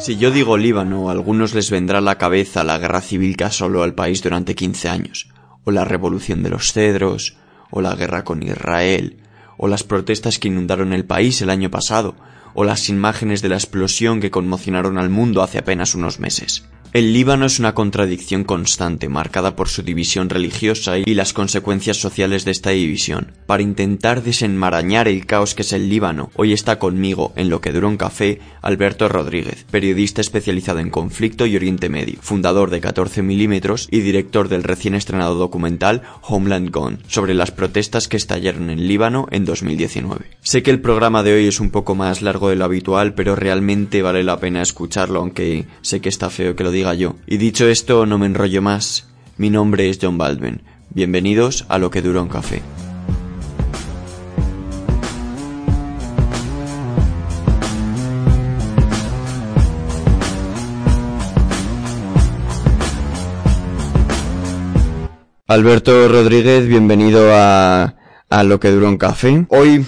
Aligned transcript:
Si 0.00 0.16
yo 0.16 0.30
digo 0.30 0.56
Líbano, 0.56 1.08
a 1.08 1.12
algunos 1.12 1.54
les 1.54 1.70
vendrá 1.70 1.98
a 1.98 2.02
la 2.02 2.18
cabeza 2.18 2.64
la 2.64 2.78
guerra 2.78 3.00
civil 3.00 3.36
que 3.36 3.44
asoló 3.44 3.82
al 3.82 3.94
país 3.94 4.22
durante 4.22 4.54
15 4.54 4.88
años, 4.88 5.28
o 5.64 5.70
la 5.70 5.84
revolución 5.84 6.42
de 6.42 6.50
los 6.50 6.72
cedros, 6.72 7.36
o 7.70 7.80
la 7.80 7.94
guerra 7.94 8.22
con 8.22 8.42
Israel, 8.42 9.18
o 9.56 9.68
las 9.68 9.82
protestas 9.82 10.38
que 10.38 10.48
inundaron 10.48 10.92
el 10.92 11.04
país 11.04 11.40
el 11.42 11.50
año 11.50 11.70
pasado, 11.70 12.14
o 12.54 12.64
las 12.64 12.88
imágenes 12.88 13.42
de 13.42 13.48
la 13.48 13.56
explosión 13.56 14.20
que 14.20 14.30
conmocionaron 14.30 14.98
al 14.98 15.10
mundo 15.10 15.42
hace 15.42 15.58
apenas 15.58 15.94
unos 15.94 16.20
meses. 16.20 16.68
El 16.96 17.12
Líbano 17.12 17.44
es 17.44 17.58
una 17.58 17.74
contradicción 17.74 18.44
constante, 18.44 19.10
marcada 19.10 19.54
por 19.54 19.68
su 19.68 19.82
división 19.82 20.30
religiosa 20.30 20.96
y 20.96 21.12
las 21.12 21.34
consecuencias 21.34 21.98
sociales 21.98 22.46
de 22.46 22.52
esta 22.52 22.70
división. 22.70 23.32
Para 23.44 23.62
intentar 23.62 24.22
desenmarañar 24.22 25.06
el 25.06 25.26
caos 25.26 25.54
que 25.54 25.60
es 25.60 25.74
el 25.74 25.90
Líbano, 25.90 26.30
hoy 26.36 26.54
está 26.54 26.78
conmigo, 26.78 27.34
en 27.36 27.50
lo 27.50 27.60
que 27.60 27.72
duró 27.72 27.88
un 27.88 27.98
café, 27.98 28.40
Alberto 28.62 29.10
Rodríguez, 29.10 29.66
periodista 29.70 30.22
especializado 30.22 30.78
en 30.78 30.88
conflicto 30.88 31.44
y 31.44 31.54
Oriente 31.54 31.90
Medio, 31.90 32.16
fundador 32.22 32.70
de 32.70 32.80
14 32.80 33.22
milímetros 33.22 33.88
y 33.90 34.00
director 34.00 34.48
del 34.48 34.62
recién 34.62 34.94
estrenado 34.94 35.34
documental 35.34 36.00
Homeland 36.22 36.70
Gone, 36.70 37.00
sobre 37.08 37.34
las 37.34 37.50
protestas 37.50 38.08
que 38.08 38.16
estallaron 38.16 38.70
en 38.70 38.88
Líbano 38.88 39.26
en 39.30 39.44
2019. 39.44 40.30
Sé 40.40 40.62
que 40.62 40.70
el 40.70 40.80
programa 40.80 41.22
de 41.22 41.34
hoy 41.34 41.46
es 41.46 41.60
un 41.60 41.68
poco 41.68 41.94
más 41.94 42.22
largo 42.22 42.48
de 42.48 42.56
lo 42.56 42.64
habitual, 42.64 43.12
pero 43.12 43.36
realmente 43.36 44.00
vale 44.00 44.24
la 44.24 44.40
pena 44.40 44.62
escucharlo, 44.62 45.20
aunque 45.20 45.66
sé 45.82 46.00
que 46.00 46.08
está 46.08 46.30
feo 46.30 46.56
que 46.56 46.64
lo 46.64 46.70
diga 46.70 46.85
Y 47.26 47.38
dicho 47.38 47.66
esto, 47.66 48.06
no 48.06 48.16
me 48.16 48.26
enrollo 48.26 48.62
más. 48.62 49.08
Mi 49.38 49.50
nombre 49.50 49.90
es 49.90 49.98
John 50.00 50.18
Baldwin. 50.18 50.62
Bienvenidos 50.90 51.66
a 51.68 51.78
Lo 51.78 51.90
que 51.90 52.00
dura 52.00 52.22
un 52.22 52.28
café. 52.28 52.62
Alberto 65.48 66.06
Rodríguez, 66.06 66.68
bienvenido 66.68 67.34
a, 67.34 67.96
a 68.30 68.44
Lo 68.44 68.60
que 68.60 68.70
dura 68.70 68.88
un 68.88 68.96
café. 68.96 69.44
Hoy 69.48 69.84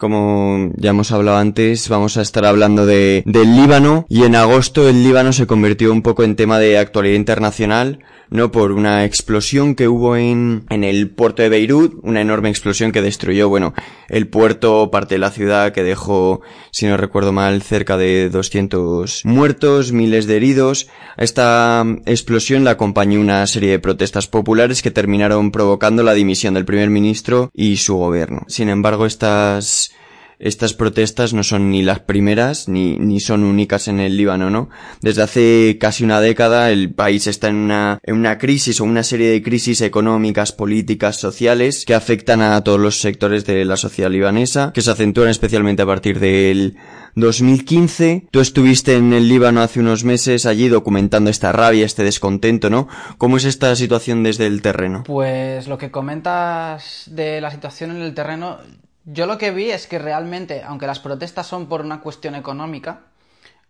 como 0.00 0.72
ya 0.76 0.90
hemos 0.90 1.12
hablado 1.12 1.36
antes, 1.36 1.90
vamos 1.90 2.16
a 2.16 2.22
estar 2.22 2.46
hablando 2.46 2.86
de, 2.86 3.22
del 3.26 3.54
Líbano 3.54 4.06
y 4.08 4.24
en 4.24 4.34
agosto 4.34 4.88
el 4.88 5.04
Líbano 5.04 5.34
se 5.34 5.46
convirtió 5.46 5.92
un 5.92 6.00
poco 6.00 6.24
en 6.24 6.36
tema 6.36 6.58
de 6.58 6.78
actualidad 6.78 7.16
internacional, 7.16 7.98
¿no? 8.30 8.50
Por 8.50 8.72
una 8.72 9.04
explosión 9.04 9.74
que 9.74 9.88
hubo 9.88 10.16
en, 10.16 10.64
en 10.70 10.84
el 10.84 11.10
puerto 11.10 11.42
de 11.42 11.48
Beirut, 11.48 11.94
una 12.02 12.20
enorme 12.20 12.48
explosión 12.48 12.92
que 12.92 13.02
destruyó, 13.02 13.48
bueno, 13.48 13.74
el 14.08 14.28
puerto, 14.28 14.90
parte 14.90 15.16
de 15.16 15.18
la 15.18 15.30
ciudad, 15.30 15.72
que 15.72 15.82
dejó, 15.82 16.40
si 16.70 16.86
no 16.86 16.96
recuerdo 16.96 17.32
mal, 17.32 17.62
cerca 17.62 17.96
de 17.96 18.30
200 18.30 19.24
muertos, 19.24 19.92
miles 19.92 20.26
de 20.26 20.36
heridos. 20.36 20.88
A 21.16 21.24
esta 21.24 21.84
explosión 22.06 22.64
la 22.64 22.72
acompañó 22.72 23.20
una 23.20 23.46
serie 23.46 23.70
de 23.70 23.78
protestas 23.78 24.26
populares 24.26 24.82
que 24.82 24.90
terminaron 24.90 25.50
provocando 25.50 26.02
la 26.02 26.14
dimisión 26.14 26.54
del 26.54 26.64
primer 26.64 26.90
ministro 26.90 27.50
y 27.52 27.76
su 27.76 27.96
gobierno. 27.96 28.42
Sin 28.48 28.68
embargo, 28.68 29.06
estas 29.06 29.92
estas 30.40 30.72
protestas 30.72 31.34
no 31.34 31.44
son 31.44 31.70
ni 31.70 31.82
las 31.82 32.00
primeras 32.00 32.68
ni, 32.68 32.96
ni 32.98 33.20
son 33.20 33.44
únicas 33.44 33.88
en 33.88 34.00
el 34.00 34.16
Líbano, 34.16 34.50
¿no? 34.50 34.70
Desde 35.02 35.22
hace 35.22 35.76
casi 35.78 36.02
una 36.02 36.20
década 36.20 36.70
el 36.70 36.92
país 36.92 37.26
está 37.26 37.48
en 37.48 37.56
una, 37.56 37.98
en 38.02 38.16
una 38.16 38.38
crisis 38.38 38.80
o 38.80 38.84
una 38.84 39.02
serie 39.02 39.30
de 39.30 39.42
crisis 39.42 39.82
económicas, 39.82 40.52
políticas, 40.52 41.16
sociales 41.16 41.84
que 41.84 41.94
afectan 41.94 42.40
a 42.40 42.64
todos 42.64 42.80
los 42.80 43.00
sectores 43.00 43.44
de 43.44 43.64
la 43.64 43.76
sociedad 43.76 44.10
libanesa, 44.10 44.72
que 44.72 44.82
se 44.82 44.90
acentúan 44.90 45.28
especialmente 45.28 45.82
a 45.82 45.86
partir 45.86 46.18
del 46.18 46.76
2015. 47.16 48.28
Tú 48.30 48.40
estuviste 48.40 48.96
en 48.96 49.12
el 49.12 49.28
Líbano 49.28 49.60
hace 49.60 49.80
unos 49.80 50.04
meses 50.04 50.46
allí 50.46 50.68
documentando 50.68 51.30
esta 51.30 51.52
rabia, 51.52 51.84
este 51.84 52.02
descontento, 52.02 52.70
¿no? 52.70 52.88
¿Cómo 53.18 53.36
es 53.36 53.44
esta 53.44 53.74
situación 53.76 54.22
desde 54.22 54.46
el 54.46 54.62
terreno? 54.62 55.02
Pues 55.04 55.68
lo 55.68 55.76
que 55.76 55.90
comentas 55.90 57.04
de 57.10 57.40
la 57.40 57.50
situación 57.50 57.90
en 57.90 58.02
el 58.02 58.14
terreno, 58.14 58.58
yo 59.04 59.26
lo 59.26 59.38
que 59.38 59.50
vi 59.50 59.70
es 59.70 59.86
que 59.86 59.98
realmente, 59.98 60.62
aunque 60.62 60.86
las 60.86 61.00
protestas 61.00 61.46
son 61.46 61.66
por 61.66 61.80
una 61.80 62.00
cuestión 62.00 62.34
económica, 62.34 63.00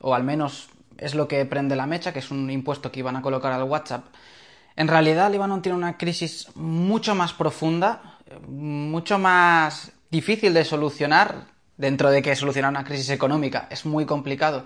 o 0.01 0.15
al 0.15 0.25
menos 0.25 0.69
es 0.99 1.15
lo 1.15 1.29
que 1.29 1.45
prende 1.45 1.77
la 1.77 1.87
mecha, 1.87 2.13
que 2.13 2.19
es 2.19 2.31
un 2.31 2.51
impuesto 2.51 2.91
que 2.91 3.01
iban 3.01 3.17
a 3.17 3.23
colocar 3.23 3.53
al 3.53 3.65
WhatsApp, 3.65 4.07
en 4.77 4.89
realidad 4.89 5.31
Líbano 5.31 5.61
tiene 5.61 5.77
una 5.77 5.99
crisis 5.99 6.49
mucho 6.55 7.15
más 7.15 7.33
profunda, 7.33 8.19
mucho 8.49 9.19
más 9.19 9.93
difícil 10.11 10.55
de 10.55 10.65
solucionar, 10.65 11.47
dentro 11.77 12.11
de 12.11 12.23
que 12.23 12.37
solucionar 12.37 12.71
una 12.71 12.85
crisis 12.85 13.11
económica 13.11 13.67
es 13.71 13.87
muy 13.87 14.05
complicado. 14.05 14.65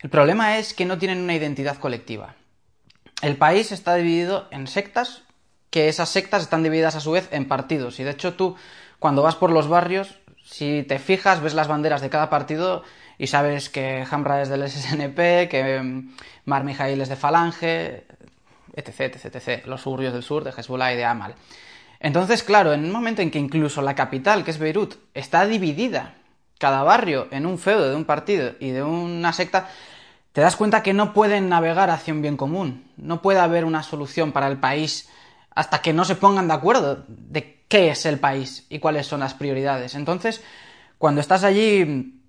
El 0.00 0.10
problema 0.10 0.58
es 0.58 0.72
que 0.72 0.86
no 0.86 0.98
tienen 0.98 1.22
una 1.22 1.34
identidad 1.34 1.76
colectiva. 1.76 2.34
El 3.22 3.36
país 3.36 3.72
está 3.72 3.94
dividido 3.94 4.48
en 4.50 4.66
sectas, 4.66 5.22
que 5.70 5.88
esas 5.88 6.08
sectas 6.08 6.42
están 6.42 6.62
divididas 6.62 6.96
a 6.96 7.00
su 7.00 7.12
vez 7.12 7.28
en 7.30 7.48
partidos, 7.48 8.00
y 8.00 8.04
de 8.04 8.10
hecho 8.10 8.34
tú 8.34 8.56
cuando 8.98 9.22
vas 9.22 9.36
por 9.36 9.50
los 9.50 9.68
barrios, 9.68 10.20
si 10.44 10.84
te 10.84 10.98
fijas, 10.98 11.40
ves 11.40 11.54
las 11.54 11.68
banderas 11.68 12.00
de 12.00 12.10
cada 12.10 12.30
partido 12.30 12.82
y 13.18 13.26
sabes 13.26 13.68
que 13.68 14.04
Hamra 14.10 14.42
es 14.42 14.48
del 14.48 14.68
SSNP, 14.68 15.48
que 15.48 15.80
mm, 15.82 16.14
Mar 16.44 16.64
Mijail 16.64 17.00
es 17.00 17.08
de 17.08 17.16
Falange, 17.16 18.06
etc, 18.74 19.00
etc, 19.00 19.34
etc. 19.34 19.66
Los 19.66 19.82
suburbios 19.82 20.12
del 20.12 20.22
sur 20.22 20.44
de 20.44 20.50
Hezbollah 20.50 20.92
y 20.92 20.96
de 20.96 21.04
Amal. 21.04 21.34
Entonces, 21.98 22.42
claro, 22.42 22.72
en 22.72 22.84
un 22.84 22.92
momento 22.92 23.22
en 23.22 23.30
que 23.30 23.38
incluso 23.38 23.82
la 23.82 23.94
capital, 23.94 24.44
que 24.44 24.50
es 24.50 24.58
Beirut, 24.58 24.96
está 25.14 25.46
dividida, 25.46 26.14
cada 26.58 26.82
barrio, 26.82 27.28
en 27.30 27.46
un 27.46 27.58
feudo 27.58 27.88
de 27.88 27.96
un 27.96 28.04
partido 28.04 28.54
y 28.60 28.70
de 28.70 28.82
una 28.82 29.32
secta, 29.32 29.68
te 30.32 30.42
das 30.42 30.56
cuenta 30.56 30.82
que 30.82 30.92
no 30.92 31.14
pueden 31.14 31.48
navegar 31.48 31.90
hacia 31.90 32.12
un 32.12 32.22
bien 32.22 32.36
común. 32.36 32.90
No 32.96 33.22
puede 33.22 33.40
haber 33.40 33.64
una 33.64 33.82
solución 33.82 34.32
para 34.32 34.48
el 34.48 34.58
país 34.58 35.08
hasta 35.54 35.80
que 35.80 35.94
no 35.94 36.04
se 36.04 36.16
pongan 36.16 36.48
de 36.48 36.54
acuerdo 36.54 37.04
qué 37.68 37.90
es 37.90 38.06
el 38.06 38.18
país 38.18 38.66
y 38.68 38.78
cuáles 38.78 39.06
son 39.06 39.20
las 39.20 39.34
prioridades. 39.34 39.94
Entonces, 39.94 40.42
cuando 40.98 41.20
estás 41.20 41.44
allí, 41.44 42.20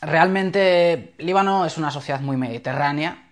realmente 0.00 1.14
Líbano 1.18 1.66
es 1.66 1.78
una 1.78 1.90
sociedad 1.90 2.20
muy 2.20 2.36
mediterránea, 2.36 3.26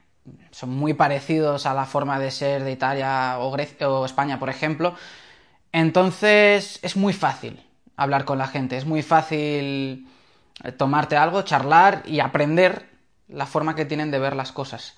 son 0.51 0.71
muy 0.71 0.95
parecidos 0.95 1.67
a 1.67 1.75
la 1.75 1.85
forma 1.85 2.19
de 2.19 2.31
ser 2.31 2.65
de 2.65 2.73
Italia 2.73 3.39
o, 3.39 4.05
España, 4.05 4.39
por 4.39 4.49
ejemplo. 4.49 4.95
Entonces, 5.73 6.79
es 6.83 6.97
muy 6.97 7.13
fácil 7.13 7.63
hablar 7.97 8.25
con 8.25 8.39
la 8.39 8.47
gente, 8.47 8.77
es 8.77 8.87
muy 8.87 9.03
fácil 9.03 10.09
tomarte 10.77 11.17
algo, 11.17 11.43
charlar 11.43 12.03
y 12.07 12.21
aprender 12.21 12.89
la 13.29 13.47
forma 13.47 13.75
que 13.75 13.85
tienen 13.85 14.11
de 14.11 14.19
ver 14.19 14.37
las 14.37 14.53
cosas. 14.53 14.97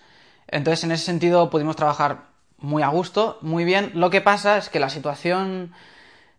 Entonces, 0.48 0.84
en 0.84 0.92
ese 0.92 1.04
sentido, 1.04 1.50
pudimos 1.50 1.76
trabajar 1.76 2.26
muy 2.58 2.82
a 2.82 2.88
gusto, 2.88 3.38
muy 3.40 3.64
bien. 3.64 3.90
Lo 3.94 4.10
que 4.10 4.20
pasa 4.20 4.58
es 4.58 4.68
que 4.68 4.80
la 4.80 4.90
situación 4.90 5.72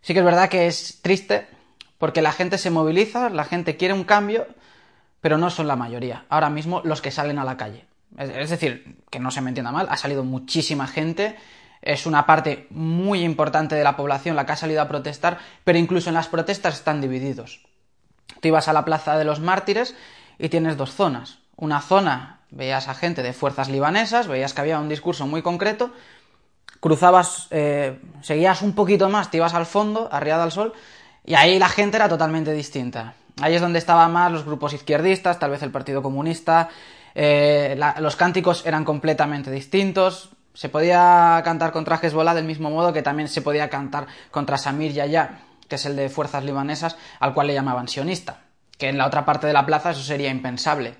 Sí 0.07 0.13
que 0.13 0.19
es 0.19 0.25
verdad 0.25 0.47
que 0.47 0.67
es 0.67 0.99
triste 1.01 1.47
porque 1.97 2.21
la 2.21 2.31
gente 2.31 2.57
se 2.57 2.69
moviliza, 2.69 3.29
la 3.29 3.43
gente 3.43 3.75
quiere 3.75 3.93
un 3.93 4.05
cambio, 4.05 4.47
pero 5.19 5.37
no 5.37 5.49
son 5.49 5.67
la 5.67 5.75
mayoría. 5.75 6.23
Ahora 6.29 6.49
mismo 6.49 6.79
los 6.85 7.01
que 7.01 7.11
salen 7.11 7.39
a 7.39 7.43
la 7.43 7.57
calle. 7.57 7.83
Es 8.17 8.49
decir, 8.49 8.99
que 9.09 9.19
no 9.19 9.31
se 9.31 9.41
me 9.41 9.49
entienda 9.49 9.73
mal, 9.73 9.87
ha 9.89 9.97
salido 9.97 10.23
muchísima 10.23 10.87
gente, 10.87 11.35
es 11.81 12.05
una 12.05 12.25
parte 12.25 12.67
muy 12.69 13.19
importante 13.19 13.75
de 13.75 13.83
la 13.83 13.97
población 13.97 14.37
la 14.37 14.45
que 14.45 14.53
ha 14.53 14.55
salido 14.55 14.81
a 14.81 14.87
protestar, 14.87 15.39
pero 15.65 15.77
incluso 15.77 16.09
en 16.09 16.13
las 16.13 16.29
protestas 16.29 16.75
están 16.75 17.01
divididos. 17.01 17.65
Tú 18.39 18.47
ibas 18.47 18.69
a 18.69 18.73
la 18.73 18.85
Plaza 18.85 19.17
de 19.17 19.25
los 19.25 19.41
Mártires 19.41 19.93
y 20.39 20.47
tienes 20.47 20.77
dos 20.77 20.91
zonas. 20.91 21.39
Una 21.57 21.81
zona, 21.81 22.39
veías 22.49 22.87
a 22.87 22.93
gente 22.93 23.23
de 23.23 23.33
fuerzas 23.33 23.67
libanesas, 23.67 24.29
veías 24.29 24.53
que 24.53 24.61
había 24.61 24.79
un 24.79 24.87
discurso 24.87 25.27
muy 25.27 25.41
concreto, 25.41 25.91
cruzabas, 26.79 27.47
eh, 27.51 27.99
seguías 28.21 28.61
un 28.61 28.73
poquito 28.73 29.09
más, 29.09 29.31
te 29.31 29.37
ibas 29.37 29.53
al 29.53 29.65
fondo, 29.65 30.09
arriada 30.11 30.43
al 30.43 30.51
sol, 30.51 30.73
y 31.25 31.35
ahí 31.35 31.59
la 31.59 31.69
gente 31.69 31.97
era 31.97 32.09
totalmente 32.09 32.53
distinta. 32.53 33.15
Ahí 33.41 33.55
es 33.55 33.61
donde 33.61 33.79
estaban 33.79 34.11
más 34.11 34.31
los 34.31 34.45
grupos 34.45 34.73
izquierdistas, 34.73 35.39
tal 35.39 35.51
vez 35.51 35.61
el 35.61 35.71
Partido 35.71 36.01
Comunista, 36.01 36.69
eh, 37.13 37.79
los 37.99 38.15
cánticos 38.15 38.65
eran 38.65 38.85
completamente 38.85 39.51
distintos, 39.51 40.29
Se 40.53 40.69
podía 40.69 41.39
cantar 41.45 41.71
contra 41.71 41.99
Hezbollah 42.01 42.33
del 42.33 42.45
mismo 42.45 42.71
modo 42.71 42.91
que 42.91 43.03
también 43.03 43.29
se 43.29 43.43
podía 43.43 43.69
cantar 43.69 44.07
contra 44.31 44.57
Samir 44.57 44.91
Yaya, 44.91 45.41
que 45.67 45.75
es 45.75 45.85
el 45.85 45.95
de 45.95 46.09
fuerzas 46.09 46.43
libanesas, 46.43 46.97
al 47.19 47.35
cual 47.35 47.45
le 47.45 47.53
llamaban 47.53 47.87
sionista. 47.87 48.41
Que 48.75 48.89
en 48.89 48.97
la 48.97 49.05
otra 49.05 49.23
parte 49.23 49.45
de 49.45 49.53
la 49.53 49.67
plaza 49.67 49.91
eso 49.91 50.01
sería 50.01 50.31
impensable. 50.31 50.95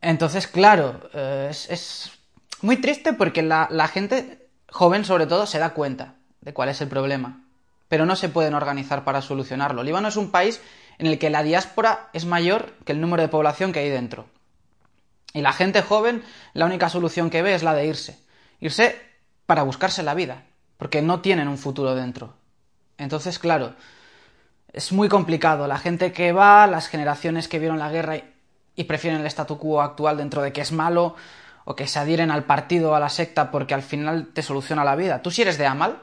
Entonces, 0.00 0.46
claro, 0.46 1.10
eh, 1.12 1.48
es, 1.50 2.10
muy 2.62 2.78
triste 2.78 3.12
porque 3.12 3.42
la, 3.42 3.68
la 3.70 3.86
gente 3.88 4.47
joven, 4.70 5.04
sobre 5.04 5.26
todo, 5.26 5.46
se 5.46 5.58
da 5.58 5.70
cuenta 5.70 6.14
de 6.40 6.52
cuál 6.52 6.68
es 6.68 6.80
el 6.80 6.88
problema. 6.88 7.42
Pero 7.88 8.06
no 8.06 8.16
se 8.16 8.28
pueden 8.28 8.54
organizar 8.54 9.04
para 9.04 9.22
solucionarlo. 9.22 9.82
Líbano 9.82 10.08
es 10.08 10.16
un 10.16 10.30
país 10.30 10.60
en 10.98 11.06
el 11.06 11.18
que 11.18 11.30
la 11.30 11.42
diáspora 11.42 12.10
es 12.12 12.26
mayor 12.26 12.74
que 12.84 12.92
el 12.92 13.00
número 13.00 13.22
de 13.22 13.28
población 13.28 13.72
que 13.72 13.80
hay 13.80 13.88
dentro. 13.88 14.26
Y 15.32 15.42
la 15.42 15.52
gente 15.52 15.82
joven, 15.82 16.22
la 16.54 16.66
única 16.66 16.88
solución 16.88 17.30
que 17.30 17.42
ve 17.42 17.54
es 17.54 17.62
la 17.62 17.74
de 17.74 17.86
irse. 17.86 18.18
Irse 18.60 19.00
para 19.46 19.62
buscarse 19.62 20.02
la 20.02 20.14
vida, 20.14 20.44
porque 20.76 21.00
no 21.02 21.20
tienen 21.20 21.48
un 21.48 21.58
futuro 21.58 21.94
dentro. 21.94 22.34
Entonces, 22.98 23.38
claro, 23.38 23.74
es 24.72 24.92
muy 24.92 25.08
complicado. 25.08 25.66
La 25.66 25.78
gente 25.78 26.12
que 26.12 26.32
va, 26.32 26.66
las 26.66 26.88
generaciones 26.88 27.48
que 27.48 27.58
vieron 27.58 27.78
la 27.78 27.90
guerra 27.90 28.16
y, 28.74 28.84
prefieren 28.84 29.20
el 29.20 29.26
statu 29.26 29.58
quo 29.58 29.80
actual 29.80 30.16
dentro 30.16 30.42
de 30.42 30.52
que 30.52 30.60
es 30.60 30.72
malo, 30.72 31.16
o 31.70 31.76
que 31.76 31.86
se 31.86 31.98
adhieren 31.98 32.30
al 32.30 32.44
partido 32.44 32.92
o 32.92 32.94
a 32.94 32.98
la 32.98 33.10
secta 33.10 33.50
porque 33.50 33.74
al 33.74 33.82
final 33.82 34.28
te 34.32 34.42
soluciona 34.42 34.84
la 34.84 34.96
vida. 34.96 35.20
Tú 35.20 35.30
si 35.30 35.42
eres 35.42 35.58
de 35.58 35.66
Amal, 35.66 36.00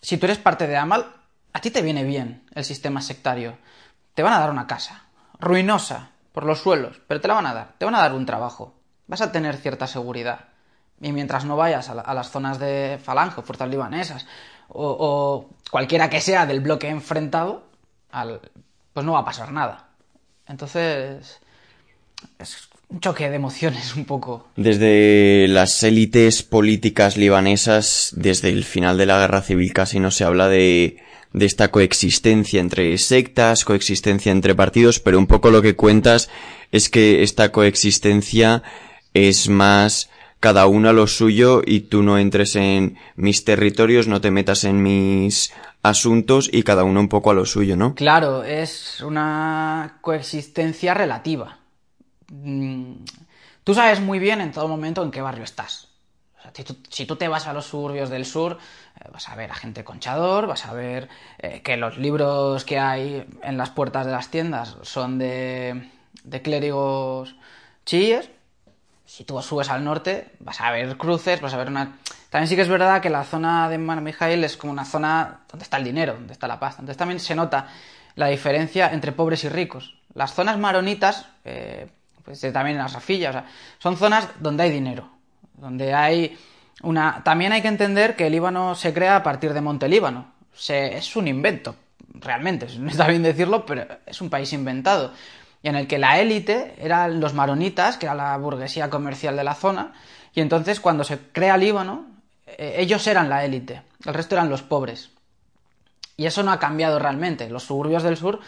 si 0.00 0.18
tú 0.18 0.26
eres 0.26 0.38
parte 0.38 0.66
de 0.66 0.76
Amal, 0.76 1.06
a 1.52 1.60
ti 1.60 1.70
te 1.70 1.82
viene 1.82 2.02
bien 2.02 2.42
el 2.52 2.64
sistema 2.64 3.00
sectario. 3.00 3.58
Te 4.14 4.24
van 4.24 4.32
a 4.32 4.40
dar 4.40 4.50
una 4.50 4.66
casa, 4.66 5.04
ruinosa, 5.38 6.10
por 6.32 6.44
los 6.44 6.58
suelos, 6.58 7.00
pero 7.06 7.20
te 7.20 7.28
la 7.28 7.34
van 7.34 7.46
a 7.46 7.54
dar, 7.54 7.74
te 7.78 7.84
van 7.84 7.94
a 7.94 8.00
dar 8.00 8.12
un 8.12 8.26
trabajo, 8.26 8.74
vas 9.06 9.20
a 9.20 9.30
tener 9.30 9.58
cierta 9.58 9.86
seguridad. 9.86 10.46
Y 11.00 11.12
mientras 11.12 11.44
no 11.44 11.56
vayas 11.56 11.88
a, 11.90 12.12
las 12.12 12.30
zonas 12.32 12.58
de 12.58 12.98
falange, 13.00 13.42
fuerzas 13.42 13.68
libanesas, 13.68 14.26
o, 14.66 15.48
cualquiera 15.70 16.10
que 16.10 16.20
sea 16.20 16.44
del 16.44 16.58
bloque 16.58 16.88
enfrentado, 16.88 17.68
pues 18.92 19.06
no 19.06 19.12
va 19.12 19.20
a 19.20 19.24
pasar 19.24 19.52
nada. 19.52 19.90
Entonces, 20.48 21.40
es 22.40 22.67
un 22.88 23.00
choque 23.00 23.28
de 23.28 23.36
emociones 23.36 23.94
un 23.96 24.04
poco. 24.04 24.48
Desde 24.56 25.46
las 25.48 25.82
élites 25.82 26.42
políticas 26.42 27.16
libanesas, 27.16 28.12
desde 28.16 28.48
el 28.48 28.64
final 28.64 28.96
de 28.98 29.06
la 29.06 29.18
guerra 29.18 29.42
civil 29.42 29.72
casi 29.72 30.00
no 30.00 30.10
se 30.10 30.24
habla 30.24 30.48
de 30.48 30.98
de 31.32 31.46
esta 31.46 31.68
coexistencia 31.68 32.60
entre 32.60 32.96
sectas, 32.98 33.64
coexistencia 33.64 34.32
entre 34.32 34.54
partidos, 34.54 34.98
pero 35.00 35.18
un 35.18 35.26
poco 35.26 35.50
lo 35.50 35.62
que 35.62 35.76
cuentas 35.76 36.30
es 36.72 36.88
que 36.88 37.22
esta 37.22 37.52
coexistencia 37.52 38.62
es 39.14 39.48
más 39.48 40.10
cada 40.40 40.66
uno 40.66 40.88
a 40.88 40.92
lo 40.92 41.06
suyo 41.06 41.62
y 41.64 41.80
tú 41.80 42.02
no 42.02 42.18
entres 42.18 42.56
en 42.56 42.96
mis 43.16 43.44
territorios, 43.44 44.06
no 44.06 44.20
te 44.20 44.30
metas 44.30 44.64
en 44.64 44.82
mis 44.82 45.52
asuntos 45.82 46.48
y 46.52 46.62
cada 46.62 46.84
uno 46.84 47.00
un 47.00 47.08
poco 47.08 47.30
a 47.30 47.34
lo 47.34 47.44
suyo, 47.44 47.76
¿no? 47.76 47.94
Claro, 47.94 48.44
es 48.44 49.00
una 49.00 49.98
coexistencia 50.00 50.94
relativa. 50.94 51.57
Mm, 52.30 53.04
tú 53.64 53.74
sabes 53.74 54.00
muy 54.00 54.18
bien 54.18 54.40
en 54.40 54.52
todo 54.52 54.68
momento 54.68 55.02
en 55.02 55.10
qué 55.10 55.20
barrio 55.20 55.44
estás. 55.44 55.88
si, 56.90 57.06
tú, 57.06 57.16
te 57.16 57.28
vas 57.28 57.46
a 57.46 57.52
los 57.52 57.66
suburbios 57.66 58.10
del 58.10 58.24
sur, 58.24 58.58
eh, 58.96 59.08
vas 59.12 59.28
a 59.28 59.34
ver 59.34 59.50
a 59.50 59.54
gente 59.54 59.84
conchador, 59.84 60.46
vas 60.46 60.66
a 60.66 60.72
ver 60.72 61.08
eh, 61.38 61.62
que 61.62 61.76
los 61.76 61.98
libros 61.98 62.64
que 62.64 62.78
hay 62.78 63.26
en 63.42 63.58
las 63.58 63.70
puertas 63.70 64.06
de 64.06 64.12
las 64.12 64.30
tiendas 64.30 64.76
son 64.82 65.18
de, 65.18 65.90
de 66.24 66.42
clérigos 66.42 67.34
chiíes. 67.84 68.30
Si 69.06 69.24
tú 69.24 69.40
subes 69.40 69.70
al 69.70 69.84
norte, 69.84 70.32
vas 70.40 70.60
a 70.60 70.70
ver 70.70 70.96
cruces, 70.98 71.40
vas 71.40 71.54
a 71.54 71.56
ver 71.56 71.68
una... 71.68 71.98
También 72.28 72.48
sí 72.48 72.56
que 72.56 72.62
es 72.62 72.68
verdad 72.68 73.00
que 73.00 73.08
la 73.08 73.24
zona 73.24 73.68
de 73.70 73.78
Man 73.78 74.04
Mijail 74.04 74.44
es 74.44 74.58
como 74.58 74.70
una 74.70 74.84
zona 74.84 75.40
donde 75.50 75.64
está 75.64 75.78
el 75.78 75.84
dinero, 75.84 76.12
donde 76.12 76.34
está 76.34 76.46
la 76.46 76.60
paz. 76.60 76.74
Entonces 76.74 76.98
también 76.98 77.18
se 77.18 77.34
nota 77.34 77.68
la 78.16 78.26
diferencia 78.26 78.90
entre 78.92 79.12
pobres 79.12 79.44
y 79.44 79.48
ricos. 79.48 79.96
Las 80.12 80.34
zonas 80.34 80.58
maronitas, 80.58 81.26
eh, 81.46 81.88
pues 82.28 82.40
también 82.52 82.76
en 82.76 82.82
las 82.82 82.92
rafillas, 82.92 83.30
o 83.30 83.32
sea, 83.38 83.46
son 83.78 83.96
zonas 83.96 84.28
donde 84.38 84.64
hay 84.64 84.70
dinero, 84.70 85.08
donde 85.54 85.94
hay 85.94 86.38
una, 86.82 87.24
también 87.24 87.52
hay 87.52 87.62
que 87.62 87.68
entender 87.68 88.16
que 88.16 88.26
el 88.26 88.32
Líbano 88.32 88.74
se 88.74 88.92
crea 88.92 89.16
a 89.16 89.22
partir 89.22 89.54
de 89.54 89.62
Monte 89.62 89.88
Líbano. 89.88 90.34
es 90.68 91.16
un 91.16 91.26
invento, 91.26 91.74
realmente, 92.12 92.66
no 92.78 92.90
está 92.90 93.06
bien 93.06 93.22
decirlo, 93.22 93.64
pero 93.64 93.86
es 94.04 94.20
un 94.20 94.28
país 94.28 94.52
inventado. 94.52 95.14
Y 95.62 95.68
en 95.68 95.76
el 95.76 95.86
que 95.86 95.96
la 95.96 96.20
élite 96.20 96.74
eran 96.78 97.18
los 97.18 97.32
maronitas, 97.32 97.96
que 97.96 98.04
era 98.04 98.14
la 98.14 98.36
burguesía 98.36 98.90
comercial 98.90 99.34
de 99.34 99.44
la 99.44 99.54
zona, 99.54 99.94
y 100.34 100.42
entonces 100.42 100.80
cuando 100.80 101.04
se 101.04 101.18
crea 101.32 101.56
Líbano, 101.56 102.08
eh, 102.44 102.74
ellos 102.76 103.06
eran 103.06 103.30
la 103.30 103.42
élite, 103.42 103.80
el 104.04 104.12
resto 104.12 104.34
eran 104.34 104.50
los 104.50 104.60
pobres. 104.60 105.12
Y 106.18 106.26
eso 106.26 106.42
no 106.42 106.52
ha 106.52 106.58
cambiado 106.58 106.98
realmente. 106.98 107.48
Los 107.48 107.62
suburbios 107.62 108.02
del 108.02 108.18
sur 108.18 108.40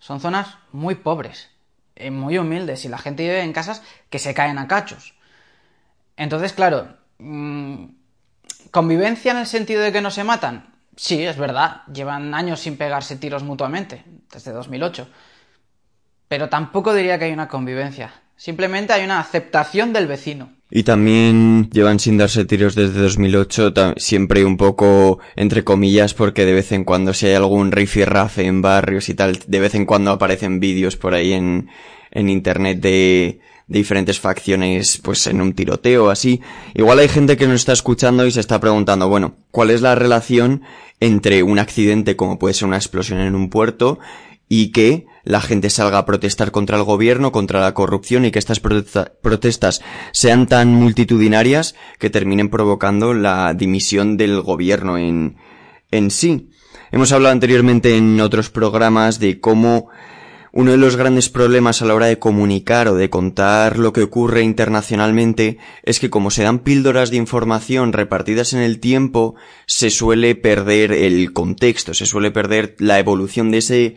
son 0.00 0.18
zonas 0.18 0.56
muy 0.72 0.96
pobres, 0.96 1.50
muy 2.10 2.38
humildes, 2.38 2.84
y 2.84 2.88
la 2.88 2.98
gente 2.98 3.24
vive 3.24 3.42
en 3.42 3.52
casas 3.52 3.82
que 4.10 4.18
se 4.18 4.34
caen 4.34 4.58
a 4.58 4.68
cachos. 4.68 5.14
Entonces, 6.16 6.52
claro, 6.52 6.98
Mm, 7.18 7.86
¿Convivencia 8.70 9.32
en 9.32 9.38
el 9.38 9.46
sentido 9.46 9.82
de 9.82 9.92
que 9.92 10.00
no 10.00 10.10
se 10.10 10.24
matan? 10.24 10.74
Sí, 10.96 11.24
es 11.24 11.36
verdad. 11.36 11.82
Llevan 11.92 12.34
años 12.34 12.60
sin 12.60 12.76
pegarse 12.76 13.16
tiros 13.16 13.42
mutuamente, 13.42 14.04
desde 14.32 14.52
2008. 14.52 15.08
Pero 16.28 16.48
tampoco 16.48 16.94
diría 16.94 17.18
que 17.18 17.26
hay 17.26 17.32
una 17.32 17.48
convivencia. 17.48 18.12
Simplemente 18.38 18.92
hay 18.92 19.04
una 19.04 19.18
aceptación 19.18 19.92
del 19.92 20.06
vecino. 20.06 20.52
Y 20.70 20.84
también 20.84 21.68
llevan 21.70 21.98
sin 21.98 22.18
darse 22.18 22.44
tiros 22.44 22.76
desde 22.76 23.00
2008, 23.00 23.74
siempre 23.96 24.44
un 24.44 24.56
poco 24.56 25.18
entre 25.34 25.64
comillas, 25.64 26.14
porque 26.14 26.46
de 26.46 26.52
vez 26.52 26.70
en 26.70 26.84
cuando 26.84 27.14
si 27.14 27.26
hay 27.26 27.34
algún 27.34 27.72
rifirrafe 27.72 28.46
en 28.46 28.62
barrios 28.62 29.08
y 29.08 29.14
tal, 29.14 29.40
de 29.44 29.60
vez 29.60 29.74
en 29.74 29.86
cuando 29.86 30.12
aparecen 30.12 30.60
vídeos 30.60 30.96
por 30.96 31.14
ahí 31.14 31.32
en, 31.32 31.68
en 32.12 32.28
internet 32.28 32.78
de, 32.80 33.40
de 33.66 33.78
diferentes 33.78 34.20
facciones 34.20 35.00
pues 35.02 35.26
en 35.26 35.40
un 35.40 35.52
tiroteo 35.52 36.08
así. 36.08 36.40
Igual 36.74 37.00
hay 37.00 37.08
gente 37.08 37.36
que 37.36 37.48
nos 37.48 37.56
está 37.56 37.72
escuchando 37.72 38.24
y 38.24 38.30
se 38.30 38.40
está 38.40 38.60
preguntando, 38.60 39.08
bueno, 39.08 39.34
¿cuál 39.50 39.70
es 39.70 39.82
la 39.82 39.96
relación 39.96 40.62
entre 41.00 41.42
un 41.42 41.58
accidente 41.58 42.14
como 42.14 42.38
puede 42.38 42.54
ser 42.54 42.68
una 42.68 42.76
explosión 42.76 43.20
en 43.20 43.34
un 43.34 43.50
puerto 43.50 43.98
y 44.48 44.72
que 44.72 45.06
la 45.24 45.40
gente 45.40 45.68
salga 45.70 45.98
a 45.98 46.06
protestar 46.06 46.50
contra 46.50 46.78
el 46.78 46.84
gobierno, 46.84 47.32
contra 47.32 47.60
la 47.60 47.74
corrupción 47.74 48.24
y 48.24 48.30
que 48.30 48.38
estas 48.38 48.60
protestas 48.60 49.82
sean 50.12 50.46
tan 50.46 50.68
multitudinarias 50.68 51.74
que 51.98 52.10
terminen 52.10 52.48
provocando 52.48 53.12
la 53.12 53.52
dimisión 53.54 54.16
del 54.16 54.40
gobierno 54.40 54.96
en, 54.96 55.36
en 55.90 56.10
sí. 56.10 56.48
Hemos 56.90 57.12
hablado 57.12 57.34
anteriormente 57.34 57.96
en 57.96 58.20
otros 58.20 58.48
programas 58.48 59.18
de 59.18 59.38
cómo 59.38 59.90
uno 60.52 60.70
de 60.70 60.78
los 60.78 60.96
grandes 60.96 61.28
problemas 61.28 61.82
a 61.82 61.84
la 61.84 61.94
hora 61.94 62.06
de 62.06 62.18
comunicar 62.18 62.88
o 62.88 62.94
de 62.94 63.10
contar 63.10 63.78
lo 63.78 63.92
que 63.92 64.02
ocurre 64.02 64.42
internacionalmente 64.42 65.58
es 65.82 66.00
que 66.00 66.08
como 66.08 66.30
se 66.30 66.42
dan 66.42 66.60
píldoras 66.60 67.10
de 67.10 67.18
información 67.18 67.92
repartidas 67.92 68.54
en 68.54 68.60
el 68.60 68.80
tiempo, 68.80 69.34
se 69.66 69.90
suele 69.90 70.34
perder 70.34 70.92
el 70.92 71.34
contexto, 71.34 71.92
se 71.92 72.06
suele 72.06 72.30
perder 72.30 72.76
la 72.78 72.98
evolución 72.98 73.50
de 73.50 73.58
ese 73.58 73.96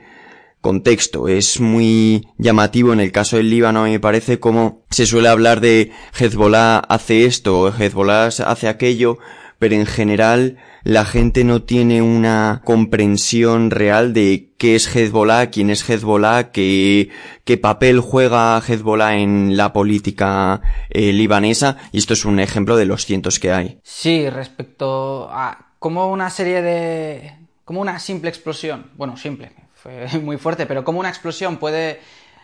contexto. 0.61 1.27
Es 1.27 1.59
muy 1.59 2.27
llamativo 2.37 2.93
en 2.93 2.99
el 2.99 3.11
caso 3.11 3.37
del 3.37 3.49
Líbano, 3.49 3.83
me 3.83 3.99
parece, 3.99 4.39
como 4.39 4.83
se 4.89 5.05
suele 5.05 5.27
hablar 5.27 5.59
de 5.59 5.91
Hezbollah 6.17 6.77
hace 6.79 7.25
esto 7.25 7.73
Hezbollah 7.73 8.27
hace 8.27 8.67
aquello, 8.67 9.17
pero 9.59 9.75
en 9.75 9.85
general 9.85 10.57
la 10.83 11.05
gente 11.05 11.43
no 11.43 11.63
tiene 11.63 12.01
una 12.01 12.61
comprensión 12.63 13.69
real 13.69 14.13
de 14.13 14.49
qué 14.57 14.75
es 14.75 14.95
Hezbollah, 14.95 15.51
quién 15.51 15.69
es 15.69 15.87
Hezbollah, 15.87 16.51
qué, 16.51 17.09
qué 17.43 17.57
papel 17.57 17.99
juega 17.99 18.59
Hezbollah 18.59 19.17
en 19.17 19.57
la 19.57 19.73
política 19.73 20.61
eh, 20.89 21.13
libanesa, 21.13 21.77
y 21.91 21.99
esto 21.99 22.13
es 22.13 22.25
un 22.25 22.39
ejemplo 22.39 22.77
de 22.77 22.85
los 22.85 23.05
cientos 23.05 23.39
que 23.39 23.51
hay. 23.51 23.79
Sí, 23.83 24.29
respecto 24.29 25.29
a 25.31 25.67
como 25.77 26.11
una 26.11 26.29
serie 26.29 26.61
de... 26.61 27.33
como 27.65 27.81
una 27.81 27.99
simple 27.99 28.29
explosión, 28.29 28.87
bueno, 28.95 29.17
simple, 29.17 29.51
fue 29.81 30.07
muy 30.21 30.37
fuerte, 30.37 30.65
pero 30.65 30.83
como 30.83 30.99
una 30.99 31.09
explosión 31.09 31.57
puede 31.57 32.01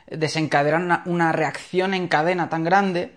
desencadenar 0.08 1.04
una, 1.06 1.32
reacción 1.32 1.94
en 1.94 2.08
cadena 2.08 2.50
tan 2.50 2.64
grande, 2.64 3.14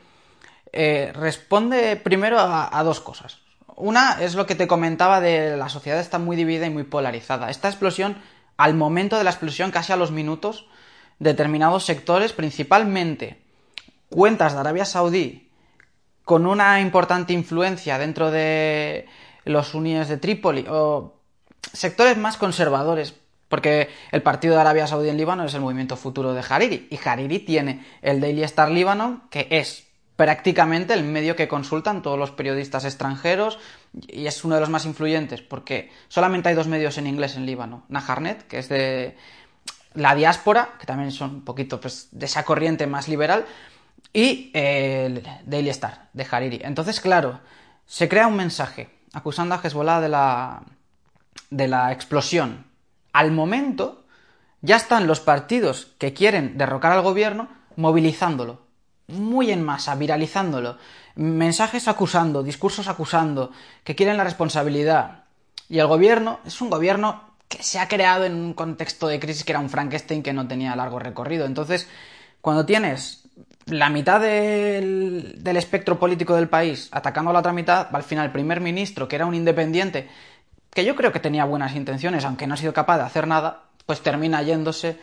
eh, 0.73 1.13
responde 1.15 1.97
primero 1.97 2.39
a 2.39 2.83
dos 2.83 3.01
cosas. 3.01 3.39
Una 3.81 4.21
es 4.21 4.35
lo 4.35 4.47
que 4.47 4.55
te 4.55 4.69
comentaba 4.69 5.21
de 5.21 5.57
la 5.57 5.69
sociedad 5.69 6.01
está 6.01 6.19
muy 6.19 6.37
dividida 6.37 6.67
y 6.67 6.71
muy 6.71 6.85
polarizada. 6.85 7.51
Esta 7.51 7.69
explosión, 7.69 8.17
al 8.57 8.75
momento 8.75 9.17
de 9.17 9.25
la 9.25 9.31
explosión, 9.31 9.71
casi 9.71 9.93
a 9.93 9.97
los 9.97 10.11
minutos, 10.11 10.67
determinados 11.19 11.85
sectores, 11.85 12.33
principalmente 12.33 13.43
cuentas 14.11 14.53
de 14.53 14.61
Arabia 14.61 14.85
Saudí, 14.85 15.51
con 16.25 16.47
una 16.47 16.81
importante 16.81 17.33
influencia 17.33 17.99
dentro 17.99 18.31
de 18.31 19.07
los 19.45 19.75
uníes 19.75 20.09
de 20.09 20.19
Trípoli, 20.19 20.67
o 20.69 21.15
sectores 21.73 22.17
más 22.19 22.37
conservadores, 22.37 23.15
porque 23.51 23.91
el 24.13 24.23
partido 24.23 24.55
de 24.55 24.63
Arabia 24.63 24.87
Saudí 24.87 25.11
en 25.11 25.19
Líbano 25.19 25.45
es 25.45 25.53
el 25.53 25.61
movimiento 25.61 25.97
futuro 25.97 26.33
de 26.33 26.43
Hariri, 26.49 26.89
y 26.89 26.99
Hariri 27.05 27.41
tiene 27.41 27.85
el 28.01 28.23
Daily 28.23 28.45
Star 28.45 28.71
Líbano, 28.71 29.23
que 29.29 29.49
es 29.51 29.87
prácticamente 30.17 30.95
el 30.95 31.03
medio 31.03 31.35
que 31.35 31.49
consultan 31.49 32.01
todos 32.01 32.19
los 32.19 32.31
periodistas 32.31 32.85
extranjeros 32.85 33.59
y 34.07 34.27
es 34.27 34.45
uno 34.45 34.55
de 34.55 34.61
los 34.61 34.69
más 34.69 34.85
influyentes 34.85 35.41
porque 35.41 35.91
solamente 36.09 36.51
hay 36.51 36.55
dos 36.55 36.67
medios 36.67 36.99
en 36.99 37.07
inglés 37.07 37.37
en 37.37 37.47
Líbano. 37.47 37.85
Naharnet, 37.89 38.47
que 38.47 38.59
es 38.59 38.69
de 38.69 39.17
la 39.95 40.15
diáspora, 40.15 40.75
que 40.79 40.87
también 40.87 41.11
son 41.11 41.37
un 41.37 41.45
poquito 41.45 41.81
pues, 41.81 42.09
de 42.13 42.27
esa 42.27 42.45
corriente 42.45 42.87
más 42.87 43.09
liberal, 43.09 43.47
y 44.13 44.51
el 44.55 45.27
Daily 45.45 45.71
Star, 45.71 46.09
de 46.13 46.27
Hariri. 46.31 46.61
Entonces, 46.65 47.01
claro, 47.01 47.41
se 47.87 48.09
crea 48.09 48.27
un 48.27 48.37
mensaje 48.37 48.91
acusando 49.13 49.55
a 49.55 49.61
Hezbollah 49.63 50.01
de 50.01 50.09
la, 50.09 50.63
de 51.51 51.67
la 51.67 51.93
explosión. 51.93 52.70
Al 53.13 53.33
momento, 53.33 54.05
ya 54.63 54.77
están 54.77 55.07
los 55.07 55.21
partidos 55.21 55.93
que 55.99 56.13
quieren 56.13 56.59
derrocar 56.59 56.93
al 56.93 57.03
gobierno 57.03 57.49
movilizándolo, 57.77 58.61
muy 59.09 59.51
en 59.51 59.63
masa, 59.63 59.95
viralizándolo. 59.95 60.77
Mensajes 61.17 61.89
acusando, 61.89 62.43
discursos 62.43 62.89
acusando, 62.89 63.53
que 63.85 63.95
quieren 63.95 64.17
la 64.17 64.25
responsabilidad. 64.25 65.25
Y 65.69 65.79
el 65.79 65.87
gobierno 65.87 66.41
es 66.45 66.61
un 66.61 66.71
gobierno 66.71 67.31
que 67.49 67.63
se 67.63 67.79
ha 67.79 67.89
creado 67.89 68.25
en 68.25 68.35
un 68.35 68.55
contexto 68.55 69.09
de 69.09 69.19
crisis 69.19 69.45
que 69.45 69.53
era 69.53 69.61
un 69.61 69.71
Frankenstein 69.71 70.23
que 70.23 70.33
no 70.33 70.47
tenía 70.47 70.77
largo 70.77 70.99
recorrido. 70.99 71.47
Entonces, 71.47 71.89
cuando 72.41 72.65
tienes 72.65 73.25
la 73.67 73.89
mitad 73.91 74.21
del, 74.21 75.41
espectro 75.45 75.99
político 75.99 76.35
del 76.35 76.49
país 76.49 76.89
atacando 76.93 77.31
a 77.31 77.33
la 77.33 77.41
otra 77.41 77.53
mitad, 77.53 77.89
al 77.93 78.03
final 78.03 78.27
el 78.27 78.33
primer 78.33 78.61
ministro, 78.61 79.09
que 79.09 79.17
era 79.17 79.27
un 79.27 79.35
independiente, 79.35 80.09
que 80.73 80.85
yo 80.85 80.95
creo 80.97 81.13
que 81.13 81.21
tenía 81.21 81.45
buenas 81.45 81.75
intenciones, 81.75 82.25
aunque 82.25 82.47
no 82.47 82.55
ha 82.55 82.57
sido 82.57 82.73
capaz 82.73 82.99
de 82.99 83.05
hacer 83.05 83.27
nada, 83.27 83.65
pues 83.87 84.01
termina 84.03 84.43
yéndose 84.43 84.99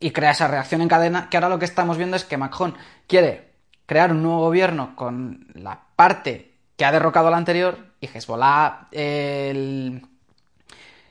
y 0.00 0.10
crea 0.10 0.32
esa 0.32 0.48
reacción 0.48 0.82
en 0.82 0.88
cadena, 0.88 1.28
que 1.28 1.36
ahora 1.36 1.48
lo 1.48 1.58
que 1.58 1.64
estamos 1.64 1.96
viendo 1.96 2.16
es 2.16 2.24
que 2.24 2.36
Macron 2.36 2.76
quiere 3.06 3.52
crear 3.86 4.12
un 4.12 4.22
nuevo 4.22 4.40
gobierno 4.40 4.94
con 4.96 5.46
la 5.54 5.80
parte 5.96 6.54
que 6.76 6.84
ha 6.84 6.92
derrocado 6.92 7.28
al 7.28 7.34
anterior 7.34 7.78
y 8.00 8.06
Hezbollah, 8.06 8.88
el, 8.90 10.06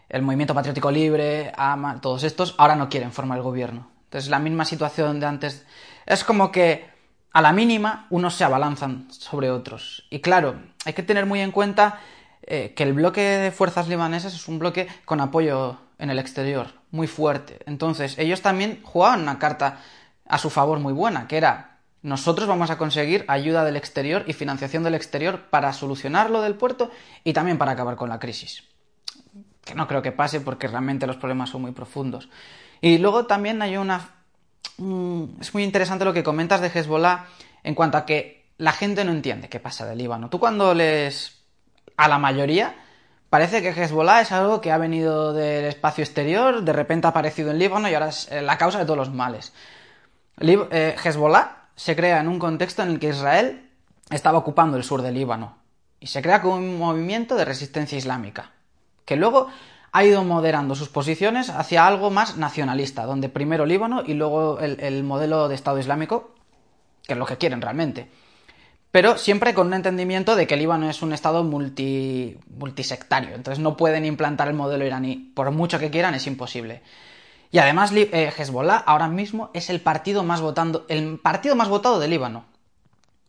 el 0.09 0.21
Movimiento 0.21 0.53
Patriótico 0.53 0.91
Libre, 0.91 1.51
AMA, 1.55 2.01
todos 2.01 2.23
estos, 2.23 2.55
ahora 2.57 2.75
no 2.75 2.89
quieren 2.89 3.11
formar 3.11 3.37
el 3.37 3.43
gobierno. 3.43 3.89
Entonces 4.05 4.29
la 4.29 4.39
misma 4.39 4.65
situación 4.65 5.19
de 5.19 5.25
antes 5.25 5.65
es 6.05 6.23
como 6.23 6.51
que 6.51 6.87
a 7.31 7.41
la 7.41 7.51
mínima 7.51 8.05
unos 8.11 8.35
se 8.35 8.43
abalanzan 8.43 9.07
sobre 9.11 9.49
otros. 9.49 10.05
Y 10.09 10.19
claro, 10.19 10.55
hay 10.85 10.93
que 10.93 11.03
tener 11.03 11.25
muy 11.25 11.41
en 11.41 11.51
cuenta 11.51 11.99
eh, 12.47 12.73
que 12.75 12.83
el 12.83 12.93
bloque 12.93 13.21
de 13.21 13.51
fuerzas 13.51 13.87
libanesas 13.87 14.33
es 14.33 14.47
un 14.47 14.59
bloque 14.59 14.87
con 15.05 15.21
apoyo 15.21 15.77
en 15.97 16.09
el 16.09 16.19
exterior, 16.19 16.67
muy 16.91 17.07
fuerte. 17.07 17.59
Entonces, 17.65 18.17
ellos 18.17 18.41
también 18.41 18.79
jugaban 18.83 19.21
una 19.21 19.39
carta 19.39 19.79
a 20.27 20.37
su 20.37 20.49
favor 20.49 20.79
muy 20.79 20.93
buena, 20.93 21.27
que 21.27 21.37
era 21.37 21.79
nosotros 22.01 22.47
vamos 22.47 22.69
a 22.69 22.77
conseguir 22.77 23.23
ayuda 23.29 23.63
del 23.63 23.77
exterior 23.77 24.25
y 24.27 24.33
financiación 24.33 24.83
del 24.83 24.95
exterior 24.95 25.45
para 25.49 25.71
solucionar 25.71 26.29
lo 26.29 26.41
del 26.41 26.55
puerto 26.55 26.91
y 27.23 27.31
también 27.31 27.57
para 27.57 27.71
acabar 27.71 27.95
con 27.95 28.09
la 28.09 28.19
crisis. 28.19 28.63
Que 29.63 29.75
no 29.75 29.87
creo 29.87 30.01
que 30.01 30.11
pase 30.11 30.41
porque 30.41 30.67
realmente 30.67 31.07
los 31.07 31.15
problemas 31.15 31.49
son 31.49 31.61
muy 31.61 31.71
profundos. 31.71 32.27
Y 32.81 32.97
luego 32.97 33.25
también 33.25 33.61
hay 33.61 33.77
una 33.77 34.23
Mm, 34.77 35.39
es 35.39 35.53
muy 35.53 35.63
interesante 35.63 36.05
lo 36.05 36.13
que 36.13 36.23
comentas 36.23 36.61
de 36.61 36.67
Hezbollah 36.67 37.27
en 37.63 37.75
cuanto 37.75 37.97
a 37.97 38.05
que 38.05 38.51
la 38.57 38.71
gente 38.71 39.05
no 39.05 39.11
entiende 39.11 39.49
qué 39.49 39.59
pasa 39.59 39.85
del 39.85 39.97
Líbano. 39.97 40.29
Tú 40.29 40.39
cuando 40.39 40.73
lees 40.73 41.42
a 41.97 42.07
la 42.07 42.17
mayoría, 42.17 42.75
parece 43.29 43.61
que 43.61 43.69
Hezbollah 43.69 44.21
es 44.21 44.31
algo 44.31 44.61
que 44.61 44.71
ha 44.71 44.77
venido 44.77 45.33
del 45.33 45.65
espacio 45.65 46.03
exterior, 46.03 46.63
de 46.63 46.73
repente 46.73 47.07
ha 47.07 47.11
aparecido 47.11 47.51
en 47.51 47.59
Líbano 47.59 47.89
y 47.89 47.93
ahora 47.93 48.09
es 48.09 48.31
eh, 48.31 48.41
la 48.41 48.57
causa 48.57 48.79
de 48.79 48.85
todos 48.85 48.97
los 48.97 49.11
males. 49.11 49.53
Eh, 50.39 50.95
Hezbollah 51.03 51.67
se 51.75 51.95
crea 51.95 52.19
en 52.19 52.27
un 52.27 52.39
contexto 52.39 52.83
en 52.83 52.89
el 52.89 52.99
que 52.99 53.09
Israel 53.09 53.69
estaba 54.09 54.37
ocupando 54.37 54.77
el 54.77 54.83
sur 54.83 55.01
del 55.01 55.15
Líbano 55.15 55.57
y 55.99 56.07
se 56.07 56.21
crea 56.21 56.41
como 56.41 56.55
un 56.55 56.77
movimiento 56.77 57.35
de 57.35 57.45
resistencia 57.45 57.97
islámica, 57.97 58.51
que 59.05 59.15
luego 59.15 59.47
ha 59.93 60.03
ido 60.03 60.23
moderando 60.23 60.75
sus 60.75 60.89
posiciones 60.89 61.49
hacia 61.49 61.85
algo 61.85 62.09
más 62.09 62.35
nacionalista, 62.35 63.05
donde 63.05 63.29
primero 63.29 63.65
Líbano 63.65 64.03
y 64.05 64.15
luego 64.15 64.59
el, 64.59 65.03
modelo 65.03 65.47
de 65.47 65.55
Estado 65.55 65.79
Islámico, 65.79 66.31
que 67.03 67.13
es 67.13 67.19
lo 67.19 67.27
que 67.27 67.37
quieren 67.37 67.61
realmente. 67.61 68.09
Pero 68.93 69.17
siempre 69.17 69.55
con 69.55 69.65
un 69.65 69.73
entendimiento 69.73 70.35
de 70.35 70.45
que 70.45 70.55
Líbano 70.55 70.87
es 70.87 71.01
un 71.01 71.13
Estado 71.13 71.43
multi, 71.43 72.37
multisectario, 72.55 73.33
entonces 73.33 73.57
no 73.57 73.75
pueden 73.75 74.05
implantar 74.05 74.49
el 74.49 74.53
modelo 74.53 74.85
iraní, 74.85 75.31
por 75.33 75.49
mucho 75.49 75.79
que 75.79 75.89
quieran, 75.89 76.13
es 76.13 76.27
imposible. 76.27 76.83
Y 77.49 77.57
además 77.57 77.91
eh, 77.91 78.31
Hezbollah 78.37 78.77
ahora 78.77 79.07
mismo 79.07 79.49
es 79.55 79.71
el 79.71 79.81
partido 79.81 80.23
más 80.23 80.41
votando, 80.41 80.85
el 80.89 81.17
partido 81.17 81.55
más 81.55 81.69
votado 81.69 81.99
de 81.99 82.07
Líbano, 82.07 82.45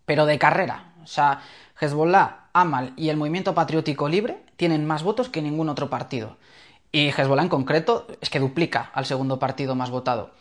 pero 0.04 0.26
de 0.26 0.38
carrera. 0.38 0.92
O 1.02 1.06
sea, 1.06 1.40
Hezbollah, 1.80 2.50
Amal 2.52 2.92
y 2.98 3.08
el 3.08 3.16
Movimiento 3.16 3.54
Patriótico 3.54 4.06
Libre 4.06 4.44
tienen 4.56 4.84
más 4.84 5.02
votos 5.02 5.30
que 5.30 5.40
ningún 5.40 5.70
otro 5.70 5.88
partido. 5.88 6.36
Y 6.92 7.08
Hezbollah 7.08 7.42
en 7.42 7.48
concreto 7.48 8.06
es 8.20 8.28
que 8.28 8.38
duplica 8.38 8.90
al 8.92 9.06
segundo 9.06 9.38
partido 9.38 9.74
más 9.74 9.88
votado. 9.88 10.32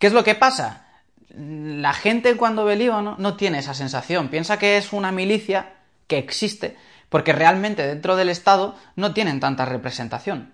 ¿Qué 0.00 0.08
es 0.08 0.12
lo 0.12 0.24
que 0.24 0.34
pasa? 0.34 0.88
La 1.34 1.94
gente 1.94 2.36
cuando 2.36 2.64
ve 2.64 2.76
Líbano 2.76 3.16
no 3.18 3.36
tiene 3.36 3.58
esa 3.58 3.74
sensación. 3.74 4.28
Piensa 4.28 4.58
que 4.58 4.76
es 4.76 4.92
una 4.92 5.12
milicia 5.12 5.74
que 6.06 6.18
existe, 6.18 6.76
porque 7.08 7.32
realmente 7.32 7.86
dentro 7.86 8.16
del 8.16 8.28
Estado 8.28 8.76
no 8.96 9.14
tienen 9.14 9.40
tanta 9.40 9.64
representación. 9.64 10.52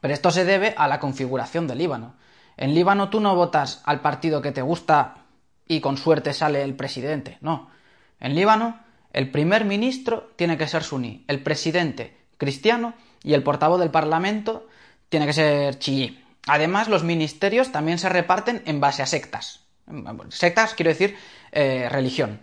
Pero 0.00 0.14
esto 0.14 0.30
se 0.30 0.44
debe 0.44 0.74
a 0.76 0.88
la 0.88 1.00
configuración 1.00 1.66
del 1.66 1.78
Líbano. 1.78 2.14
En 2.56 2.74
Líbano 2.74 3.10
tú 3.10 3.20
no 3.20 3.36
votas 3.36 3.82
al 3.84 4.00
partido 4.00 4.42
que 4.42 4.52
te 4.52 4.62
gusta 4.62 5.18
y 5.66 5.80
con 5.80 5.96
suerte 5.96 6.32
sale 6.32 6.62
el 6.62 6.74
presidente. 6.74 7.38
No. 7.40 7.70
En 8.18 8.34
Líbano 8.34 8.80
el 9.12 9.30
primer 9.30 9.64
ministro 9.64 10.32
tiene 10.36 10.58
que 10.58 10.68
ser 10.68 10.82
suní, 10.82 11.24
el 11.28 11.42
presidente 11.42 12.16
cristiano 12.36 12.94
y 13.22 13.34
el 13.34 13.42
portavoz 13.42 13.80
del 13.80 13.90
parlamento 13.90 14.66
tiene 15.08 15.26
que 15.26 15.32
ser 15.32 15.78
chií. 15.78 16.24
Además, 16.46 16.88
los 16.88 17.04
ministerios 17.04 17.72
también 17.72 17.98
se 17.98 18.08
reparten 18.08 18.62
en 18.66 18.80
base 18.80 19.02
a 19.02 19.06
sectas. 19.06 19.67
Sectas 20.30 20.74
quiero 20.74 20.90
decir 20.90 21.16
eh, 21.52 21.88
religión. 21.90 22.40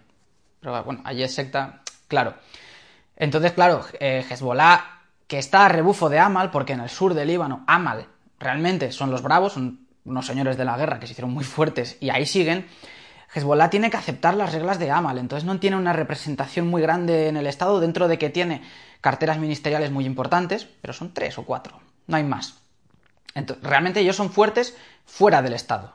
Pero 0.59 0.83
bueno, 0.83 1.01
allí 1.03 1.23
es 1.23 1.33
secta, 1.33 1.81
claro. 2.07 2.35
Entonces, 3.15 3.53
claro, 3.53 3.85
eh, 3.99 4.25
Hezbollah, 4.29 5.01
que 5.27 5.37
está 5.37 5.65
a 5.65 5.69
rebufo 5.69 6.09
de 6.09 6.19
Amal, 6.19 6.51
porque 6.51 6.73
en 6.73 6.81
el 6.81 6.89
sur 6.89 7.13
del 7.13 7.27
Líbano, 7.27 7.63
Amal 7.67 8.07
realmente 8.39 8.91
son 8.91 9.11
los 9.11 9.21
bravos, 9.21 9.53
son 9.53 9.87
unos 10.03 10.25
señores 10.25 10.57
de 10.57 10.65
la 10.65 10.77
guerra 10.77 10.99
que 10.99 11.07
se 11.07 11.13
hicieron 11.13 11.33
muy 11.33 11.43
fuertes 11.43 11.97
y 11.99 12.09
ahí 12.09 12.25
siguen. 12.25 12.67
Hezbollah 13.33 13.69
tiene 13.69 13.89
que 13.89 13.97
aceptar 13.97 14.35
las 14.35 14.53
reglas 14.53 14.79
de 14.79 14.91
Amal, 14.91 15.17
entonces 15.17 15.45
no 15.45 15.59
tiene 15.59 15.77
una 15.77 15.93
representación 15.93 16.67
muy 16.67 16.81
grande 16.81 17.27
en 17.27 17.37
el 17.37 17.47
Estado, 17.47 17.79
dentro 17.79 18.07
de 18.07 18.17
que 18.17 18.29
tiene 18.29 18.61
carteras 19.01 19.39
ministeriales 19.39 19.91
muy 19.91 20.05
importantes, 20.05 20.67
pero 20.81 20.93
son 20.93 21.13
tres 21.13 21.37
o 21.37 21.43
cuatro 21.43 21.79
no 22.07 22.17
hay 22.17 22.23
más. 22.23 22.55
realmente 23.61 23.99
ellos 23.99 24.15
son 24.15 24.31
fuertes 24.31 24.75
fuera 25.05 25.41
del 25.41 25.53
Estado, 25.53 25.93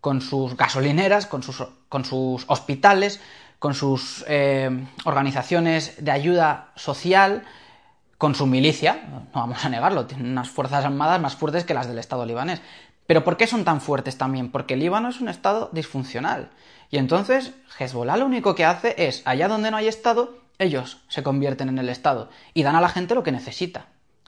con 0.00 0.20
sus 0.20 0.56
gasolineras, 0.56 1.26
con 1.26 1.42
sus, 1.42 1.64
con 1.88 2.04
sus 2.04 2.44
hospitales, 2.48 3.20
con 3.58 3.74
sus 3.74 4.24
eh, 4.28 4.86
organizaciones 5.04 6.04
de 6.04 6.10
ayuda 6.10 6.72
social, 6.76 7.44
con 8.16 8.34
su 8.34 8.46
milicia, 8.46 9.08
no 9.10 9.26
vamos 9.32 9.64
a 9.64 9.68
negarlo, 9.68 10.06
tienen 10.06 10.30
unas 10.30 10.48
fuerzas 10.48 10.84
armadas 10.84 11.20
más 11.20 11.36
fuertes 11.36 11.64
que 11.64 11.74
las 11.74 11.88
del 11.88 11.98
Estado 11.98 12.26
libanés. 12.26 12.60
Pero 13.06 13.24
¿por 13.24 13.36
qué 13.36 13.46
son 13.46 13.64
tan 13.64 13.80
fuertes 13.80 14.18
también? 14.18 14.50
Porque 14.50 14.74
el 14.74 14.80
Líbano 14.80 15.08
es 15.08 15.20
un 15.20 15.28
Estado 15.28 15.70
disfuncional. 15.72 16.50
Y 16.90 16.98
entonces 16.98 17.52
Hezbollah 17.78 18.16
lo 18.16 18.26
único 18.26 18.54
que 18.54 18.64
hace 18.64 18.94
es, 18.98 19.22
allá 19.24 19.48
donde 19.48 19.70
no 19.70 19.76
hay 19.76 19.88
Estado, 19.88 20.38
ellos 20.58 20.98
se 21.08 21.22
convierten 21.22 21.68
en 21.68 21.78
el 21.78 21.88
Estado 21.88 22.28
y 22.54 22.64
dan 22.64 22.76
a 22.76 22.80
la 22.80 22.88
gente 22.88 23.14
lo 23.14 23.22
que 23.22 23.32
necesita. 23.32 23.86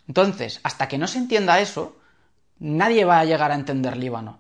Entonces, 0.09 0.61
hasta 0.63 0.89
que 0.89 0.99
no 0.99 1.07
se 1.09 1.19
entienda 1.19 1.61
eso, 1.61 1.97
nadie 2.59 3.05
va 3.05 3.19
a 3.19 3.25
llegar 3.25 3.51
a 3.53 3.57
entender 3.57 3.97
Líbano. 3.97 4.39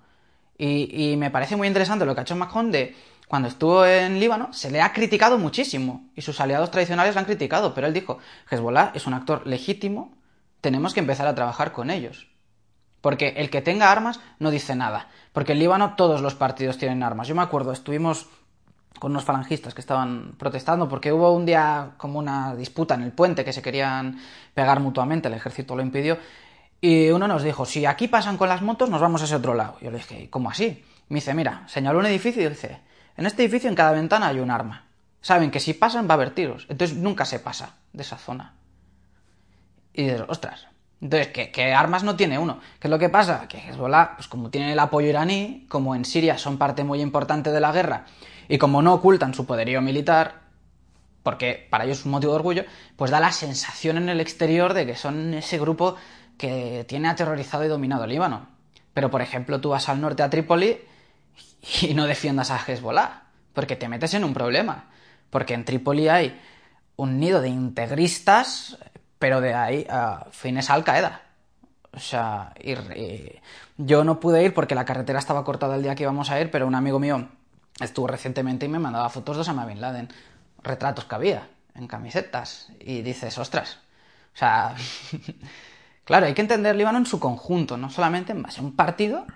Y, 0.62 1.16
me 1.16 1.30
parece 1.30 1.56
muy 1.56 1.68
interesante 1.68 2.04
lo 2.04 2.14
que 2.14 2.20
ha 2.20 2.22
hecho 2.22 2.36
Macron 2.36 2.70
de 2.70 2.94
cuando 3.26 3.48
estuvo 3.48 3.86
en 3.86 4.20
Líbano, 4.20 4.52
se 4.52 4.70
le 4.70 4.82
ha 4.82 4.92
criticado 4.92 5.38
muchísimo 5.38 6.10
y 6.14 6.20
sus 6.20 6.38
aliados 6.38 6.70
tradicionales 6.70 7.14
lo 7.14 7.20
han 7.20 7.24
criticado, 7.24 7.72
pero 7.72 7.86
él 7.86 7.94
dijo, 7.94 8.18
Hezbollah 8.50 8.90
es 8.94 9.06
un 9.06 9.14
actor 9.14 9.46
legítimo, 9.46 10.12
tenemos 10.60 10.92
que 10.92 11.00
empezar 11.00 11.26
a 11.26 11.34
trabajar 11.34 11.72
con 11.72 11.90
ellos. 11.90 12.28
Porque 13.00 13.28
el 13.38 13.48
que 13.48 13.62
tenga 13.62 13.90
armas 13.90 14.20
no 14.38 14.50
dice 14.50 14.74
nada. 14.74 15.08
Porque 15.32 15.52
en 15.52 15.60
Líbano 15.60 15.94
todos 15.96 16.20
los 16.20 16.34
partidos 16.34 16.76
tienen 16.76 17.02
armas. 17.02 17.28
Yo 17.28 17.34
me 17.34 17.40
acuerdo, 17.40 17.72
estuvimos 17.72 18.28
con 18.98 19.12
unos 19.12 19.24
falangistas 19.24 19.72
que 19.72 19.80
estaban 19.80 20.34
protestando 20.36 20.86
porque 20.88 21.10
hubo 21.10 21.32
un 21.32 21.46
día 21.46 21.92
como 21.96 22.18
una 22.18 22.54
disputa 22.54 22.94
en 22.96 23.02
el 23.02 23.12
puente 23.12 23.46
que 23.46 23.54
se 23.54 23.62
querían 23.62 24.18
pegar 24.52 24.80
mutuamente, 24.80 25.28
el 25.28 25.34
ejército 25.34 25.74
lo 25.74 25.80
impidió, 25.80 26.18
y 26.80 27.10
uno 27.10 27.28
nos 27.28 27.42
dijo, 27.42 27.66
si 27.66 27.84
aquí 27.84 28.08
pasan 28.08 28.38
con 28.38 28.48
las 28.48 28.62
motos, 28.62 28.88
nos 28.88 29.00
vamos 29.00 29.20
a 29.20 29.24
ese 29.26 29.34
otro 29.34 29.54
lado. 29.54 29.76
Yo 29.82 29.90
le 29.90 29.98
dije, 29.98 30.30
¿cómo 30.30 30.50
así? 30.50 30.82
Me 31.08 31.16
dice, 31.16 31.34
mira, 31.34 31.64
señaló 31.66 31.98
un 31.98 32.06
edificio 32.06 32.42
y 32.42 32.48
dice, 32.48 32.80
en 33.16 33.26
este 33.26 33.42
edificio 33.42 33.68
en 33.68 33.76
cada 33.76 33.92
ventana 33.92 34.28
hay 34.28 34.38
un 34.38 34.50
arma. 34.50 34.86
Saben 35.20 35.50
que 35.50 35.60
si 35.60 35.74
pasan 35.74 36.08
va 36.08 36.12
a 36.12 36.14
haber 36.14 36.30
tiros, 36.30 36.66
entonces 36.70 36.96
nunca 36.96 37.26
se 37.26 37.38
pasa 37.38 37.74
de 37.92 38.02
esa 38.02 38.16
zona. 38.16 38.54
Y 39.92 40.04
dices, 40.04 40.22
ostras, 40.28 40.68
Entonces, 41.02 41.28
¿qué, 41.28 41.74
armas 41.74 42.04
no 42.04 42.16
tiene 42.16 42.38
uno? 42.38 42.60
¿Qué 42.78 42.88
es 42.88 42.90
lo 42.90 42.98
que 42.98 43.10
pasa? 43.10 43.46
Que 43.48 43.58
Hezbollah, 43.58 44.16
pues 44.16 44.28
como 44.28 44.50
tiene 44.50 44.72
el 44.72 44.78
apoyo 44.78 45.08
iraní, 45.08 45.66
como 45.68 45.94
en 45.94 46.06
Siria 46.06 46.38
son 46.38 46.56
parte 46.56 46.84
muy 46.84 47.02
importante 47.02 47.50
de 47.50 47.60
la 47.60 47.72
guerra, 47.72 48.06
y 48.48 48.56
como 48.56 48.80
no 48.80 48.94
ocultan 48.94 49.34
su 49.34 49.44
poderío 49.44 49.82
militar, 49.82 50.40
porque 51.22 51.66
para 51.70 51.84
ellos 51.84 52.00
es 52.00 52.04
un 52.06 52.12
motivo 52.12 52.32
de 52.32 52.36
orgullo, 52.36 52.64
pues 52.96 53.10
da 53.10 53.20
la 53.20 53.32
sensación 53.32 53.98
en 53.98 54.08
el 54.08 54.20
exterior 54.20 54.72
de 54.72 54.86
que 54.86 54.96
son 54.96 55.34
ese 55.34 55.58
grupo 55.58 55.96
que 56.40 56.84
tiene 56.88 57.08
aterrorizado 57.08 57.64
y 57.64 57.68
dominado 57.68 58.04
el 58.04 58.10
Líbano. 58.10 58.48
Pero, 58.94 59.10
por 59.10 59.20
ejemplo, 59.20 59.60
tú 59.60 59.70
vas 59.70 59.88
al 59.88 60.00
norte 60.00 60.22
a 60.22 60.30
Trípoli 60.30 60.78
y 61.82 61.94
no 61.94 62.06
defiendas 62.06 62.50
a 62.50 62.58
Hezbollah, 62.58 63.24
porque 63.52 63.76
te 63.76 63.88
metes 63.88 64.14
en 64.14 64.24
un 64.24 64.32
problema. 64.32 64.86
Porque 65.28 65.54
en 65.54 65.64
Trípoli 65.64 66.08
hay 66.08 66.40
un 66.96 67.20
nido 67.20 67.40
de 67.40 67.48
integristas 67.48 68.78
pero 69.20 69.42
de 69.42 69.52
ahí 69.52 69.86
a 69.88 70.26
fines 70.32 70.70
Al 70.70 70.82
Qaeda. 70.82 71.20
O 71.92 72.00
sea, 72.00 72.54
yo 73.76 74.02
no 74.02 74.18
pude 74.18 74.42
ir 74.42 74.54
porque 74.54 74.74
la 74.74 74.86
carretera 74.86 75.18
estaba 75.18 75.44
cortada 75.44 75.76
el 75.76 75.82
día 75.82 75.94
que 75.94 76.04
íbamos 76.04 76.30
a 76.30 76.40
ir, 76.40 76.50
pero 76.50 76.66
un 76.66 76.74
amigo 76.74 76.98
mío 76.98 77.28
estuvo 77.80 78.06
recientemente 78.06 78.64
y 78.64 78.70
me 78.70 78.78
mandaba 78.78 79.10
fotos 79.10 79.36
de 79.36 79.42
Osama 79.42 79.66
Bin 79.66 79.80
Laden, 79.80 80.08
retratos 80.62 81.04
que 81.04 81.14
había 81.14 81.48
en 81.74 81.86
camisetas, 81.86 82.72
y 82.80 83.02
dices, 83.02 83.36
ostras, 83.36 83.78
o 84.34 84.38
sea, 84.38 84.74
claro, 86.04 86.26
hay 86.26 86.34
que 86.34 86.42
entender 86.42 86.76
Líbano 86.76 86.98
en 86.98 87.06
su 87.06 87.18
conjunto, 87.18 87.76
no 87.76 87.90
solamente 87.90 88.32
en 88.32 88.42
base 88.42 88.60
a 88.60 88.64
un 88.64 88.76
partido 88.76 89.26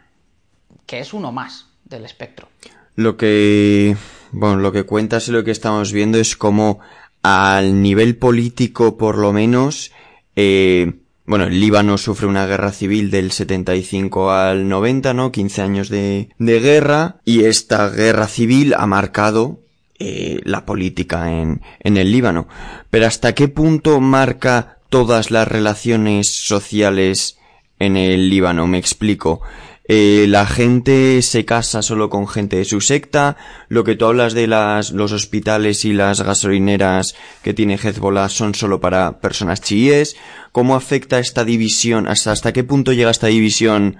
que 0.86 1.00
es 1.00 1.12
uno 1.12 1.32
más 1.32 1.66
del 1.84 2.04
espectro. 2.04 2.48
Lo 2.96 3.16
que, 3.16 3.96
bueno, 4.30 4.56
lo 4.56 4.72
que 4.72 4.84
cuentas 4.84 5.28
y 5.28 5.32
lo 5.32 5.44
que 5.44 5.50
estamos 5.50 5.92
viendo 5.92 6.18
es 6.18 6.36
cómo 6.36 6.80
al 7.22 7.82
nivel 7.82 8.16
político 8.16 8.96
por 8.96 9.18
lo 9.18 9.32
menos, 9.32 9.92
eh, 10.36 10.92
bueno, 11.26 11.46
el 11.46 11.58
Líbano 11.58 11.96
sufre 11.98 12.26
una 12.26 12.46
guerra 12.46 12.70
civil 12.70 13.10
del 13.10 13.32
75 13.32 14.30
al 14.30 14.68
90, 14.68 15.14
¿no? 15.14 15.32
15 15.32 15.62
años 15.62 15.88
de, 15.88 16.28
guerra 16.38 17.16
y 17.24 17.44
esta 17.44 17.88
guerra 17.88 18.28
civil 18.28 18.74
ha 18.74 18.86
marcado 18.86 19.60
eh, 19.98 20.40
la 20.44 20.66
política 20.66 21.32
en, 21.32 21.62
en 21.80 21.96
el 21.96 22.12
Líbano. 22.12 22.46
Pero 22.90 23.06
¿hasta 23.06 23.34
qué 23.34 23.48
punto 23.48 24.00
marca 24.00 24.73
todas 24.94 25.32
las 25.32 25.48
relaciones 25.48 26.28
sociales 26.28 27.36
en 27.80 27.96
el 27.96 28.30
Líbano? 28.30 28.68
Me 28.68 28.78
explico. 28.78 29.42
Eh, 29.88 30.26
la 30.28 30.46
gente 30.46 31.20
se 31.20 31.44
casa 31.44 31.82
solo 31.82 32.08
con 32.08 32.28
gente 32.28 32.58
de 32.58 32.64
su 32.64 32.80
secta, 32.80 33.36
lo 33.66 33.82
que 33.82 33.96
tú 33.96 34.06
hablas 34.06 34.34
de 34.34 34.46
las, 34.46 34.92
los 34.92 35.10
hospitales 35.10 35.84
y 35.84 35.94
las 35.94 36.22
gasolineras 36.22 37.16
que 37.42 37.54
tiene 37.54 37.74
Hezbollah 37.74 38.28
son 38.28 38.54
solo 38.54 38.78
para 38.78 39.18
personas 39.18 39.60
chiíes, 39.60 40.14
¿cómo 40.52 40.76
afecta 40.76 41.18
esta 41.18 41.44
división, 41.44 42.06
hasta, 42.06 42.30
hasta 42.30 42.52
qué 42.52 42.62
punto 42.62 42.92
llega 42.92 43.10
esta 43.10 43.26
división 43.26 43.96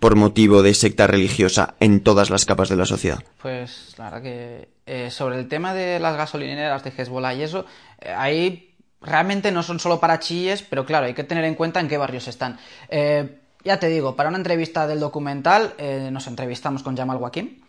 por 0.00 0.16
motivo 0.16 0.62
de 0.62 0.72
secta 0.72 1.06
religiosa 1.06 1.74
en 1.78 2.00
todas 2.00 2.30
las 2.30 2.46
capas 2.46 2.70
de 2.70 2.76
la 2.76 2.86
sociedad? 2.86 3.22
Pues 3.42 3.94
la 3.98 4.04
verdad 4.04 4.22
que 4.22 4.68
eh, 4.86 5.10
sobre 5.10 5.38
el 5.38 5.46
tema 5.46 5.74
de 5.74 6.00
las 6.00 6.16
gasolineras 6.16 6.82
de 6.84 6.92
Hezbollah 6.96 7.34
y 7.34 7.42
eso, 7.42 7.66
eh, 8.00 8.14
ahí 8.16 8.67
realmente 9.00 9.52
no 9.52 9.62
son 9.62 9.80
solo 9.80 10.00
para 10.00 10.18
chiíes, 10.18 10.62
pero 10.62 10.84
claro, 10.84 11.06
hay 11.06 11.14
que 11.14 11.24
tener 11.24 11.44
en 11.44 11.54
cuenta 11.54 11.80
en 11.80 11.88
qué 11.88 11.96
barrios 11.96 12.28
están. 12.28 12.58
Eh, 12.88 13.40
ya 13.64 13.78
te 13.78 13.88
digo, 13.88 14.16
para 14.16 14.28
una 14.28 14.38
entrevista 14.38 14.86
del 14.86 15.00
documental 15.00 15.74
eh, 15.78 16.10
nos 16.12 16.26
entrevistamos 16.26 16.82
con 16.82 16.96
Jamal 16.96 17.18
Wakim 17.18 17.60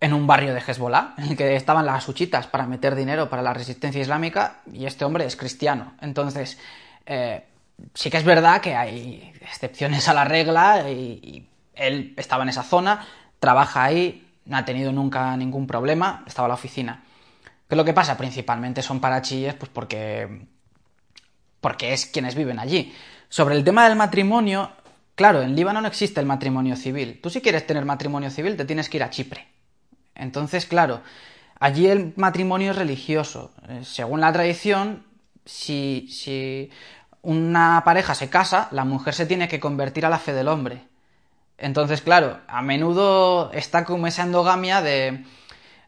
en 0.00 0.12
un 0.12 0.26
barrio 0.26 0.52
de 0.52 0.60
Hezbollah, 0.60 1.14
en 1.16 1.24
el 1.30 1.36
que 1.36 1.54
estaban 1.54 1.86
las 1.86 2.08
huchitas 2.08 2.48
para 2.48 2.66
meter 2.66 2.96
dinero 2.96 3.30
para 3.30 3.40
la 3.40 3.54
resistencia 3.54 4.00
islámica 4.00 4.60
y 4.72 4.86
este 4.86 5.04
hombre 5.04 5.24
es 5.24 5.36
cristiano. 5.36 5.94
Entonces, 6.00 6.58
eh, 7.06 7.44
sí 7.94 8.10
que 8.10 8.16
es 8.16 8.24
verdad 8.24 8.60
que 8.60 8.74
hay 8.74 9.32
excepciones 9.40 10.08
a 10.08 10.14
la 10.14 10.24
regla 10.24 10.90
y, 10.90 11.48
él 11.74 12.12
estaba 12.18 12.42
en 12.42 12.50
esa 12.50 12.62
zona, 12.62 13.06
trabaja 13.40 13.84
ahí, 13.84 14.28
no 14.44 14.58
ha 14.58 14.64
tenido 14.64 14.92
nunca 14.92 15.34
ningún 15.38 15.66
problema, 15.66 16.22
estaba 16.26 16.46
en 16.46 16.50
la 16.50 16.54
oficina. 16.54 17.02
¿Qué 17.72 17.74
es 17.74 17.78
lo 17.78 17.86
que 17.86 17.94
pasa? 17.94 18.18
Principalmente 18.18 18.82
son 18.82 19.00
para 19.00 19.22
chiíes, 19.22 19.54
pues 19.54 19.70
porque, 19.72 20.44
porque 21.58 21.94
es 21.94 22.04
quienes 22.04 22.34
viven 22.34 22.58
allí. 22.58 22.92
Sobre 23.30 23.54
el 23.54 23.64
tema 23.64 23.88
del 23.88 23.96
matrimonio, 23.96 24.72
Claro, 25.14 25.40
en 25.40 25.56
Líbano 25.56 25.80
no 25.80 25.88
existe 25.88 26.20
el 26.20 26.26
matrimonio 26.26 26.76
civil. 26.76 27.18
Tú 27.22 27.30
si 27.30 27.40
quieres 27.40 27.66
tener 27.66 27.86
matrimonio 27.86 28.28
civil 28.28 28.58
te 28.58 28.66
tienes 28.66 28.90
que 28.90 28.98
ir 28.98 29.02
a 29.02 29.08
Chipre. 29.08 29.48
Entonces, 30.14 30.66
claro, 30.66 31.00
allí 31.60 31.86
el 31.86 32.12
matrimonio 32.16 32.72
es 32.72 32.76
religioso. 32.76 33.52
Eh, 33.66 33.80
según 33.84 34.20
la 34.20 34.34
tradición, 34.34 35.06
si, 35.46 36.08
si 36.10 36.68
una 37.22 37.80
pareja 37.86 38.14
se 38.14 38.28
casa, 38.28 38.68
la 38.70 38.84
mujer 38.84 39.14
se 39.14 39.24
tiene 39.24 39.48
que 39.48 39.60
convertir 39.60 40.04
a 40.04 40.10
la 40.10 40.18
fe 40.18 40.34
del 40.34 40.48
hombre. 40.48 40.84
Entonces, 41.56 42.02
claro, 42.02 42.40
a 42.48 42.60
menudo 42.60 43.50
está 43.52 43.86
como 43.86 44.06
esa 44.06 44.24
endogamia 44.24 44.82
de... 44.82 45.24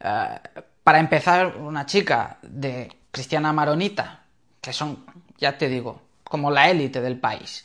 Eh, 0.01 0.39
para 0.85 1.01
empezar, 1.01 1.57
una 1.57 1.87
chica 1.87 2.37
de 2.43 2.95
cristiana 3.11 3.53
maronita, 3.55 4.21
que 4.61 4.75
son, 4.75 5.07
ya 5.39 5.57
te 5.57 5.69
digo, 5.69 6.03
como 6.23 6.51
la 6.51 6.69
élite 6.71 7.01
del 7.01 7.19
país, 7.19 7.65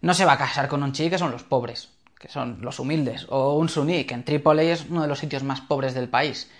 no 0.00 0.14
se 0.14 0.24
va 0.24 0.32
a 0.32 0.38
casar 0.38 0.66
con 0.66 0.82
un 0.82 0.92
chií 0.92 1.10
que 1.10 1.18
son 1.18 1.30
los 1.30 1.42
pobres, 1.42 1.90
que 2.18 2.28
son 2.28 2.58
los 2.62 2.78
humildes, 2.80 3.26
o 3.28 3.54
un 3.54 3.68
suní, 3.68 4.04
que 4.04 4.14
en 4.14 4.24
Trípoli 4.24 4.66
es 4.68 4.86
uno 4.88 5.02
de 5.02 5.08
los 5.08 5.18
sitios 5.18 5.42
más 5.42 5.60
pobres 5.60 5.92
del 5.92 6.08
país. 6.08 6.50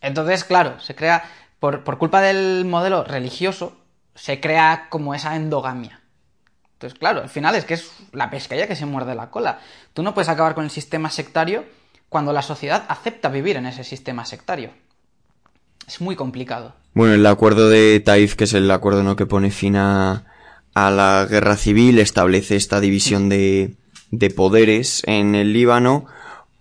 Entonces, 0.00 0.44
claro, 0.44 0.80
se 0.80 0.94
crea, 0.94 1.24
por, 1.60 1.84
culpa 1.98 2.22
del 2.22 2.64
modelo 2.64 3.04
religioso, 3.04 3.76
se 4.14 4.40
crea 4.40 4.86
como 4.88 5.14
esa 5.14 5.36
endogamia. 5.36 6.00
Entonces, 6.74 6.98
claro, 6.98 7.22
al 7.22 7.28
final 7.28 7.54
es 7.54 7.66
que 7.66 7.74
es 7.74 7.90
la 8.12 8.30
pescadilla 8.30 8.68
que 8.68 8.76
se 8.76 8.86
muerde 8.86 9.14
la 9.14 9.30
cola. 9.30 9.58
Tú 9.92 10.02
no 10.02 10.14
puedes 10.14 10.28
acabar 10.28 10.54
con 10.54 10.64
el 10.64 10.70
sistema 10.70 11.10
sectario 11.10 11.66
cuando 12.08 12.32
la 12.32 12.42
sociedad 12.42 12.86
acepta 12.88 13.28
vivir 13.28 13.56
en 13.56 13.66
ese 13.66 13.84
sistema 13.84 14.24
sectario. 14.24 14.70
Es 15.88 16.02
muy 16.02 16.16
complicado. 16.16 16.74
Bueno, 16.92 17.14
el 17.14 17.26
acuerdo 17.26 17.70
de 17.70 17.98
Taif, 18.00 18.34
que 18.34 18.44
es 18.44 18.52
el 18.52 18.70
acuerdo 18.70 19.02
¿no? 19.02 19.16
que 19.16 19.24
pone 19.24 19.50
fin 19.50 19.74
a, 19.76 20.24
la 20.74 21.26
guerra 21.28 21.56
civil, 21.56 21.98
establece 21.98 22.54
esta 22.54 22.78
división 22.78 23.28
de, 23.30 23.74
de 24.10 24.30
poderes 24.30 25.02
en 25.06 25.34
el 25.34 25.52
Líbano 25.54 26.04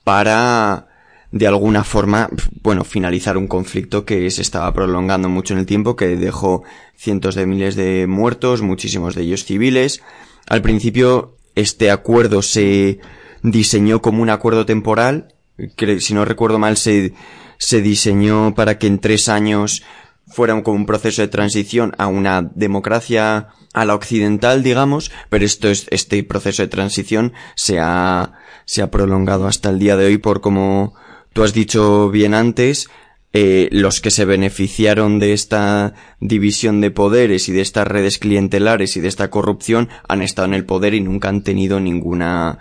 para 0.05 0.87
de 1.31 1.45
alguna 1.45 1.83
forma, 1.83 2.29
bueno, 2.63 2.85
finalizar 2.85 3.37
un 3.37 3.47
conflicto 3.47 4.05
que 4.05 4.31
se 4.31 4.41
estaba 4.41 4.73
prolongando 4.73 5.27
mucho 5.27 5.53
en 5.53 5.59
el 5.59 5.65
tiempo, 5.65 5.97
que 5.97 6.15
dejó 6.15 6.63
cientos 6.95 7.35
de 7.35 7.45
miles 7.45 7.75
de 7.75 8.07
muertos, 8.07 8.61
muchísimos 8.61 9.13
de 9.13 9.23
ellos 9.23 9.43
civiles. 9.43 10.01
Al 10.47 10.61
principio, 10.61 11.35
este 11.53 11.91
acuerdo 11.91 12.41
se 12.41 12.99
diseñó 13.43 14.01
como 14.01 14.23
un 14.23 14.29
acuerdo 14.29 14.65
temporal, 14.65 15.33
que 15.75 15.99
si 15.99 16.13
no 16.13 16.23
recuerdo 16.23 16.59
mal 16.59 16.77
se, 16.77 17.13
se 17.57 17.81
diseñó 17.81 18.53
para 18.55 18.77
que 18.77 18.87
en 18.87 18.99
tres 18.99 19.29
años 19.29 19.83
fuera 20.27 20.61
como 20.63 20.77
un 20.77 20.85
proceso 20.85 21.21
de 21.21 21.27
transición 21.27 21.93
a 21.97 22.07
una 22.07 22.41
democracia 22.41 23.47
a 23.73 23.85
la 23.85 23.95
occidental, 23.95 24.63
digamos, 24.63 25.11
pero 25.29 25.45
esto 25.45 25.69
es, 25.69 25.87
este 25.91 26.23
proceso 26.23 26.63
de 26.63 26.67
transición 26.67 27.33
se 27.55 27.79
ha, 27.79 28.33
se 28.65 28.81
ha 28.81 28.91
prolongado 28.91 29.47
hasta 29.47 29.69
el 29.69 29.79
día 29.79 29.95
de 29.95 30.05
hoy 30.05 30.17
por 30.17 30.41
como 30.41 30.95
tú 31.33 31.43
has 31.43 31.53
dicho 31.53 32.09
bien 32.09 32.33
antes, 32.33 32.89
eh, 33.33 33.69
los 33.71 34.01
que 34.01 34.09
se 34.09 34.25
beneficiaron 34.25 35.19
de 35.19 35.33
esta 35.33 35.93
división 36.19 36.81
de 36.81 36.91
poderes 36.91 37.49
y 37.49 37.51
de 37.51 37.61
estas 37.61 37.87
redes 37.87 38.17
clientelares 38.17 38.97
y 38.97 39.01
de 39.01 39.09
esta 39.09 39.29
corrupción 39.29 39.89
han 40.07 40.21
estado 40.21 40.47
en 40.47 40.53
el 40.55 40.65
poder 40.65 40.93
y 40.93 41.01
nunca 41.01 41.29
han 41.29 41.43
tenido 41.43 41.79
ninguna 41.79 42.57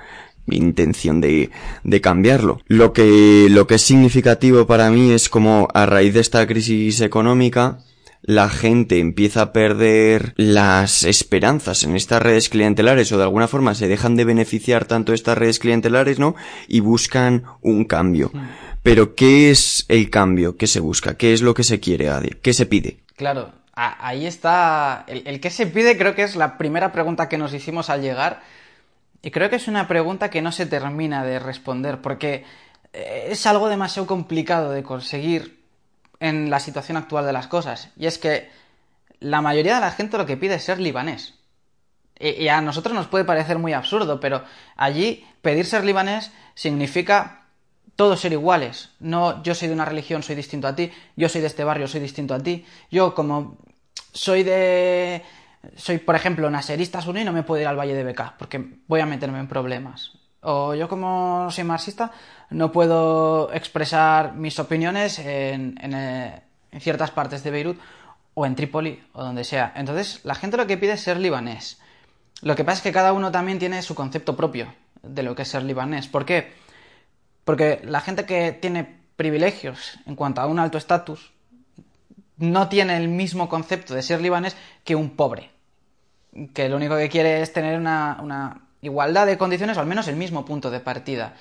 intención 0.48 1.20
de, 1.20 1.50
de 1.85 2.00
cambiarlo. 2.00 2.61
Lo 2.66 2.92
que, 2.92 3.48
lo 3.50 3.66
que 3.66 3.76
es 3.76 3.82
significativo 3.82 4.66
para 4.66 4.90
mí 4.90 5.11
es 5.11 5.28
como 5.28 5.68
a 5.74 5.87
raíz 5.87 6.14
de 6.14 6.20
esta 6.20 6.46
crisis 6.46 7.00
económica, 7.00 7.78
la 8.26 8.48
gente 8.48 8.98
empieza 8.98 9.42
a 9.42 9.52
perder 9.52 10.35
las 10.37 11.04
esperanzas 11.04 11.85
en 11.85 11.94
estas 11.94 12.20
redes 12.20 12.48
clientelares 12.48 13.12
o 13.12 13.18
de 13.18 13.22
alguna 13.22 13.46
forma 13.46 13.74
se 13.74 13.87
dejan 13.87 14.16
de 14.16 14.24
beneficiar 14.24 14.85
tanto 14.85 15.12
estas 15.12 15.38
redes 15.38 15.61
clientelares, 15.61 16.18
¿no? 16.18 16.35
Y 16.66 16.80
buscan 16.80 17.44
un 17.62 17.85
cambio. 17.85 18.32
Pero 18.82 19.14
¿qué 19.14 19.50
es 19.50 19.87
el 19.88 20.11
cambio 20.11 20.56
que 20.56 20.66
se 20.66 20.80
busca? 20.80 21.16
¿Qué 21.16 21.32
es 21.32 21.42
lo 21.42 21.54
que 21.54 21.62
se 21.62 21.78
quiere, 21.78 22.09
Adi? 22.09 22.30
¿Qué 22.42 22.52
se 22.52 22.66
pide? 22.66 22.98
Claro, 23.14 23.52
ahí 23.74 24.26
está. 24.26 25.04
El, 25.06 25.22
el 25.26 25.40
que 25.40 25.50
se 25.50 25.66
pide 25.66 25.96
creo 25.96 26.16
que 26.16 26.24
es 26.24 26.35
la 26.35 26.59
primera 26.59 26.90
pregunta 26.90 27.28
que 27.28 27.38
nos 27.38 27.54
hicimos 27.54 27.90
al 27.90 28.02
llegar. 28.02 28.42
Y 29.27 29.33
creo 29.33 29.51
que 29.51 29.57
es 29.57 29.67
una 29.67 29.89
pregunta 29.89 30.31
que 30.31 30.41
no 30.41 30.53
se 30.53 30.67
termina 30.67 31.25
de 31.25 31.41
responder 31.41 32.01
porque 32.01 32.45
eh, 32.93 33.27
es 33.29 33.45
algo 33.47 33.69
demasiado 33.69 34.07
complicado 34.07 34.71
de 34.71 34.85
conseguir 34.85 35.65
en 36.21 36.49
la 36.49 36.61
situación 36.61 36.97
actual 36.97 37.27
de 37.27 37.33
las 37.33 37.49
cosas. 37.49 37.91
Y 37.97 38.07
es 38.07 38.19
que 38.19 38.49
la 39.19 39.41
mayoría 39.41 39.75
de 39.75 39.81
la 39.81 39.91
gente 39.91 40.17
lo 40.17 40.27
que 40.27 40.37
pide 40.37 40.55
es 40.55 40.62
ser 40.62 40.79
libanés. 40.79 41.35
Y, 42.21 42.47
a 42.47 42.61
nosotros 42.61 42.95
nos 42.95 43.09
puede 43.09 43.25
parecer 43.25 43.59
muy 43.59 43.73
absurdo, 43.73 44.21
pero 44.21 44.45
allí 44.77 45.27
pedir 45.43 45.67
ser 45.67 45.85
libanés 45.85 46.31
significa 46.55 47.47
todos 47.97 48.21
ser 48.21 48.33
iguales. 48.33 48.91
No 49.01 49.43
yo 49.43 49.57
soy 49.57 49.67
de 49.67 49.75
una 49.75 49.87
religión, 49.87 50.23
soy 50.23 50.37
distinto 50.37 50.69
a 50.69 50.77
ti, 50.77 50.93
yo 51.17 51.29
soy 51.29 51.41
de 51.41 51.49
este 51.49 51.65
barrio, 51.65 51.89
soy 51.89 51.99
distinto 51.99 52.33
a 52.33 52.39
ti. 52.39 52.65
Yo 52.93 53.12
como 53.12 53.59
soy 54.12 54.45
de 54.45 55.25
soy, 55.74 55.98
por 55.98 56.14
ejemplo, 56.14 56.50
naserista 56.50 57.00
suní 57.00 57.22
y 57.22 57.24
no 57.24 57.33
me 57.33 57.42
puedo 57.42 57.61
ir 57.61 57.68
al 57.68 57.79
Valle 57.79 57.94
de 57.94 58.05
Beca 58.05 58.35
porque 58.38 58.81
voy 58.87 59.00
a 59.00 59.07
meterme 59.07 59.38
en 59.38 59.48
problemas. 59.48 60.12
O 60.40 60.74
yo 60.74 60.88
como 60.88 61.50
soy 61.50 61.64
marxista 61.64 62.12
no 62.50 62.70
puedo 62.70 63.52
expresar 63.52 64.35
mis 64.35 64.59
opiniones 64.59 65.18
en, 65.18 65.76
en, 65.81 66.81
ciertas 66.81 67.11
partes 67.11 67.42
de 67.42 67.50
Beirut 67.50 67.79
o 68.35 68.46
en 68.46 68.55
Trípoli 68.55 69.02
o 69.12 69.24
donde 69.24 69.44
sea. 69.44 69.72
Entonces 69.74 70.20
la 70.24 70.35
gente 70.35 70.57
lo 70.57 70.66
que 70.66 70.76
pide 70.76 70.92
es 70.92 71.00
ser 71.00 71.18
libanés. 71.18 71.81
Lo 72.42 72.55
que 72.55 72.64
pasa 72.64 72.79
es 72.79 72.83
que 72.83 72.92
cada 72.92 73.12
uno 73.12 73.33
también 73.33 73.59
tiene 73.59 73.83
su 73.83 73.94
concepto 73.94 74.37
propio 74.37 74.72
de 75.02 75.22
lo 75.22 75.35
que 75.35 75.42
es 75.42 75.48
ser 75.48 75.62
libanés. 75.62 76.07
¿Por 76.07 76.24
qué? 76.24 76.52
Porque 77.44 77.81
la 77.85 78.00
gente 78.00 78.26
que 78.26 78.52
tiene 78.52 79.00
privilegios 79.16 79.98
en 80.07 80.14
cuanto 80.14 80.40
a 80.40 80.46
un 80.46 80.59
alto 80.59 80.79
estatus 80.79 81.33
no 82.37 82.68
tiene 82.68 82.96
el 82.96 83.09
mismo 83.09 83.48
concepto 83.48 83.94
de 83.94 84.02
ser 84.02 84.20
libanés 84.20 84.57
que 84.85 84.94
un 84.94 85.11
pobre, 85.16 85.50
que 86.53 86.68
lo 86.68 86.77
único 86.77 86.96
que 86.96 87.09
quiere 87.09 87.42
es 87.42 87.53
tener 87.53 87.79
una, 87.79 88.61
igualdad 88.83 89.27
de 89.27 89.38
condiciones 89.38 89.77
o 89.77 89.81
al 89.81 89.87
menos 89.87 90.09
el 90.09 90.16
mismo 90.16 90.44
punto 90.44 90.70
de 90.70 90.81
partida. 90.81 91.35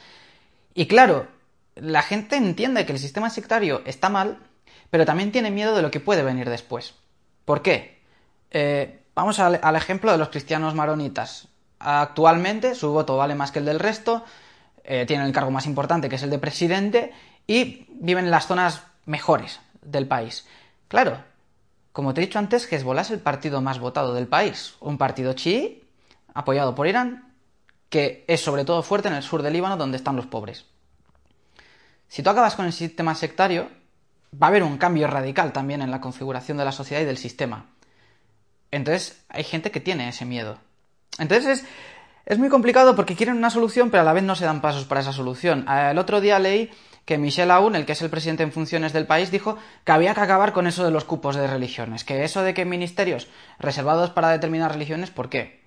Y 0.73 0.88
claro, 0.88 1.27
la 1.75 2.01
gente 2.01 2.38
entiende 2.38 2.86
que 2.86 2.93
el 2.93 2.99
sistema 2.99 3.29
sectario 3.29 3.81
está 3.86 4.10
mal, 4.10 4.39
pero 4.89 5.05
también 5.05 5.31
tiene 5.31 5.51
miedo 5.51 5.75
de 5.75 5.81
lo 5.81 5.91
que 5.91 5.99
puede 5.99 6.23
venir 6.23 6.49
después. 6.49 6.95
¿Por 7.43 7.62
qué? 7.62 7.99
Eh, 8.51 9.01
vamos 9.13 9.39
al, 9.39 9.75
ejemplo 9.75 10.12
de 10.12 10.17
los 10.17 10.29
cristianos 10.29 10.73
maronitas. 10.75 11.47
Actualmente 11.79 12.73
su 12.73 12.91
voto 12.91 13.17
vale 13.17 13.36
más 13.36 13.51
que 13.51 13.60
el 13.60 13.65
del 13.65 13.79
resto, 13.79 14.23
eh, 14.84 15.05
tienen 15.05 15.27
el 15.27 15.34
cargo 15.34 15.51
más 15.51 15.65
importante 15.65 16.10
que 16.10 16.15
es 16.15 16.23
el 16.23 16.29
de 16.29 16.39
presidente 16.39 17.12
y 17.47 17.86
viven 17.89 18.25
en 18.25 18.31
las 18.31 18.47
zonas 18.47 18.84
mejores 19.05 19.60
del 19.81 20.08
país. 20.08 20.47
Claro, 20.88 21.19
como 21.95 22.13
te 22.13 22.19
he 22.19 22.25
dicho 22.25 22.39
antes, 22.39 22.69
Hezbollah 22.69 23.03
es 23.03 23.12
el 23.12 23.21
partido 23.21 23.62
más 23.62 23.79
votado 23.79 24.13
del 24.13 24.27
país, 24.27 24.75
un 24.81 24.97
partido 24.97 25.31
chií 25.31 25.81
apoyado 26.34 26.75
por 26.75 26.88
Irán, 26.88 27.34
que 27.88 28.25
es 28.27 28.41
sobre 28.41 28.65
todo 28.65 28.84
fuerte 28.84 29.08
en 29.08 29.13
el 29.13 29.23
sur 29.23 29.41
del 29.41 29.53
Líbano 29.53 29.77
donde 29.77 29.95
están 29.95 30.17
los 30.17 30.25
pobres. 30.25 30.65
Si 32.10 32.21
tú 32.21 32.29
acabas 32.29 32.55
con 32.55 32.65
el 32.65 32.73
sistema 32.73 33.15
sectario, 33.15 33.69
va 34.34 34.47
a 34.47 34.49
haber 34.49 34.63
un 34.63 34.77
cambio 34.77 35.08
radical 35.08 35.53
también 35.53 35.81
en 35.81 35.89
la 35.89 36.01
configuración 36.01 36.58
de 36.58 36.65
la 36.65 36.73
sociedad 36.73 37.01
y 37.01 37.05
del 37.05 37.15
sistema. 37.15 37.67
Entonces 38.71 39.23
hay 39.29 39.45
gente 39.45 39.71
que 39.71 39.79
tiene 39.79 40.10
ese 40.10 40.25
miedo. 40.25 40.58
Entonces 41.17 41.62
es, 41.62 41.65
es 42.25 42.38
muy 42.38 42.49
complicado 42.49 42.97
porque 42.97 43.15
quieren 43.15 43.38
una 43.38 43.49
solución, 43.49 43.89
pero 43.89 44.01
a 44.01 44.05
la 44.05 44.12
vez 44.12 44.23
no 44.23 44.36
se 44.36 44.43
dan 44.43 44.60
pasos 44.60 44.84
para 44.84 44.99
esa 44.99 45.13
solución. 45.13 45.65
El 45.69 45.97
otro 45.97 46.19
día 46.19 46.39
leí 46.39 46.71
que 47.05 47.19
Michel 47.19 47.51
Aoun, 47.51 47.75
el 47.75 47.85
que 47.85 47.93
es 47.93 48.01
el 48.01 48.09
presidente 48.09 48.43
en 48.43 48.51
funciones 48.51 48.91
del 48.91 49.05
país, 49.05 49.29
dijo 49.29 49.57
que 49.83 49.91
había 49.91 50.15
que 50.15 50.21
acabar 50.21 50.53
con 50.53 50.65
eso 50.65 50.83
de 50.83 50.91
los 50.91 51.05
cupos 51.05 51.35
de 51.35 51.47
religiones, 51.47 52.03
que 52.03 52.23
eso 52.23 52.41
de 52.41 52.55
que 52.55 52.65
ministerios 52.65 53.27
reservados 53.59 54.09
para 54.09 54.29
determinadas 54.29 54.73
religiones, 54.73 55.11
¿por 55.11 55.29
qué? 55.29 55.63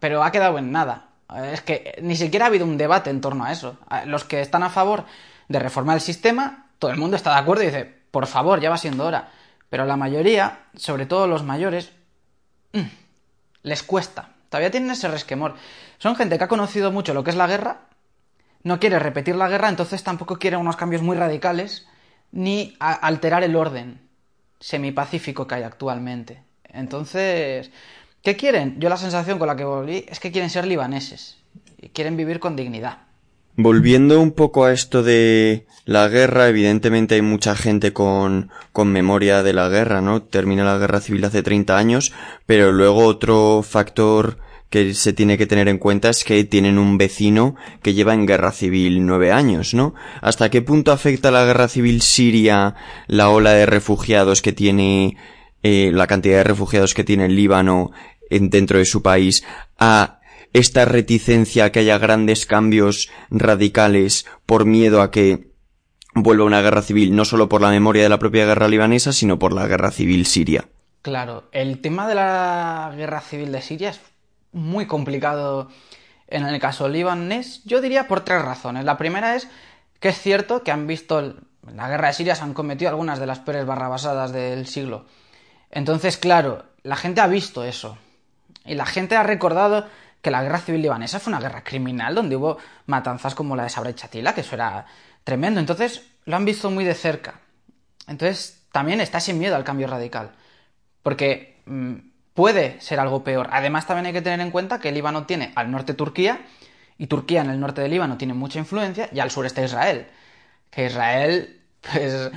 Pero 0.00 0.24
ha 0.24 0.32
quedado 0.32 0.58
en 0.58 0.72
nada. 0.72 1.10
Es 1.52 1.60
que 1.60 1.98
ni 2.02 2.16
siquiera 2.16 2.46
ha 2.46 2.48
habido 2.48 2.64
un 2.64 2.78
debate 2.78 3.10
en 3.10 3.20
torno 3.20 3.44
a 3.44 3.52
eso. 3.52 3.78
Los 4.06 4.24
que 4.24 4.40
están 4.40 4.62
a 4.62 4.70
favor 4.70 5.04
de 5.48 5.58
reformar 5.58 5.96
el 5.96 6.00
sistema, 6.00 6.70
todo 6.78 6.90
el 6.90 6.96
mundo 6.98 7.16
está 7.16 7.34
de 7.34 7.40
acuerdo 7.40 7.62
y 7.62 7.66
dice, 7.66 8.02
por 8.10 8.26
favor, 8.26 8.60
ya 8.60 8.70
va 8.70 8.78
siendo 8.78 9.04
hora. 9.04 9.28
Pero 9.68 9.84
la 9.84 9.96
mayoría, 9.96 10.60
sobre 10.76 11.06
todo 11.06 11.26
los 11.26 11.44
mayores, 11.44 11.92
mm, 12.72 12.80
les 13.62 13.82
cuesta. 13.82 14.30
Todavía 14.48 14.70
tienen 14.70 14.90
ese 14.90 15.08
resquemor. 15.08 15.54
Son 15.98 16.16
gente 16.16 16.36
que 16.36 16.44
ha 16.44 16.48
conocido 16.48 16.90
mucho 16.90 17.14
lo 17.14 17.24
que 17.24 17.30
es 17.30 17.36
la 17.36 17.46
guerra 17.46 17.91
no 18.64 18.78
quiere 18.78 18.98
repetir 18.98 19.36
la 19.36 19.48
guerra, 19.48 19.68
entonces 19.68 20.02
tampoco 20.02 20.38
quiere 20.38 20.56
unos 20.56 20.76
cambios 20.76 21.02
muy 21.02 21.16
radicales 21.16 21.86
ni 22.30 22.74
alterar 22.78 23.44
el 23.44 23.56
orden 23.56 24.00
semipacífico 24.60 25.46
que 25.46 25.56
hay 25.56 25.62
actualmente. 25.64 26.42
Entonces, 26.64 27.70
¿qué 28.22 28.36
quieren? 28.36 28.80
Yo 28.80 28.88
la 28.88 28.96
sensación 28.96 29.38
con 29.38 29.48
la 29.48 29.56
que 29.56 29.64
volví 29.64 30.06
es 30.08 30.20
que 30.20 30.32
quieren 30.32 30.50
ser 30.50 30.66
libaneses 30.66 31.38
y 31.78 31.90
quieren 31.90 32.16
vivir 32.16 32.40
con 32.40 32.56
dignidad. 32.56 32.98
Volviendo 33.54 34.18
un 34.18 34.32
poco 34.32 34.64
a 34.64 34.72
esto 34.72 35.02
de 35.02 35.66
la 35.84 36.08
guerra, 36.08 36.48
evidentemente 36.48 37.16
hay 37.16 37.22
mucha 37.22 37.54
gente 37.54 37.92
con, 37.92 38.50
con 38.72 38.90
memoria 38.90 39.42
de 39.42 39.52
la 39.52 39.68
guerra, 39.68 40.00
¿no? 40.00 40.22
Termina 40.22 40.64
la 40.64 40.78
guerra 40.78 41.02
civil 41.02 41.22
hace 41.26 41.42
30 41.42 41.76
años, 41.76 42.14
pero 42.46 42.72
luego 42.72 43.04
otro 43.04 43.62
factor 43.62 44.38
que 44.72 44.94
se 44.94 45.12
tiene 45.12 45.36
que 45.36 45.46
tener 45.46 45.68
en 45.68 45.76
cuenta 45.76 46.08
es 46.08 46.24
que 46.24 46.42
tienen 46.44 46.78
un 46.78 46.96
vecino 46.96 47.56
que 47.82 47.92
lleva 47.92 48.14
en 48.14 48.24
guerra 48.24 48.52
civil 48.52 49.04
nueve 49.04 49.30
años, 49.30 49.74
¿no? 49.74 49.94
¿Hasta 50.22 50.48
qué 50.48 50.62
punto 50.62 50.92
afecta 50.92 51.30
la 51.30 51.44
guerra 51.44 51.68
civil 51.68 52.00
siria 52.00 52.74
la 53.06 53.28
ola 53.28 53.52
de 53.52 53.66
refugiados 53.66 54.40
que 54.40 54.54
tiene, 54.54 55.18
eh, 55.62 55.90
la 55.92 56.06
cantidad 56.06 56.38
de 56.38 56.44
refugiados 56.44 56.94
que 56.94 57.04
tiene 57.04 57.26
el 57.26 57.36
Líbano 57.36 57.90
en, 58.30 58.48
dentro 58.48 58.78
de 58.78 58.86
su 58.86 59.02
país 59.02 59.44
a 59.78 60.20
esta 60.54 60.86
reticencia 60.86 61.66
a 61.66 61.70
que 61.70 61.80
haya 61.80 61.98
grandes 61.98 62.46
cambios 62.46 63.10
radicales 63.28 64.24
por 64.46 64.64
miedo 64.64 65.02
a 65.02 65.10
que 65.10 65.50
vuelva 66.14 66.46
una 66.46 66.62
guerra 66.62 66.80
civil, 66.80 67.14
no 67.14 67.26
solo 67.26 67.46
por 67.46 67.60
la 67.60 67.68
memoria 67.68 68.04
de 68.04 68.08
la 68.08 68.18
propia 68.18 68.46
guerra 68.46 68.68
libanesa, 68.68 69.12
sino 69.12 69.38
por 69.38 69.52
la 69.52 69.66
guerra 69.66 69.90
civil 69.90 70.24
siria? 70.24 70.64
Claro, 71.02 71.48
el 71.52 71.80
tema 71.80 72.08
de 72.08 72.14
la 72.14 72.94
guerra 72.96 73.20
civil 73.20 73.50
de 73.50 73.60
Siria 73.60 73.90
es 73.90 74.00
muy 74.52 74.86
complicado 74.86 75.68
en 76.28 76.46
el 76.46 76.58
caso 76.60 76.88
libanés, 76.88 77.62
yo 77.64 77.80
diría 77.80 78.08
por 78.08 78.24
tres 78.24 78.42
razones. 78.42 78.84
La 78.84 78.96
primera 78.96 79.34
es 79.34 79.48
que 80.00 80.08
es 80.08 80.20
cierto 80.20 80.62
que 80.62 80.72
han 80.72 80.86
visto 80.86 81.20
en 81.20 81.52
la 81.70 81.88
guerra 81.88 82.08
de 82.08 82.14
Siria 82.14 82.34
se 82.34 82.42
han 82.42 82.54
cometido 82.54 82.90
algunas 82.90 83.18
de 83.18 83.26
las 83.26 83.38
peores 83.38 83.66
barrabasadas 83.66 84.32
del 84.32 84.66
siglo. 84.66 85.06
Entonces, 85.70 86.16
claro, 86.16 86.64
la 86.82 86.96
gente 86.96 87.20
ha 87.20 87.26
visto 87.26 87.64
eso. 87.64 87.98
Y 88.64 88.74
la 88.74 88.86
gente 88.86 89.16
ha 89.16 89.22
recordado 89.22 89.86
que 90.20 90.30
la 90.30 90.42
guerra 90.42 90.58
civil 90.58 90.82
libanesa 90.82 91.20
fue 91.20 91.32
una 91.32 91.40
guerra 91.40 91.64
criminal 91.64 92.14
donde 92.14 92.36
hubo 92.36 92.58
matanzas 92.86 93.34
como 93.34 93.56
la 93.56 93.64
de 93.64 93.70
Sabra 93.70 93.90
y 93.90 93.94
Chatila, 93.94 94.34
que 94.34 94.42
eso 94.42 94.54
era 94.54 94.86
tremendo. 95.24 95.60
Entonces, 95.60 96.02
lo 96.24 96.36
han 96.36 96.44
visto 96.44 96.70
muy 96.70 96.84
de 96.84 96.94
cerca. 96.94 97.40
Entonces, 98.06 98.64
también 98.72 99.00
está 99.00 99.18
ese 99.18 99.34
miedo 99.34 99.56
al 99.56 99.64
cambio 99.64 99.86
radical. 99.86 100.32
Porque 101.02 101.62
mm, 101.66 101.94
puede 102.34 102.80
ser 102.80 103.00
algo 103.00 103.24
peor. 103.24 103.48
Además, 103.52 103.86
también 103.86 104.06
hay 104.06 104.12
que 104.12 104.22
tener 104.22 104.40
en 104.40 104.50
cuenta 104.50 104.80
que 104.80 104.88
el 104.88 104.94
Líbano 104.94 105.26
tiene 105.26 105.52
al 105.54 105.70
norte 105.70 105.94
Turquía, 105.94 106.40
y 106.98 107.06
Turquía 107.06 107.40
en 107.40 107.50
el 107.50 107.60
norte 107.60 107.80
del 107.80 107.90
Líbano 107.90 108.16
tiene 108.16 108.34
mucha 108.34 108.58
influencia, 108.58 109.08
y 109.12 109.20
al 109.20 109.30
sur 109.30 109.46
está 109.46 109.62
Israel. 109.62 110.06
Que 110.70 110.86
Israel, 110.86 111.60
pues, 111.80 112.30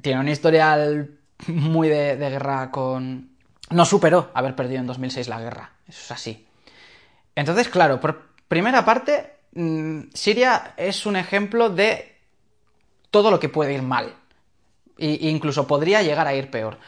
tiene 0.00 0.20
un 0.20 0.28
historial 0.28 1.18
muy 1.48 1.88
de, 1.88 2.16
guerra 2.16 2.70
con... 2.70 3.30
No 3.70 3.84
superó 3.84 4.30
haber 4.34 4.54
perdido 4.54 4.80
en 4.80 4.86
2006 4.86 5.28
la 5.28 5.40
guerra. 5.40 5.72
Eso 5.88 6.00
es 6.04 6.10
así. 6.10 6.46
Entonces, 7.34 7.68
claro, 7.68 8.00
por 8.00 8.28
primera 8.48 8.84
parte, 8.84 9.36
mm, 9.54 10.10
Siria 10.12 10.74
es 10.76 11.06
un 11.06 11.16
ejemplo 11.16 11.70
de 11.70 12.16
todo 13.10 13.30
lo 13.30 13.40
que 13.40 13.48
puede 13.48 13.72
ir 13.72 13.82
mal. 13.82 14.14
E 14.98 15.28
incluso 15.28 15.66
podría 15.66 16.02
llegar 16.02 16.26
a 16.26 16.34
ir 16.34 16.50
peor. 16.50 16.78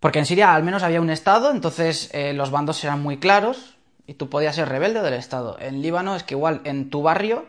Porque 0.00 0.20
en 0.20 0.26
Siria 0.26 0.54
al 0.54 0.62
menos 0.62 0.82
había 0.82 1.00
un 1.00 1.10
Estado, 1.10 1.50
entonces 1.50 2.10
eh, 2.12 2.32
los 2.32 2.50
bandos 2.50 2.82
eran 2.84 3.02
muy 3.02 3.18
claros 3.18 3.76
y 4.06 4.14
tú 4.14 4.28
podías 4.28 4.54
ser 4.54 4.68
rebelde 4.68 5.02
del 5.02 5.14
Estado. 5.14 5.56
En 5.60 5.82
Líbano 5.82 6.14
es 6.14 6.22
que 6.22 6.34
igual 6.34 6.60
en 6.64 6.88
tu 6.88 7.02
barrio 7.02 7.46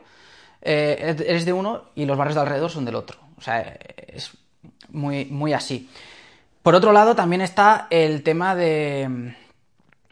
eh, 0.61 1.15
eres 1.25 1.45
de 1.45 1.53
uno 1.53 1.85
y 1.95 2.05
los 2.05 2.17
barrios 2.17 2.35
de 2.35 2.41
alrededor 2.41 2.71
son 2.71 2.85
del 2.85 2.95
otro. 2.95 3.19
O 3.37 3.41
sea, 3.41 3.77
es 4.07 4.31
muy, 4.89 5.25
muy 5.25 5.53
así. 5.53 5.89
Por 6.63 6.75
otro 6.75 6.91
lado, 6.91 7.15
también 7.15 7.41
está 7.41 7.87
el 7.89 8.23
tema 8.23 8.55
de... 8.55 9.35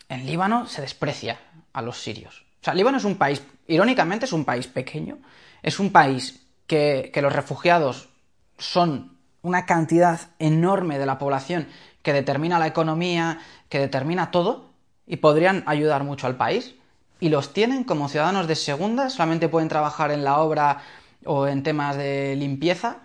En 0.09 0.25
Líbano 0.25 0.67
se 0.67 0.81
desprecia 0.81 1.39
a 1.73 1.81
los 1.81 2.01
sirios. 2.01 2.45
O 2.61 2.63
sea, 2.63 2.73
Líbano 2.73 2.97
es 2.97 3.03
un 3.03 3.17
país, 3.17 3.43
irónicamente 3.67 4.25
es 4.25 4.31
un 4.31 4.45
país 4.45 4.67
pequeño, 4.67 5.17
es 5.61 5.79
un 5.79 5.91
país 5.91 6.45
que 6.65 7.11
los 7.21 7.33
refugiados 7.33 8.09
son 8.57 9.17
una 9.41 9.65
cantidad 9.65 10.19
enorme 10.39 10.97
de 10.97 11.05
la 11.05 11.17
población 11.17 11.67
que 12.07 12.13
determina 12.13 12.57
la 12.57 12.67
economía, 12.67 13.39
que 13.67 13.79
determina 13.79 14.31
todo, 14.31 14.69
y 15.05 15.17
podrían 15.17 15.65
ayudar 15.67 16.05
mucho 16.05 16.25
al 16.25 16.37
país. 16.37 16.75
Y 17.19 17.27
los 17.27 17.51
tienen 17.51 17.83
como 17.83 18.07
ciudadanos 18.07 18.47
de 18.47 18.55
segunda, 18.55 19.09
solamente 19.09 19.49
pueden 19.49 19.67
trabajar 19.67 20.11
en 20.11 20.23
la 20.23 20.37
obra 20.37 20.77
o 21.25 21.47
en 21.47 21.63
temas 21.63 21.97
de 21.97 22.37
limpieza 22.37 22.99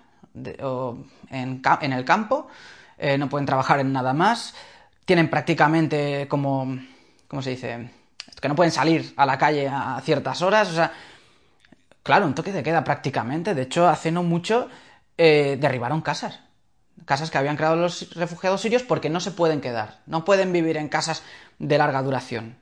o 0.62 0.98
en, 1.30 1.92
el 1.92 2.04
campo, 2.04 2.46
eh, 2.96 3.18
no 3.18 3.28
pueden 3.28 3.44
trabajar 3.44 3.80
en 3.80 3.92
nada 3.92 4.12
más, 4.12 4.54
tienen 5.04 5.28
prácticamente 5.28 6.28
como, 6.28 6.78
¿cómo 7.26 7.42
se 7.42 7.50
dice? 7.50 7.90
Que 8.40 8.48
no 8.48 8.54
pueden 8.54 8.70
salir 8.70 9.14
a 9.16 9.26
la 9.26 9.36
calle 9.36 9.66
a 9.66 10.00
ciertas 10.04 10.42
horas, 10.42 10.70
o 10.70 10.74
sea, 10.74 10.92
claro, 12.04 12.24
un 12.24 12.36
toque 12.36 12.52
de 12.52 12.62
queda 12.62 12.84
prácticamente, 12.84 13.52
de 13.52 13.62
hecho, 13.62 13.88
hace 13.88 14.12
no 14.12 14.22
mucho 14.22 14.68
eh, 15.18 15.58
derribaron 15.60 16.02
casas 16.02 16.38
casas 17.04 17.30
que 17.30 17.38
habían 17.38 17.56
creado 17.56 17.76
los 17.76 18.14
refugiados 18.14 18.60
sirios 18.60 18.82
porque 18.82 19.10
no 19.10 19.20
se 19.20 19.30
pueden 19.30 19.60
quedar, 19.60 19.98
no 20.06 20.24
pueden 20.24 20.52
vivir 20.52 20.76
en 20.76 20.88
casas 20.88 21.22
de 21.58 21.78
larga 21.78 22.02
duración. 22.02 22.56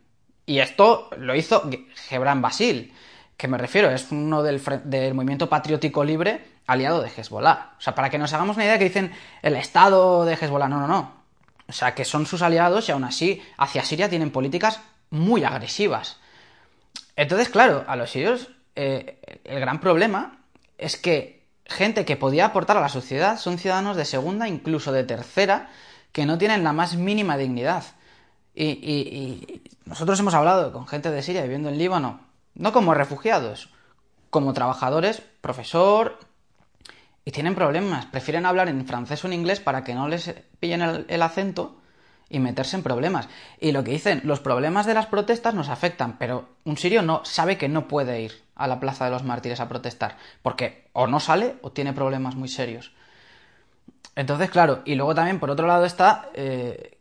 Y 0.47 0.59
esto 0.61 1.11
lo 1.17 1.35
hizo 1.35 1.69
Gebran 2.09 2.43
Basil, 2.43 2.93
que 3.37 3.49
me 3.49 3.59
refiero, 3.59 3.91
es 3.91 4.11
uno 4.11 4.43
del, 4.43 4.61
del, 4.85 5.15
movimiento 5.15 5.49
patriótico 5.49 6.05
libre 6.05 6.45
aliado 6.67 7.03
de 7.03 7.09
Hezbollah. 7.09 7.75
O 7.79 7.81
sea, 7.81 7.95
para 7.95 8.11
que 8.11 8.19
nos 8.19 8.33
hagamos 8.33 8.57
una 8.57 8.65
idea 8.65 8.79
que 8.79 8.85
dicen 8.85 9.13
el 9.43 9.57
Estado 9.57 10.25
de 10.25 10.35
Hezbollah, 10.35 10.69
no, 10.69 10.81
no, 10.81 10.89
no. 10.89 11.21
O 11.69 11.73
sea, 11.73 11.95
que 11.95 12.05
son 12.05 12.27
sus 12.27 12.43
aliados 12.43 12.89
y 12.89 12.93
aún 12.93 13.05
así 13.05 13.43
hacia 13.57 13.85
Siria 13.85 14.09
tienen 14.09 14.31
políticas 14.31 14.81
muy 15.11 15.45
agresivas. 15.45 16.19
Entonces, 17.17 17.49
claro, 17.49 17.85
a 17.87 17.97
los 17.97 18.11
sirios 18.11 18.49
eh, 18.75 19.21
el 19.45 19.61
gran 19.61 19.81
problema 19.81 20.39
es 20.79 20.97
que 20.97 21.40
gente 21.71 22.05
que 22.05 22.17
podía 22.17 22.47
aportar 22.47 22.77
a 22.77 22.81
la 22.81 22.89
sociedad 22.89 23.39
son 23.39 23.57
ciudadanos 23.57 23.97
de 23.97 24.05
segunda, 24.05 24.49
incluso 24.49 24.93
de 24.93 25.05
tercera, 25.05 25.71
que 26.13 26.27
no 26.27 26.37
tienen 26.37 26.65
la 26.65 26.73
más 26.73 26.97
mínima 26.97 27.37
dignidad. 27.37 27.85
Y, 28.55 29.63
nosotros 29.85 30.19
hemos 30.21 30.35
hablado 30.35 30.73
con 30.73 30.87
gente 30.87 31.11
de 31.11 31.23
Siria 31.23 31.43
viviendo 31.43 31.69
en 31.69 31.79
Líbano, 31.79 32.21
no 32.55 32.73
como 32.73 32.95
refugiados, 32.95 33.71
como 34.29 34.53
trabajadores, 34.53 35.23
profesor, 35.41 36.19
y 37.25 37.31
tienen 37.31 37.55
problemas. 37.55 38.07
Prefieren 38.07 38.47
hablar 38.47 38.69
en 38.69 38.87
francés 38.87 39.25
o 39.25 39.29
en 39.29 39.35
inglés 39.35 39.61
para 39.61 39.85
que 39.85 39.95
no 39.95 40.09
les 40.09 40.35
pillen 40.59 41.05
el, 41.09 41.23
acento 41.23 41.77
y 42.29 42.41
meterse 42.41 42.77
en 42.77 42.83
problemas. 42.83 43.29
Y 43.61 43.73
lo 43.73 43.83
que 43.85 43.93
dicen, 43.93 44.21
los 44.25 44.41
problemas 44.41 44.87
de 44.87 44.95
las 44.95 45.07
protestas 45.07 45.55
nos 45.55 45.69
afectan, 45.69 46.19
pero 46.19 46.49
un 46.65 46.77
sirio 46.77 47.03
no 47.03 47.25
sabe 47.25 47.57
que 47.57 47.69
no 47.69 47.89
puede 47.89 48.21
ir 48.21 48.43
a 48.61 48.67
la 48.67 48.79
Plaza 48.79 49.07
de 49.07 49.11
los 49.11 49.25
Mártires 49.25 49.61
a 49.61 49.69
protestar, 49.69 50.17
porque 50.43 50.89
o 50.93 51.07
no 51.07 51.19
sale 51.19 51.57
o 51.63 51.73
tiene 51.73 51.93
problemas 51.93 52.37
muy 52.37 52.49
serios. 52.49 52.93
Entonces, 54.15 54.51
claro, 54.51 54.83
y 54.85 54.95
luego 54.95 55.15
también 55.15 55.41
por 55.41 55.51
otro 55.51 55.67
lado 55.67 55.85
está 55.85 56.29
eh, 56.35 56.99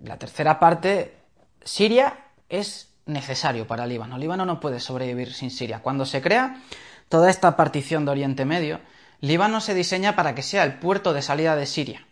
la 0.00 0.18
tercera 0.18 0.58
parte, 0.58 1.16
Siria 1.64 2.18
es 2.48 2.94
necesario 3.06 3.66
para 3.66 3.86
Líbano. 3.86 4.18
Líbano 4.18 4.44
no 4.44 4.60
puede 4.60 4.80
sobrevivir 4.80 5.32
sin 5.32 5.50
Siria. 5.50 5.80
Cuando 5.80 6.04
se 6.04 6.20
crea 6.20 6.60
toda 7.08 7.30
esta 7.30 7.56
partición 7.56 8.04
de 8.04 8.10
Oriente 8.10 8.44
Medio, 8.44 8.80
Líbano 9.20 9.60
se 9.60 9.74
diseña 9.74 10.16
para 10.16 10.34
que 10.34 10.42
sea 10.42 10.64
el 10.64 10.78
puerto 10.78 11.12
de 11.12 11.22
salida 11.22 11.56
de 11.56 11.66
Siria. 11.66 12.06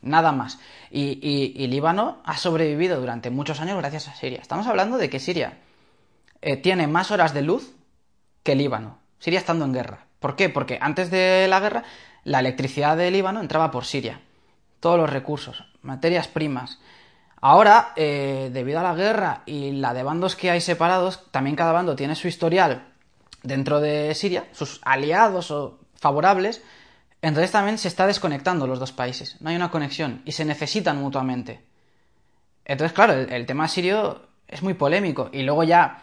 Nada 0.00 0.32
más. 0.32 0.58
Y, 0.90 1.66
Líbano 1.66 2.18
ha 2.24 2.36
sobrevivido 2.36 3.00
durante 3.00 3.30
muchos 3.30 3.60
años 3.60 3.78
gracias 3.78 4.08
a 4.08 4.14
Siria. 4.14 4.40
Estamos 4.40 4.66
hablando 4.66 4.98
de 4.98 5.08
que 5.08 5.20
Siria 5.20 5.58
eh, 6.42 6.56
tiene 6.56 6.86
más 6.86 7.10
horas 7.10 7.32
de 7.32 7.42
luz 7.42 7.74
que 8.44 8.54
Líbano. 8.54 8.98
Siria 9.18 9.40
estando 9.40 9.64
en 9.64 9.72
guerra. 9.72 10.06
¿Por 10.20 10.36
qué? 10.36 10.48
Porque 10.48 10.78
antes 10.80 11.10
de 11.10 11.46
la 11.48 11.58
guerra 11.58 11.82
la 12.22 12.38
electricidad 12.38 12.96
de 12.96 13.10
Líbano 13.10 13.40
entraba 13.40 13.72
por 13.72 13.84
Siria. 13.84 14.20
Todos 14.78 14.98
los 14.98 15.10
recursos, 15.10 15.64
materias 15.82 16.28
primas, 16.28 16.78
Ahora, 17.46 17.92
eh, 17.96 18.48
debido 18.54 18.80
a 18.80 18.82
la 18.82 18.94
guerra 18.94 19.42
y 19.44 19.72
la 19.72 19.92
de 19.92 20.02
bandos 20.02 20.34
que 20.34 20.50
hay 20.50 20.62
separados, 20.62 21.30
también 21.30 21.56
cada 21.56 21.72
bando 21.72 21.94
tiene 21.94 22.14
su 22.14 22.26
historial 22.26 22.86
dentro 23.42 23.80
de 23.80 24.14
Siria, 24.14 24.48
sus 24.52 24.80
aliados 24.82 25.50
o 25.50 25.78
favorables, 25.94 26.62
entonces 27.20 27.50
también 27.50 27.76
se 27.76 27.88
está 27.88 28.06
desconectando 28.06 28.66
los 28.66 28.78
dos 28.78 28.92
países. 28.92 29.36
No 29.42 29.50
hay 29.50 29.56
una 29.56 29.70
conexión 29.70 30.22
y 30.24 30.32
se 30.32 30.46
necesitan 30.46 30.96
mutuamente. 30.96 31.60
Entonces, 32.64 32.94
claro, 32.94 33.12
el, 33.12 33.44
tema 33.44 33.68
sirio 33.68 34.22
es 34.48 34.62
muy 34.62 34.72
polémico 34.72 35.28
y 35.30 35.42
luego 35.42 35.64
ya 35.64 36.00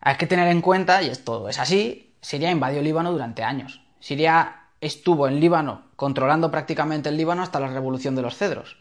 hay 0.00 0.16
que 0.16 0.26
tener 0.26 0.48
en 0.48 0.60
cuenta, 0.60 1.02
y 1.02 1.08
esto 1.08 1.48
es 1.48 1.58
así, 1.58 2.14
Siria 2.20 2.50
invadió 2.50 2.82
Líbano 2.82 3.12
durante 3.12 3.42
años. 3.42 3.80
Siria 4.00 4.68
estuvo 4.80 5.28
en 5.28 5.40
Líbano 5.40 5.82
controlando 5.96 6.50
prácticamente 6.50 7.08
el 7.08 7.16
Líbano 7.16 7.42
hasta 7.42 7.60
la 7.60 7.68
revolución 7.68 8.14
de 8.14 8.22
los 8.22 8.36
cedros. 8.36 8.76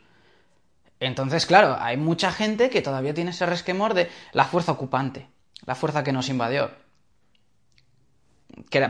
Entonces, 0.99 1.45
claro, 1.45 1.77
hay 1.79 1.97
mucha 1.97 2.31
gente 2.31 2.69
que 2.69 2.81
todavía 2.81 3.13
tiene 3.13 3.31
ese 3.31 3.45
resquemor 3.45 3.93
de 3.93 4.09
la 4.33 4.45
fuerza 4.45 4.71
ocupante, 4.71 5.27
la 5.65 5.75
fuerza 5.75 6.03
que 6.03 6.11
nos 6.11 6.29
invadió. 6.29 6.71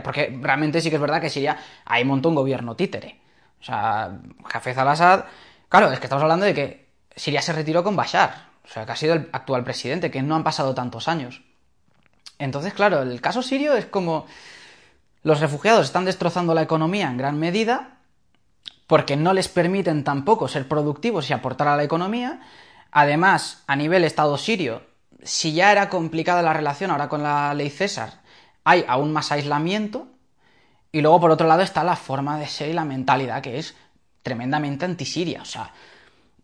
porque 0.02 0.38
realmente 0.40 0.80
sí 0.80 0.88
que 0.90 0.96
es 0.96 1.02
verdad 1.02 1.20
que 1.20 1.30
Siria 1.30 1.58
ahí 1.84 2.04
montó 2.04 2.28
un 2.30 2.34
gobierno 2.34 2.76
títere. 2.76 3.20
O 3.60 3.64
sea, 3.64 4.18
Hafez 4.52 4.78
al-Assad. 4.78 5.24
Claro, 5.68 5.92
es 5.92 5.98
que 5.98 6.06
estamos 6.06 6.22
hablando 6.22 6.46
de 6.46 6.54
que 6.54 6.88
Siria 7.14 7.42
se 7.42 7.52
retiró 7.52 7.84
con 7.84 7.96
Bashar, 7.96 8.48
o 8.64 8.68
sea, 8.68 8.86
que 8.86 8.92
ha 8.92 8.96
sido 8.96 9.14
el 9.14 9.28
actual 9.32 9.64
presidente, 9.64 10.10
que 10.10 10.22
no 10.22 10.36
han 10.36 10.44
pasado 10.44 10.74
tantos 10.74 11.08
años. 11.08 11.42
Entonces, 12.38 12.72
claro, 12.72 13.02
el 13.02 13.20
caso 13.20 13.42
sirio 13.42 13.74
es 13.74 13.86
como 13.86 14.26
los 15.22 15.40
refugiados 15.40 15.86
están 15.86 16.04
destrozando 16.04 16.54
la 16.54 16.62
economía 16.62 17.08
en 17.08 17.16
gran 17.16 17.38
medida 17.38 17.98
porque 18.86 19.16
no 19.16 19.34
les 19.34 19.48
permiten 19.48 20.02
tampoco 20.04 20.48
ser 20.48 20.66
productivos 20.66 21.28
y 21.28 21.34
aportar 21.34 21.68
a 21.68 21.76
la 21.76 21.84
economía. 21.84 22.40
Además, 22.90 23.62
a 23.66 23.76
nivel 23.76 24.04
Estado 24.04 24.38
sirio, 24.38 24.82
si 25.22 25.52
ya 25.52 25.70
era 25.72 25.90
complicada 25.90 26.40
la 26.42 26.54
relación 26.54 26.90
ahora 26.90 27.08
con 27.08 27.22
la 27.22 27.52
ley 27.52 27.68
César, 27.68 28.22
hay 28.64 28.84
aún 28.88 29.12
más 29.12 29.30
aislamiento. 29.30 30.08
Y 30.90 31.02
luego, 31.02 31.20
por 31.20 31.30
otro 31.30 31.46
lado, 31.46 31.60
está 31.60 31.84
la 31.84 31.96
forma 31.96 32.38
de 32.38 32.46
ser 32.46 32.70
y 32.70 32.72
la 32.72 32.86
mentalidad 32.86 33.42
que 33.42 33.58
es 33.58 33.74
tremendamente 34.22 34.86
antisiria. 34.86 35.42
O 35.42 35.44
sea, 35.44 35.72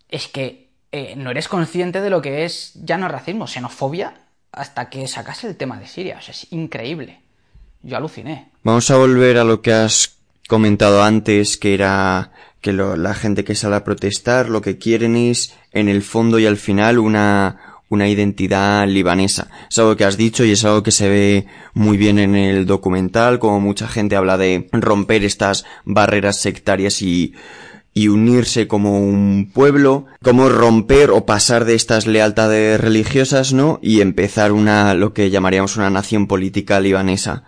es 0.09 0.29
que 0.29 0.71
eh, 0.93 1.15
no 1.17 1.31
eres 1.31 1.49
consciente 1.49 2.03
de 2.03 2.11
lo 2.11 2.21
que 2.21 2.45
es 2.45 2.73
ya 2.75 2.99
no 2.99 3.09
racismo, 3.09 3.47
xenofobia, 3.47 4.15
hasta 4.57 4.89
que 4.89 5.07
sacas 5.09 5.45
el 5.45 5.57
tema 5.57 5.79
de 5.79 5.87
Siria. 5.87 6.19
O 6.19 6.21
sea, 6.21 6.33
es 6.33 6.47
increíble. 6.53 7.21
Yo 7.83 7.97
aluciné. 7.97 8.49
Vamos 8.63 8.91
a 8.91 8.97
volver 8.97 9.39
a 9.39 9.45
lo 9.45 9.61
que 9.61 9.73
has 9.73 10.17
comentado 10.49 11.03
antes, 11.03 11.57
que 11.57 11.75
era 11.75 12.33
que 12.61 12.73
la 12.73 13.15
gente 13.15 13.45
que 13.45 13.55
sale 13.55 13.77
a 13.77 13.85
protestar 13.85 14.49
lo 14.49 14.63
que 14.63 14.79
quieren 14.79 15.17
es, 15.17 15.55
en 15.73 15.89
el 15.89 16.03
fondo 16.03 16.39
y 16.39 16.47
al 16.47 16.57
final, 16.57 16.99
una, 16.99 17.83
una 17.91 18.09
identidad 18.09 18.87
libanesa. 18.89 19.51
Es 19.71 19.79
algo 19.79 19.97
que 19.97 20.05
has 20.05 20.17
dicho 20.17 20.45
y 20.45 20.53
es 20.53 20.65
algo 20.65 20.83
que 20.83 20.91
se 20.91 21.09
ve 21.09 21.47
muy 21.75 21.99
bien 21.99 22.19
en 22.19 22.35
el 22.35 22.65
documental, 22.65 23.39
como 23.39 23.61
mucha 23.61 23.87
gente 23.87 24.17
habla 24.17 24.39
de 24.39 24.69
romper 24.73 25.25
estas 25.25 25.67
barreras 25.85 26.41
sectarias 26.41 27.03
y, 27.03 27.35
y 27.95 28.09
unirse 28.09 28.67
como 28.67 28.99
un 29.01 29.51
pueblo, 29.55 30.07
como 30.21 30.49
romper 30.49 31.11
o 31.11 31.25
pasar 31.25 31.65
de 31.65 31.77
estas 31.77 32.09
lealtades 32.09 32.81
religiosas, 32.81 33.53
¿no? 33.53 33.79
Y 33.83 34.01
empezar 34.01 34.51
una, 34.51 34.95
lo 34.95 35.15
que 35.15 35.31
llamaríamos 35.31 35.77
una 35.77 35.91
nación 35.91 36.27
política 36.27 36.81
libanesa. 36.81 37.45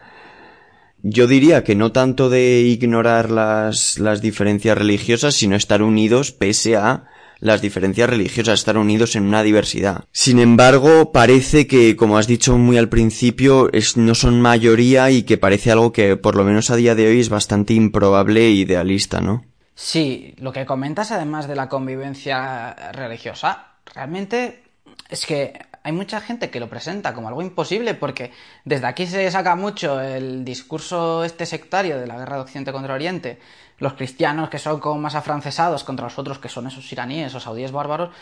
Yo 1.02 1.26
diría 1.26 1.64
que 1.64 1.74
no 1.74 1.90
tanto 1.90 2.30
de 2.30 2.60
ignorar 2.60 3.30
las, 3.30 3.98
las 3.98 4.22
diferencias 4.22 4.78
religiosas, 4.78 5.34
sino 5.34 5.56
estar 5.56 5.82
unidos 5.82 6.30
pese 6.30 6.76
a 6.76 7.04
las 7.40 7.60
diferencias 7.60 8.08
religiosas, 8.08 8.60
estar 8.60 8.78
unidos 8.78 9.16
en 9.16 9.24
una 9.24 9.42
diversidad. 9.42 10.04
Sin 10.12 10.38
embargo, 10.38 11.12
parece 11.12 11.66
que, 11.66 11.96
como 11.96 12.18
has 12.18 12.26
dicho 12.26 12.56
muy 12.56 12.78
al 12.78 12.88
principio, 12.88 13.70
no 13.96 14.14
son 14.14 14.40
mayoría 14.40 15.10
y 15.10 15.24
que 15.24 15.38
parece 15.38 15.70
algo 15.70 15.92
que, 15.92 16.16
por 16.16 16.36
lo 16.36 16.44
menos 16.44 16.70
a 16.70 16.76
día 16.76 16.94
de 16.94 17.08
hoy, 17.08 17.20
es 17.20 17.28
bastante 17.28 17.74
improbable 17.74 18.46
e 18.46 18.52
idealista, 18.52 19.20
¿no? 19.20 19.44
Sí, 19.78 20.34
lo 20.38 20.54
que 20.54 20.64
comentas 20.64 21.12
además 21.12 21.46
de 21.46 21.54
la 21.54 21.68
convivencia 21.68 22.72
religiosa, 22.92 23.74
realmente 23.84 24.64
es 25.10 25.26
que 25.26 25.52
hay 25.82 25.92
mucha 25.92 26.22
gente 26.22 26.48
que 26.48 26.60
lo 26.60 26.70
presenta 26.70 27.12
como 27.12 27.28
algo 27.28 27.42
imposible 27.42 27.92
porque 27.92 28.32
desde 28.64 28.86
aquí 28.86 29.06
se 29.06 29.30
saca 29.30 29.54
mucho 29.54 30.00
el 30.00 30.46
discurso 30.46 31.24
este 31.24 31.44
sectario 31.44 32.00
de 32.00 32.06
la 32.06 32.16
guerra 32.16 32.36
de 32.36 32.42
Occidente 32.42 32.72
contra 32.72 32.94
Oriente, 32.94 33.38
los 33.76 33.92
cristianos 33.92 34.48
que 34.48 34.58
son 34.58 34.80
como 34.80 34.98
más 34.98 35.14
afrancesados 35.14 35.84
contra 35.84 36.06
los 36.06 36.18
otros 36.18 36.38
que 36.38 36.48
son 36.48 36.66
esos 36.66 36.90
iraníes 36.90 37.34
o 37.34 37.40
saudíes 37.40 37.70
bárbaros. 37.70 38.14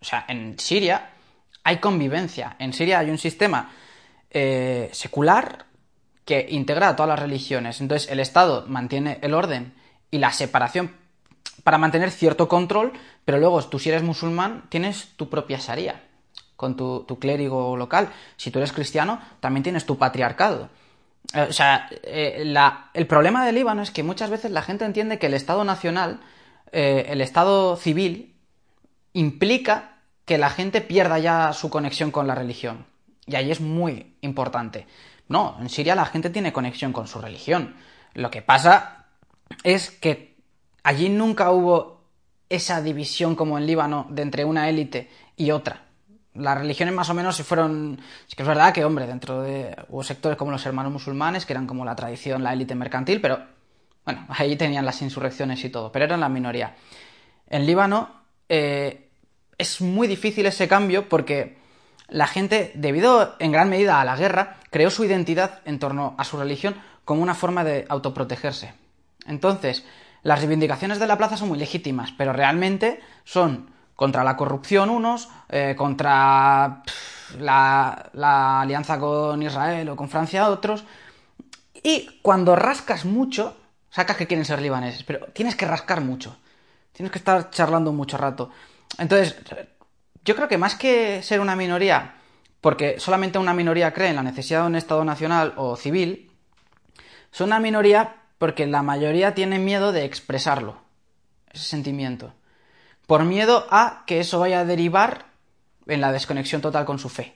O 0.00 0.04
sea, 0.06 0.24
en 0.28 0.58
Siria 0.58 1.10
hay 1.62 1.76
convivencia. 1.76 2.56
En 2.58 2.72
Siria 2.72 3.00
hay 3.00 3.10
un 3.10 3.18
sistema 3.18 3.70
eh, 4.30 4.88
secular 4.92 5.66
que 6.24 6.46
integra 6.48 6.88
a 6.88 6.96
todas 6.96 7.10
las 7.10 7.20
religiones. 7.20 7.82
Entonces 7.82 8.10
el 8.10 8.18
Estado 8.18 8.64
mantiene 8.66 9.18
el 9.20 9.34
orden 9.34 9.74
y 10.10 10.16
la 10.16 10.32
separación 10.32 11.01
para 11.62 11.78
mantener 11.78 12.10
cierto 12.10 12.48
control, 12.48 12.92
pero 13.24 13.38
luego 13.38 13.62
tú 13.64 13.78
si 13.78 13.88
eres 13.88 14.02
musulmán 14.02 14.64
tienes 14.68 15.08
tu 15.16 15.28
propia 15.28 15.58
sharia 15.58 16.02
con 16.62 16.76
tu, 16.76 17.18
clérigo 17.18 17.76
local. 17.76 18.12
Si 18.36 18.52
tú 18.52 18.60
eres 18.60 18.72
cristiano, 18.72 19.20
también 19.40 19.64
tienes 19.64 19.84
tu 19.84 19.98
patriarcado. 19.98 20.70
Eh, 21.34 21.46
o 21.50 21.52
sea, 21.52 21.88
eh, 22.04 22.54
el 22.94 23.06
problema 23.08 23.44
del 23.44 23.56
Líbano 23.56 23.82
es 23.82 23.90
que 23.90 24.04
muchas 24.04 24.30
veces 24.30 24.52
la 24.52 24.62
gente 24.62 24.84
entiende 24.84 25.18
que 25.18 25.26
el 25.26 25.34
Estado 25.34 25.64
nacional, 25.64 26.20
eh, 26.70 27.06
el 27.08 27.20
Estado 27.20 27.74
civil, 27.74 28.36
implica 29.12 29.96
que 30.24 30.38
la 30.38 30.50
gente 30.50 30.80
pierda 30.80 31.18
ya 31.18 31.52
su 31.52 31.68
conexión 31.68 32.12
con 32.12 32.28
la 32.28 32.36
religión. 32.36 32.86
Y 33.26 33.34
ahí 33.34 33.50
es 33.50 33.60
muy 33.60 34.14
importante. 34.20 34.86
No, 35.28 35.56
en 35.60 35.68
Siria 35.68 35.96
la 35.96 36.06
gente 36.06 36.30
tiene 36.30 36.52
conexión 36.52 36.92
con 36.92 37.08
su 37.08 37.20
religión. 37.20 37.74
Lo 38.14 38.30
que 38.30 38.40
pasa 38.40 39.06
es 39.64 39.90
que 39.90 40.31
allí 40.82 41.08
nunca 41.08 41.50
hubo 41.50 42.02
esa 42.48 42.82
división 42.82 43.34
como 43.34 43.58
en 43.58 43.66
Líbano 43.66 44.06
de 44.10 44.22
entre 44.22 44.44
una 44.44 44.68
élite 44.68 45.08
y 45.36 45.50
otra 45.50 45.82
las 46.34 46.58
religiones 46.58 46.94
más 46.94 47.10
o 47.10 47.14
menos 47.14 47.36
se 47.36 47.44
fueron. 47.44 48.00
Es 48.28 48.34
que 48.34 48.42
es 48.42 48.48
verdad 48.48 48.72
que, 48.72 48.84
hombre, 48.84 49.06
dentro 49.06 49.42
de. 49.42 49.76
Hubo 49.88 50.02
sectores 50.02 50.38
como 50.38 50.50
los 50.50 50.64
hermanos 50.64 50.92
musulmanes, 50.92 51.44
que 51.44 51.52
eran 51.52 51.66
como 51.66 51.84
la 51.84 51.94
tradición, 51.94 52.42
la 52.42 52.52
élite 52.52 52.74
mercantil, 52.74 53.20
pero. 53.20 53.40
Bueno, 54.04 54.26
ahí 54.30 54.56
tenían 54.56 54.84
las 54.84 55.02
insurrecciones 55.02 55.62
y 55.64 55.70
todo, 55.70 55.92
pero 55.92 56.04
eran 56.04 56.20
la 56.20 56.28
minoría. 56.28 56.74
En 57.48 57.66
Líbano 57.66 58.22
eh, 58.48 59.10
es 59.58 59.80
muy 59.80 60.08
difícil 60.08 60.46
ese 60.46 60.68
cambio 60.68 61.08
porque 61.08 61.58
la 62.08 62.26
gente, 62.26 62.72
debido 62.74 63.36
en 63.38 63.52
gran 63.52 63.68
medida 63.68 64.00
a 64.00 64.04
la 64.04 64.16
guerra, 64.16 64.56
creó 64.70 64.90
su 64.90 65.04
identidad 65.04 65.60
en 65.64 65.78
torno 65.78 66.14
a 66.18 66.24
su 66.24 66.38
religión 66.38 66.76
como 67.04 67.22
una 67.22 67.34
forma 67.34 67.62
de 67.62 67.84
autoprotegerse. 67.88 68.74
Entonces, 69.26 69.84
las 70.22 70.38
reivindicaciones 70.38 70.98
de 70.98 71.06
la 71.06 71.18
plaza 71.18 71.36
son 71.36 71.48
muy 71.48 71.58
legítimas, 71.58 72.12
pero 72.16 72.32
realmente 72.32 73.00
son 73.24 73.70
contra 73.96 74.24
la 74.24 74.36
corrupción 74.36 74.90
unos, 74.90 75.28
eh, 75.48 75.74
contra 75.76 76.82
la, 77.38 78.10
la 78.12 78.60
alianza 78.60 78.98
con 78.98 79.42
Israel 79.42 79.88
o 79.90 79.96
con 79.96 80.08
Francia 80.08 80.48
otros, 80.48 80.84
y 81.82 82.20
cuando 82.22 82.54
rascas 82.56 83.04
mucho, 83.04 83.56
sacas 83.90 84.16
que 84.16 84.26
quieren 84.26 84.44
ser 84.44 84.60
libaneses, 84.62 85.02
pero 85.04 85.26
tienes 85.32 85.56
que 85.56 85.66
rascar 85.66 86.00
mucho. 86.00 86.36
Tienes 86.92 87.10
que 87.10 87.18
estar 87.18 87.50
charlando 87.50 87.92
mucho 87.92 88.16
rato. 88.18 88.50
Entonces, 88.98 89.36
yo 90.24 90.36
creo 90.36 90.48
que 90.48 90.58
más 90.58 90.74
que 90.76 91.22
ser 91.22 91.40
una 91.40 91.56
minoría, 91.56 92.14
porque 92.60 93.00
solamente 93.00 93.38
una 93.38 93.54
minoría 93.54 93.92
cree 93.92 94.10
en 94.10 94.16
la 94.16 94.22
necesidad 94.22 94.60
de 94.60 94.66
un 94.68 94.76
Estado 94.76 95.04
nacional 95.04 95.54
o 95.56 95.76
civil, 95.76 96.30
son 97.30 97.48
una 97.48 97.60
minoría 97.60 98.21
porque 98.42 98.66
la 98.66 98.82
mayoría 98.82 99.36
tiene 99.36 99.60
miedo 99.60 99.92
de 99.92 100.04
expresarlo, 100.04 100.74
ese 101.52 101.62
sentimiento. 101.62 102.34
Por 103.06 103.24
miedo 103.24 103.68
a 103.70 104.02
que 104.04 104.18
eso 104.18 104.40
vaya 104.40 104.58
a 104.58 104.64
derivar 104.64 105.26
en 105.86 106.00
la 106.00 106.10
desconexión 106.10 106.60
total 106.60 106.84
con 106.84 106.98
su 106.98 107.08
fe. 107.08 107.34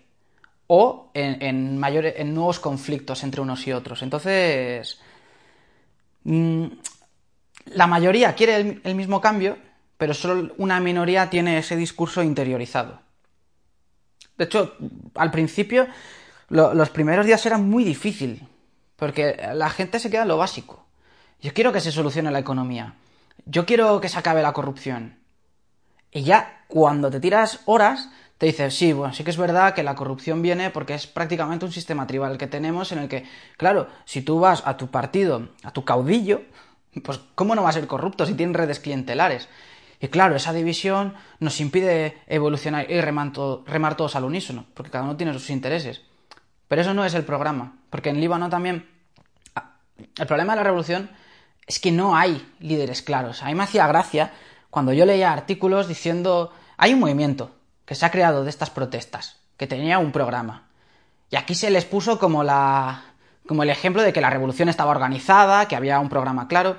O 0.67 1.13
en, 1.15 1.41
en, 1.79 2.35
nuevos 2.35 2.59
conflictos 2.59 3.23
entre 3.23 3.41
unos 3.41 3.65
y 3.69 3.73
otros. 3.73 4.03
Entonces, 4.03 5.01
mm, 6.25 6.67
la 7.67 7.87
mayoría 7.87 8.35
quiere 8.35 8.81
el, 8.83 8.95
mismo 8.97 9.21
cambio, 9.21 9.59
pero 9.97 10.13
solo 10.13 10.55
una 10.59 10.81
minoría 10.81 11.31
tiene 11.31 11.59
ese 11.59 11.77
discurso 11.77 12.21
interiorizado. 12.21 12.99
De 14.37 14.47
hecho, 14.47 14.75
al 15.15 15.31
principio, 15.31 15.87
los 16.49 16.91
primeros 16.91 17.27
días 17.27 17.47
eran 17.47 17.71
muy 17.71 17.85
difícil, 17.85 18.43
porque 18.97 19.37
la 19.55 19.71
gente 19.71 20.01
se 20.01 20.11
queda 20.11 20.23
en 20.23 20.29
lo 20.29 20.39
básico. 20.39 20.86
Yo 21.41 21.53
quiero 21.53 21.73
que 21.73 21.81
se 21.81 21.93
solucione 21.93 22.31
la 22.31 22.39
economía. 22.39 22.95
Yo 23.45 23.67
quiero 23.67 24.01
que 24.01 24.09
se 24.09 24.19
acabe 24.19 24.43
la 24.43 24.53
corrupción. 24.53 25.19
Y 26.11 26.23
ya 26.23 26.65
cuando 26.69 27.11
te 27.11 27.21
tiras 27.21 27.61
horas, 27.67 28.11
te 28.39 28.47
dices, 28.47 28.75
sí, 28.75 28.93
bueno, 28.93 29.15
sí 29.15 29.25
que 29.25 29.31
es 29.31 29.37
verdad 29.37 29.75
que 29.75 29.83
la 29.83 29.95
corrupción 29.95 30.43
viene 30.43 30.71
porque 30.71 30.95
es 30.95 31.07
prácticamente 31.07 31.65
un 31.65 31.73
sistema 31.73 32.07
tribal 32.07 32.39
que 32.39 32.47
tenemos 32.47 32.93
en 32.93 32.99
el 32.99 33.09
que, 33.09 33.25
claro, 33.57 33.89
si 34.05 34.23
tú 34.23 34.41
vas 34.41 34.63
a 34.67 34.77
tu 34.77 34.89
partido, 34.89 35.49
a 35.63 35.73
tu 35.73 35.85
caudillo, 35.85 36.43
pues 37.03 37.21
¿cómo 37.35 37.55
no 37.55 37.63
va 37.63 37.71
a 37.71 37.73
ser 37.73 37.87
corrupto 37.87 38.27
si 38.27 38.35
tienen 38.35 38.55
redes 38.55 38.81
clientelares? 38.81 39.49
Y 40.01 40.09
claro, 40.09 40.37
esa 40.37 40.53
división 40.53 41.15
nos 41.39 41.61
impide 41.61 42.19
evolucionar 42.27 42.91
y 42.91 43.01
remar, 43.01 43.33
remar 43.67 43.97
todos 43.97 44.17
al 44.17 44.25
unísono, 44.25 44.67
porque 44.75 44.91
cada 44.91 45.05
uno 45.05 45.17
tiene 45.17 45.33
sus 45.33 45.49
intereses. 45.51 46.03
Pero 46.69 46.83
eso 46.83 46.93
no 46.93 47.05
es 47.05 47.15
el 47.15 47.25
programa, 47.25 47.79
porque 47.91 48.11
en 48.11 48.21
Líbano 48.21 48.51
también... 48.51 48.89
El 50.19 50.27
problema 50.27 50.53
de 50.53 50.57
la 50.59 50.65
revolución 50.65 51.09
es 51.67 51.81
que 51.81 51.93
no 51.93 52.17
hay 52.17 52.47
líderes 52.61 53.03
claros. 53.03 53.43
A 53.43 53.47
mí 53.47 53.55
me 53.55 53.65
hacía 53.65 53.87
gracia 53.87 54.33
cuando 54.71 54.93
yo 54.93 55.07
leía 55.07 55.33
artículos 55.33 55.89
diciendo, 55.89 56.53
hay 56.77 56.95
un 56.95 57.01
movimiento 57.01 57.51
que 57.85 57.95
se 57.95 58.05
ha 58.05 58.11
creado 58.11 58.45
de 58.45 58.51
estas 58.51 58.71
protestas, 58.71 59.41
que 59.57 59.67
tenía 59.67 59.99
un 59.99 60.13
programa. 60.13 60.69
Y 61.31 61.37
aquí 61.37 61.55
se 61.55 61.71
les 61.71 61.85
puso 61.85 62.19
como 62.19 62.45
la 62.45 63.03
como 63.47 63.63
el 63.63 63.71
ejemplo 63.71 64.03
de 64.03 64.13
que 64.13 64.21
la 64.21 64.31
revolución 64.31 64.69
estaba 64.69 64.91
organizada, 64.91 65.69
que 65.69 65.77
había 65.77 66.01
un 66.01 66.09
programa 66.09 66.49
claro. 66.49 66.77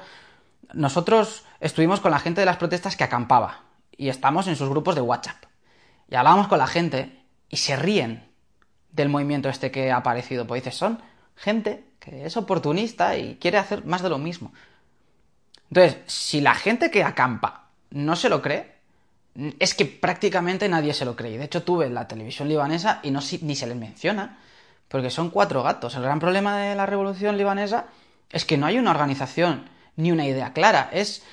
Nosotros 0.74 1.46
estuvimos 1.60 2.02
con 2.02 2.12
la 2.12 2.20
gente 2.20 2.42
de 2.42 2.46
las 2.46 2.58
protestas 2.58 2.98
que 2.98 3.06
acampaba 3.06 3.62
y 3.96 4.10
estamos 4.10 4.48
en 4.48 4.56
sus 4.56 4.70
grupos 4.70 4.96
de 4.96 5.02
WhatsApp. 5.02 5.46
Y 6.10 6.16
hablábamos 6.16 6.48
con 6.48 6.60
la 6.60 6.68
gente 6.68 7.24
y 7.50 7.58
se 7.58 7.76
ríen 7.76 8.30
del 8.92 9.10
movimiento 9.10 9.50
este 9.50 9.72
que 9.72 9.92
ha 9.92 9.98
aparecido. 9.98 10.46
Pues 10.46 10.64
dices, 10.64 10.78
son 10.78 11.02
gente 11.36 11.86
que 12.00 12.26
es 12.26 12.38
oportunista 12.38 13.18
y 13.18 13.38
quiere 13.38 13.58
hacer 13.58 13.86
más 13.86 14.02
de 14.02 14.10
lo 14.10 14.18
mismo. 14.18 14.52
Entonces, 15.70 15.98
si 16.08 16.42
la 16.42 16.56
gente 16.56 16.92
que 16.92 17.04
acampa 17.04 17.66
no 17.92 18.16
se 18.16 18.30
lo 18.30 18.42
cree, 18.42 18.78
es 19.60 19.74
que 19.74 19.86
prácticamente 19.86 20.68
nadie 20.68 20.94
se 20.94 21.06
lo 21.06 21.16
cree. 21.16 21.38
De 21.38 21.46
hecho, 21.46 21.64
tuve 21.64 21.90
la 21.90 22.08
televisión 22.08 22.48
libanesa 22.48 23.00
y 23.04 23.12
no, 23.12 23.20
ni 23.42 23.56
se 23.56 23.68
les 23.68 23.78
menciona, 23.78 24.40
porque 24.88 25.10
son 25.10 25.30
cuatro 25.30 25.64
gatos. 25.64 25.96
El 25.96 26.04
gran 26.04 26.20
problema 26.20 26.58
de 26.58 26.76
la 26.76 26.86
revolución 26.86 27.38
libanesa 27.38 27.86
es 28.32 28.46
que 28.46 28.58
no 28.58 28.66
hay 28.66 28.80
una 28.80 28.92
organización 28.92 29.70
ni 29.96 30.12
una 30.12 30.26
idea 30.26 30.54
clara. 30.54 30.90
Es 30.92 31.24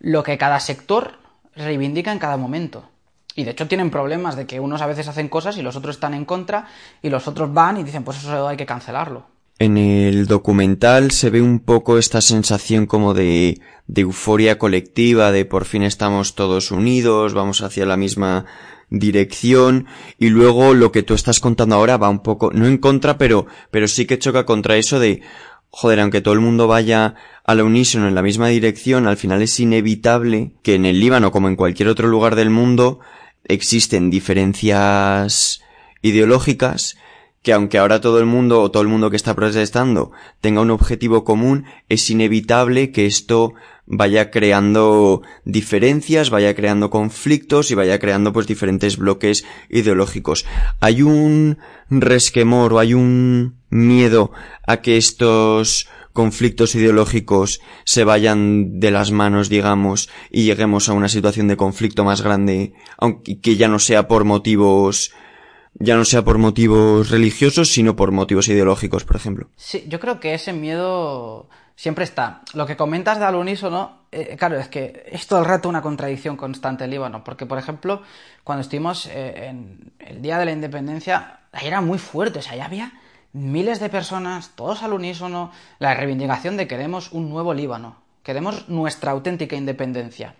lo 0.00 0.22
que 0.22 0.36
cada 0.36 0.60
sector 0.60 1.18
reivindica 1.56 2.12
en 2.12 2.18
cada 2.18 2.36
momento. 2.36 2.90
Y 3.36 3.44
de 3.44 3.52
hecho 3.52 3.66
tienen 3.66 3.90
problemas 3.90 4.36
de 4.36 4.46
que 4.46 4.60
unos 4.60 4.82
a 4.82 4.86
veces 4.86 5.08
hacen 5.08 5.28
cosas 5.28 5.56
y 5.56 5.62
los 5.62 5.76
otros 5.76 5.96
están 5.96 6.14
en 6.14 6.24
contra 6.24 6.68
y 7.02 7.10
los 7.10 7.26
otros 7.26 7.52
van 7.52 7.78
y 7.78 7.82
dicen 7.82 8.04
pues 8.04 8.18
eso 8.18 8.46
hay 8.46 8.56
que 8.56 8.66
cancelarlo. 8.66 9.33
En 9.58 9.76
el 9.76 10.26
documental 10.26 11.12
se 11.12 11.30
ve 11.30 11.40
un 11.40 11.60
poco 11.60 11.96
esta 11.96 12.20
sensación 12.20 12.86
como 12.86 13.14
de, 13.14 13.60
de 13.86 14.00
euforia 14.02 14.58
colectiva, 14.58 15.30
de 15.30 15.44
por 15.44 15.64
fin 15.64 15.84
estamos 15.84 16.34
todos 16.34 16.72
unidos, 16.72 17.34
vamos 17.34 17.62
hacia 17.62 17.86
la 17.86 17.96
misma 17.96 18.46
dirección 18.90 19.86
y 20.18 20.28
luego 20.28 20.74
lo 20.74 20.90
que 20.90 21.02
tú 21.02 21.14
estás 21.14 21.38
contando 21.38 21.76
ahora 21.76 21.96
va 21.96 22.08
un 22.08 22.22
poco, 22.22 22.50
no 22.52 22.66
en 22.66 22.78
contra, 22.78 23.16
pero, 23.16 23.46
pero 23.70 23.86
sí 23.86 24.06
que 24.06 24.18
choca 24.18 24.44
contra 24.44 24.76
eso 24.76 24.98
de, 24.98 25.22
joder, 25.70 26.00
aunque 26.00 26.20
todo 26.20 26.34
el 26.34 26.40
mundo 26.40 26.66
vaya 26.66 27.14
a 27.44 27.54
la 27.54 27.64
unísono 27.64 28.08
en 28.08 28.14
la 28.14 28.22
misma 28.22 28.48
dirección, 28.48 29.06
al 29.06 29.16
final 29.16 29.40
es 29.42 29.58
inevitable 29.60 30.52
que 30.62 30.74
en 30.74 30.84
el 30.84 30.98
Líbano, 30.98 31.30
como 31.30 31.48
en 31.48 31.56
cualquier 31.56 31.88
otro 31.88 32.08
lugar 32.08 32.34
del 32.36 32.50
mundo, 32.50 33.00
existen 33.44 34.10
diferencias 34.10 35.62
ideológicas 36.02 36.96
que 37.44 37.52
aunque 37.52 37.76
ahora 37.76 38.00
todo 38.00 38.18
el 38.18 38.26
mundo 38.26 38.62
o 38.62 38.70
todo 38.70 38.82
el 38.82 38.88
mundo 38.88 39.10
que 39.10 39.16
está 39.16 39.34
protestando 39.34 40.12
tenga 40.40 40.62
un 40.62 40.70
objetivo 40.70 41.24
común, 41.24 41.66
es 41.90 42.08
inevitable 42.08 42.90
que 42.90 43.04
esto 43.04 43.52
vaya 43.86 44.30
creando 44.30 45.20
diferencias, 45.44 46.30
vaya 46.30 46.54
creando 46.54 46.88
conflictos 46.88 47.70
y 47.70 47.74
vaya 47.74 47.98
creando 47.98 48.32
pues 48.32 48.46
diferentes 48.46 48.96
bloques 48.96 49.44
ideológicos. 49.68 50.46
Hay 50.80 51.02
un 51.02 51.58
resquemor 51.90 52.72
o 52.72 52.78
hay 52.78 52.94
un 52.94 53.58
miedo 53.68 54.32
a 54.66 54.78
que 54.78 54.96
estos 54.96 55.86
conflictos 56.14 56.74
ideológicos 56.74 57.60
se 57.84 58.04
vayan 58.04 58.80
de 58.80 58.90
las 58.90 59.10
manos, 59.10 59.50
digamos, 59.50 60.08
y 60.30 60.44
lleguemos 60.44 60.88
a 60.88 60.94
una 60.94 61.10
situación 61.10 61.48
de 61.48 61.58
conflicto 61.58 62.04
más 62.04 62.22
grande, 62.22 62.72
aunque 62.96 63.38
que 63.38 63.56
ya 63.56 63.68
no 63.68 63.80
sea 63.80 64.08
por 64.08 64.24
motivos 64.24 65.12
ya 65.74 65.96
no 65.96 66.04
sea 66.04 66.22
por 66.22 66.38
motivos 66.38 67.10
religiosos, 67.10 67.70
sino 67.70 67.96
por 67.96 68.12
motivos 68.12 68.48
ideológicos, 68.48 69.04
por 69.04 69.16
ejemplo. 69.16 69.48
Sí, 69.56 69.84
yo 69.88 70.00
creo 70.00 70.20
que 70.20 70.34
ese 70.34 70.52
miedo 70.52 71.48
siempre 71.76 72.04
está. 72.04 72.42
Lo 72.54 72.66
que 72.66 72.76
comentas 72.76 73.18
de 73.18 73.24
al 73.24 73.34
unísono, 73.34 74.04
eh, 74.12 74.36
claro, 74.38 74.58
es 74.58 74.68
que 74.68 75.04
es 75.10 75.26
todo 75.26 75.40
el 75.40 75.44
rato 75.46 75.68
una 75.68 75.82
contradicción 75.82 76.36
constante 76.36 76.84
en 76.84 76.90
Líbano, 76.90 77.24
porque, 77.24 77.46
por 77.46 77.58
ejemplo, 77.58 78.02
cuando 78.44 78.62
estuvimos 78.62 79.06
eh, 79.06 79.46
en 79.48 79.92
el 79.98 80.22
Día 80.22 80.38
de 80.38 80.44
la 80.44 80.52
Independencia, 80.52 81.40
ahí 81.52 81.66
era 81.66 81.80
muy 81.80 81.98
fuerte, 81.98 82.38
o 82.38 82.42
sea, 82.42 82.56
ya 82.56 82.66
había 82.66 82.92
miles 83.32 83.80
de 83.80 83.90
personas, 83.90 84.52
todos 84.54 84.82
al 84.82 84.92
unísono, 84.92 85.50
la 85.80 85.94
reivindicación 85.94 86.56
de 86.56 86.68
queremos 86.68 87.10
un 87.12 87.28
nuevo 87.28 87.52
Líbano, 87.52 87.96
queremos 88.22 88.68
nuestra 88.68 89.10
auténtica 89.10 89.56
independencia. 89.56 90.36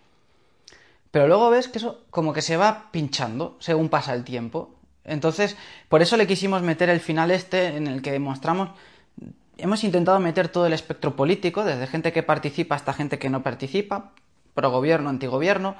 Pero 1.10 1.28
luego 1.28 1.50
ves 1.50 1.68
que 1.68 1.78
eso 1.78 2.04
como 2.10 2.32
que 2.32 2.42
se 2.42 2.56
va 2.56 2.88
pinchando 2.90 3.56
según 3.60 3.88
pasa 3.88 4.14
el 4.14 4.24
tiempo. 4.24 4.74
Entonces, 5.04 5.56
por 5.88 6.02
eso 6.02 6.16
le 6.16 6.26
quisimos 6.26 6.62
meter 6.62 6.88
el 6.88 7.00
final 7.00 7.30
este 7.30 7.76
en 7.76 7.86
el 7.86 8.02
que 8.02 8.12
demostramos, 8.12 8.70
hemos 9.58 9.84
intentado 9.84 10.18
meter 10.20 10.48
todo 10.48 10.66
el 10.66 10.72
espectro 10.72 11.14
político, 11.14 11.64
desde 11.64 11.86
gente 11.86 12.12
que 12.12 12.22
participa 12.22 12.74
hasta 12.74 12.92
gente 12.92 13.18
que 13.18 13.30
no 13.30 13.42
participa, 13.42 14.12
pro 14.54 14.70
gobierno, 14.70 15.10
antigobierno, 15.10 15.76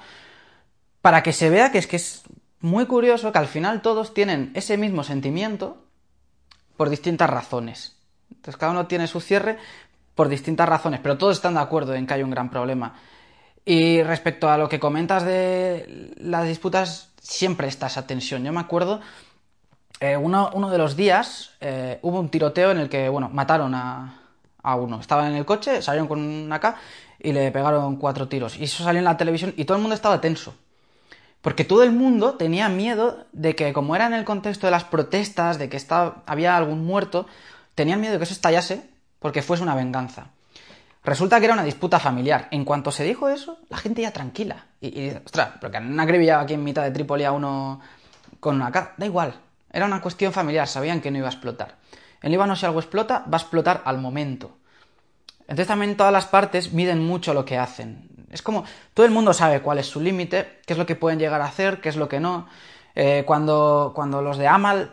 para 1.01 1.23
que 1.23 1.33
se 1.33 1.51
vea 1.51 1.71
que 1.73 1.79
es 1.79 1.87
que 1.87 1.97
es 1.97 2.23
muy 2.61 2.87
curioso 2.87 3.33
que 3.33 3.39
al 3.39 3.47
final 3.47 3.83
todos 3.83 4.15
tienen 4.15 4.51
ese 4.55 4.77
mismo 4.77 5.05
sentimiento 5.05 5.85
por 6.77 6.91
distintas 6.91 7.31
razones. 7.31 7.97
Entonces 8.31 8.57
cada 8.57 8.73
uno 8.73 8.87
tiene 8.87 9.07
su 9.07 9.21
cierre 9.21 9.59
por 10.15 10.29
distintas 10.29 10.69
razones, 10.69 11.01
pero 11.03 11.19
todos 11.19 11.37
están 11.37 11.55
de 11.55 11.61
acuerdo 11.61 11.95
en 11.95 12.07
que 12.07 12.15
hay 12.15 12.23
un 12.23 12.31
gran 12.31 12.51
problema. 12.51 12.95
Y 13.65 14.03
respecto 14.03 14.51
a 14.51 14.59
lo 14.59 14.69
que 14.69 14.81
comentas 14.81 15.25
de 15.25 16.13
las 16.19 16.47
disputas 16.47 17.14
siempre 17.25 17.67
está 17.67 17.89
esa 17.89 18.07
tensión. 18.07 18.45
Yo 18.45 18.53
me 18.53 18.61
acuerdo, 18.61 19.01
eh, 19.99 20.17
uno, 20.17 20.71
de 20.71 20.79
los 20.79 20.95
días 20.95 21.53
eh, 21.61 21.99
hubo 22.03 22.21
un 22.21 22.29
tiroteo 22.29 22.71
en 22.71 22.79
el 22.79 22.89
que, 22.89 23.09
bueno, 23.09 23.29
mataron 23.33 23.75
a, 23.75 24.21
a 24.63 24.77
uno. 24.77 25.01
Estaban 25.01 25.33
en 25.33 25.37
el 25.37 25.45
coche, 25.45 25.83
salieron 25.83 26.07
con 26.07 26.21
una 26.21 26.61
K 26.61 26.77
y 27.19 27.33
le 27.33 27.51
pegaron 27.51 27.97
cuatro 27.97 28.29
tiros. 28.29 28.59
Y 28.59 28.65
eso 28.65 28.85
salió 28.85 28.99
en 28.99 29.05
la 29.05 29.17
televisión 29.17 29.55
y 29.57 29.65
todo 29.65 29.77
el 29.77 29.83
mundo 29.83 29.95
estaba 29.95 30.21
tenso. 30.21 30.55
Porque 31.41 31.65
todo 31.65 31.83
el 31.83 31.93
mundo 31.93 32.35
tenía 32.35 32.69
miedo 32.69 33.27
de 33.33 33.55
que, 33.55 33.73
como 33.73 33.97
era 33.97 34.07
en 34.07 34.15
el 34.15 34.25
contexto 34.25 34.67
de 34.67 34.71
las 34.71 34.85
protestas, 34.85 35.59
de 35.59 35.69
que 35.69 35.77
estaba, 35.77 36.23
había 36.27 36.57
algún 36.57 36.85
muerto, 36.87 37.27
tenían 37.75 38.01
miedo 38.01 38.13
de 38.13 38.19
que 38.19 38.25
eso 38.25 38.33
estallase 38.33 38.89
porque 39.19 39.43
fuese 39.43 39.63
una 39.63 39.75
venganza. 39.75 40.29
Resulta 41.05 41.39
que 41.39 41.45
era 41.45 41.55
una 41.55 41.65
disputa 41.65 41.99
familiar. 41.99 42.49
En 42.51 42.65
cuanto 42.65 42.91
se 42.91 43.05
dijo 43.05 43.29
eso, 43.29 43.59
la 43.69 43.77
gente 43.77 44.03
ya 44.03 44.11
tranquila. 44.11 44.67
Y, 44.81 45.01
y 45.01 45.11
ostras, 45.25 45.51
porque 45.61 45.77
han 45.77 46.01
acribillado 46.01 46.43
aquí 46.43 46.55
en 46.55 46.65
mitad 46.65 46.83
de 46.83 46.91
Trípoli 46.91 47.25
a 47.25 47.33
uno 47.33 47.81
con 48.41 48.57
una 48.57 48.73
K. 48.73 48.95
Da 48.97 49.07
igual. 49.07 49.35
Era 49.71 49.87
una 49.87 50.01
cuestión 50.01 50.33
familiar, 50.33 50.67
sabían 50.69 51.01
que 51.01 51.11
no 51.11 51.19
iba 51.19 51.27
a 51.27 51.31
explotar. 51.31 51.77
En 52.23 52.31
Líbano, 52.31 52.57
si 52.57 52.65
algo 52.65 52.81
explota, 52.81 53.25
va 53.31 53.37
a 53.37 53.41
explotar 53.41 53.83
al 53.85 53.99
momento. 53.99 54.57
Entonces 55.41 55.67
también 55.67 55.97
todas 55.97 56.13
las 56.13 56.25
partes 56.25 56.73
miden 56.73 57.05
mucho 57.05 57.35
lo 57.35 57.45
que 57.45 57.59
hacen. 57.59 58.09
Es 58.31 58.41
como 58.41 58.65
todo 58.95 59.05
el 59.05 59.13
mundo 59.13 59.35
sabe 59.35 59.61
cuál 59.61 59.79
es 59.79 59.87
su 59.87 60.01
límite, 60.01 60.61
qué 60.67 60.73
es 60.73 60.79
lo 60.79 60.87
que 60.87 60.97
pueden 60.97 61.19
llegar 61.19 61.41
a 61.41 61.47
hacer, 61.47 61.81
qué 61.81 61.91
es 61.91 61.97
lo 61.97 62.09
que 62.09 62.21
no. 62.21 62.49
Eh, 62.95 63.25
cuando, 63.27 63.93
cuando 63.95 64.23
los 64.23 64.39
de 64.39 64.49
Amal 64.49 64.93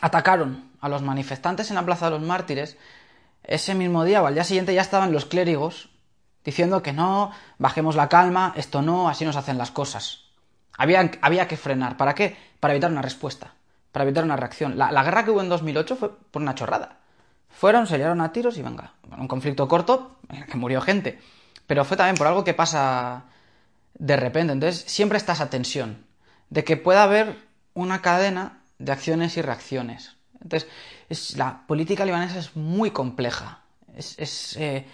atacaron 0.00 0.70
a 0.80 0.88
los 0.88 1.02
manifestantes 1.02 1.70
en 1.70 1.76
la 1.76 1.84
Plaza 1.84 2.06
de 2.06 2.12
los 2.12 2.22
Mártires, 2.22 2.76
ese 3.44 3.74
mismo 3.74 4.04
día 4.04 4.22
o 4.22 4.26
al 4.26 4.34
día 4.34 4.44
siguiente 4.44 4.74
ya 4.74 4.82
estaban 4.82 5.12
los 5.12 5.26
clérigos 5.26 5.88
diciendo 6.44 6.82
que 6.82 6.92
no, 6.92 7.30
bajemos 7.58 7.96
la 7.96 8.08
calma, 8.08 8.52
esto 8.56 8.82
no, 8.82 9.08
así 9.08 9.24
nos 9.24 9.36
hacen 9.36 9.58
las 9.58 9.70
cosas. 9.70 10.24
Había, 10.76 11.10
había 11.20 11.46
que 11.48 11.56
frenar. 11.56 11.96
¿Para 11.96 12.14
qué? 12.14 12.36
Para 12.60 12.74
evitar 12.74 12.90
una 12.90 13.02
respuesta, 13.02 13.54
para 13.92 14.04
evitar 14.04 14.24
una 14.24 14.36
reacción. 14.36 14.76
La, 14.78 15.02
guerra 15.02 15.24
que 15.24 15.30
hubo 15.30 15.40
en 15.40 15.48
2008 15.48 15.96
fue 15.96 16.10
por 16.30 16.42
una 16.42 16.54
chorrada. 16.54 16.98
Fueron, 17.50 17.86
se 17.86 17.98
liaron 17.98 18.20
a 18.20 18.32
tiros 18.32 18.56
y 18.56 18.62
venga. 18.62 18.94
un 19.16 19.28
conflicto 19.28 19.68
corto 19.68 20.16
en 20.28 20.36
el 20.36 20.46
que 20.46 20.56
murió 20.56 20.80
gente. 20.80 21.20
Pero 21.66 21.84
fue 21.84 21.96
también 21.96 22.16
por 22.16 22.26
algo 22.26 22.44
que 22.44 22.54
pasa 22.54 23.24
de 23.94 24.16
repente. 24.16 24.52
Entonces, 24.52 24.84
siempre 24.86 25.18
está 25.18 25.32
esa 25.32 25.50
tensión 25.50 26.06
de 26.50 26.64
que 26.64 26.76
pueda 26.76 27.04
haber 27.04 27.36
una 27.74 28.02
cadena 28.02 28.62
de 28.78 28.92
acciones 28.92 29.36
y 29.36 29.42
reacciones. 29.42 30.16
Entonces, 30.42 30.68
es, 31.08 31.36
la 31.36 31.66
política 31.66 32.04
libanesa 32.04 32.38
es 32.38 32.56
muy 32.56 32.90
compleja. 32.90 33.62
Es, 33.96 34.56
eh, 34.58 34.84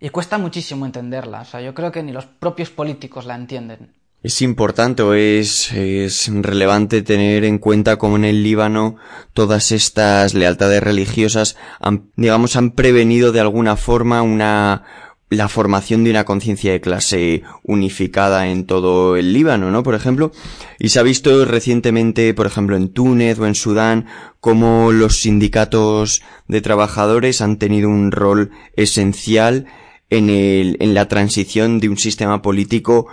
y 0.00 0.08
cuesta 0.10 0.38
muchísimo 0.38 0.86
entenderla. 0.86 1.42
O 1.42 1.44
sea, 1.44 1.60
yo 1.60 1.74
creo 1.74 1.92
que 1.92 2.02
ni 2.02 2.12
los 2.12 2.26
propios 2.26 2.70
políticos 2.70 3.26
la 3.26 3.34
entienden. 3.34 3.92
Es 4.22 4.42
importante 4.42 5.02
o 5.02 5.14
es, 5.14 5.72
es 5.72 6.30
relevante 6.30 7.00
tener 7.00 7.44
en 7.44 7.58
cuenta 7.58 7.96
cómo 7.96 8.16
en 8.16 8.26
el 8.26 8.42
Líbano 8.42 8.96
todas 9.32 9.72
estas 9.72 10.34
lealtades 10.34 10.82
religiosas 10.82 11.56
han, 11.80 12.10
digamos, 12.16 12.54
han 12.56 12.72
prevenido 12.72 13.32
de 13.32 13.40
alguna 13.40 13.76
forma 13.76 14.20
una, 14.20 14.84
la 15.30 15.48
formación 15.48 16.02
de 16.02 16.10
una 16.10 16.24
conciencia 16.24 16.72
de 16.72 16.80
clase 16.80 17.42
unificada 17.62 18.48
en 18.48 18.66
todo 18.66 19.16
el 19.16 19.32
Líbano, 19.32 19.70
¿no? 19.70 19.84
Por 19.84 19.94
ejemplo, 19.94 20.32
y 20.78 20.88
se 20.88 20.98
ha 20.98 21.04
visto 21.04 21.44
recientemente, 21.44 22.34
por 22.34 22.46
ejemplo, 22.46 22.76
en 22.76 22.88
Túnez 22.88 23.38
o 23.38 23.46
en 23.46 23.54
Sudán, 23.54 24.06
cómo 24.40 24.90
los 24.90 25.20
sindicatos 25.20 26.22
de 26.48 26.60
trabajadores 26.60 27.40
han 27.40 27.58
tenido 27.58 27.88
un 27.88 28.10
rol 28.10 28.50
esencial 28.74 29.66
en 30.10 30.30
el, 30.30 30.76
en 30.80 30.94
la 30.94 31.06
transición 31.06 31.78
de 31.78 31.88
un 31.88 31.96
sistema 31.96 32.42
político 32.42 33.06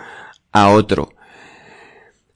a 0.52 0.70
otro. 0.70 1.14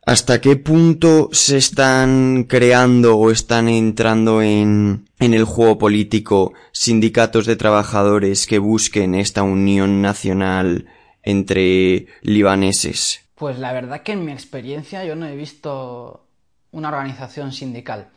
¿Hasta 0.03 0.41
qué 0.41 0.55
punto 0.55 1.29
se 1.31 1.57
están 1.57 2.45
creando 2.45 3.17
o 3.17 3.29
están 3.29 3.69
entrando 3.69 4.41
en, 4.41 5.07
en 5.19 5.33
el 5.33 5.43
juego 5.45 5.77
político 5.77 6.53
sindicatos 6.71 7.45
de 7.45 7.55
trabajadores 7.55 8.47
que 8.47 8.57
busquen 8.57 9.13
esta 9.13 9.43
unión 9.43 10.01
nacional 10.01 10.87
entre 11.21 12.07
libaneses? 12.21 13.21
Pues 13.35 13.59
la 13.59 13.73
verdad 13.73 14.01
que 14.01 14.13
en 14.13 14.25
mi 14.25 14.31
experiencia 14.31 15.05
yo 15.05 15.15
no 15.15 15.27
he 15.27 15.35
visto 15.35 16.25
una 16.71 16.89
organización 16.89 17.51
sindical. 17.51 18.09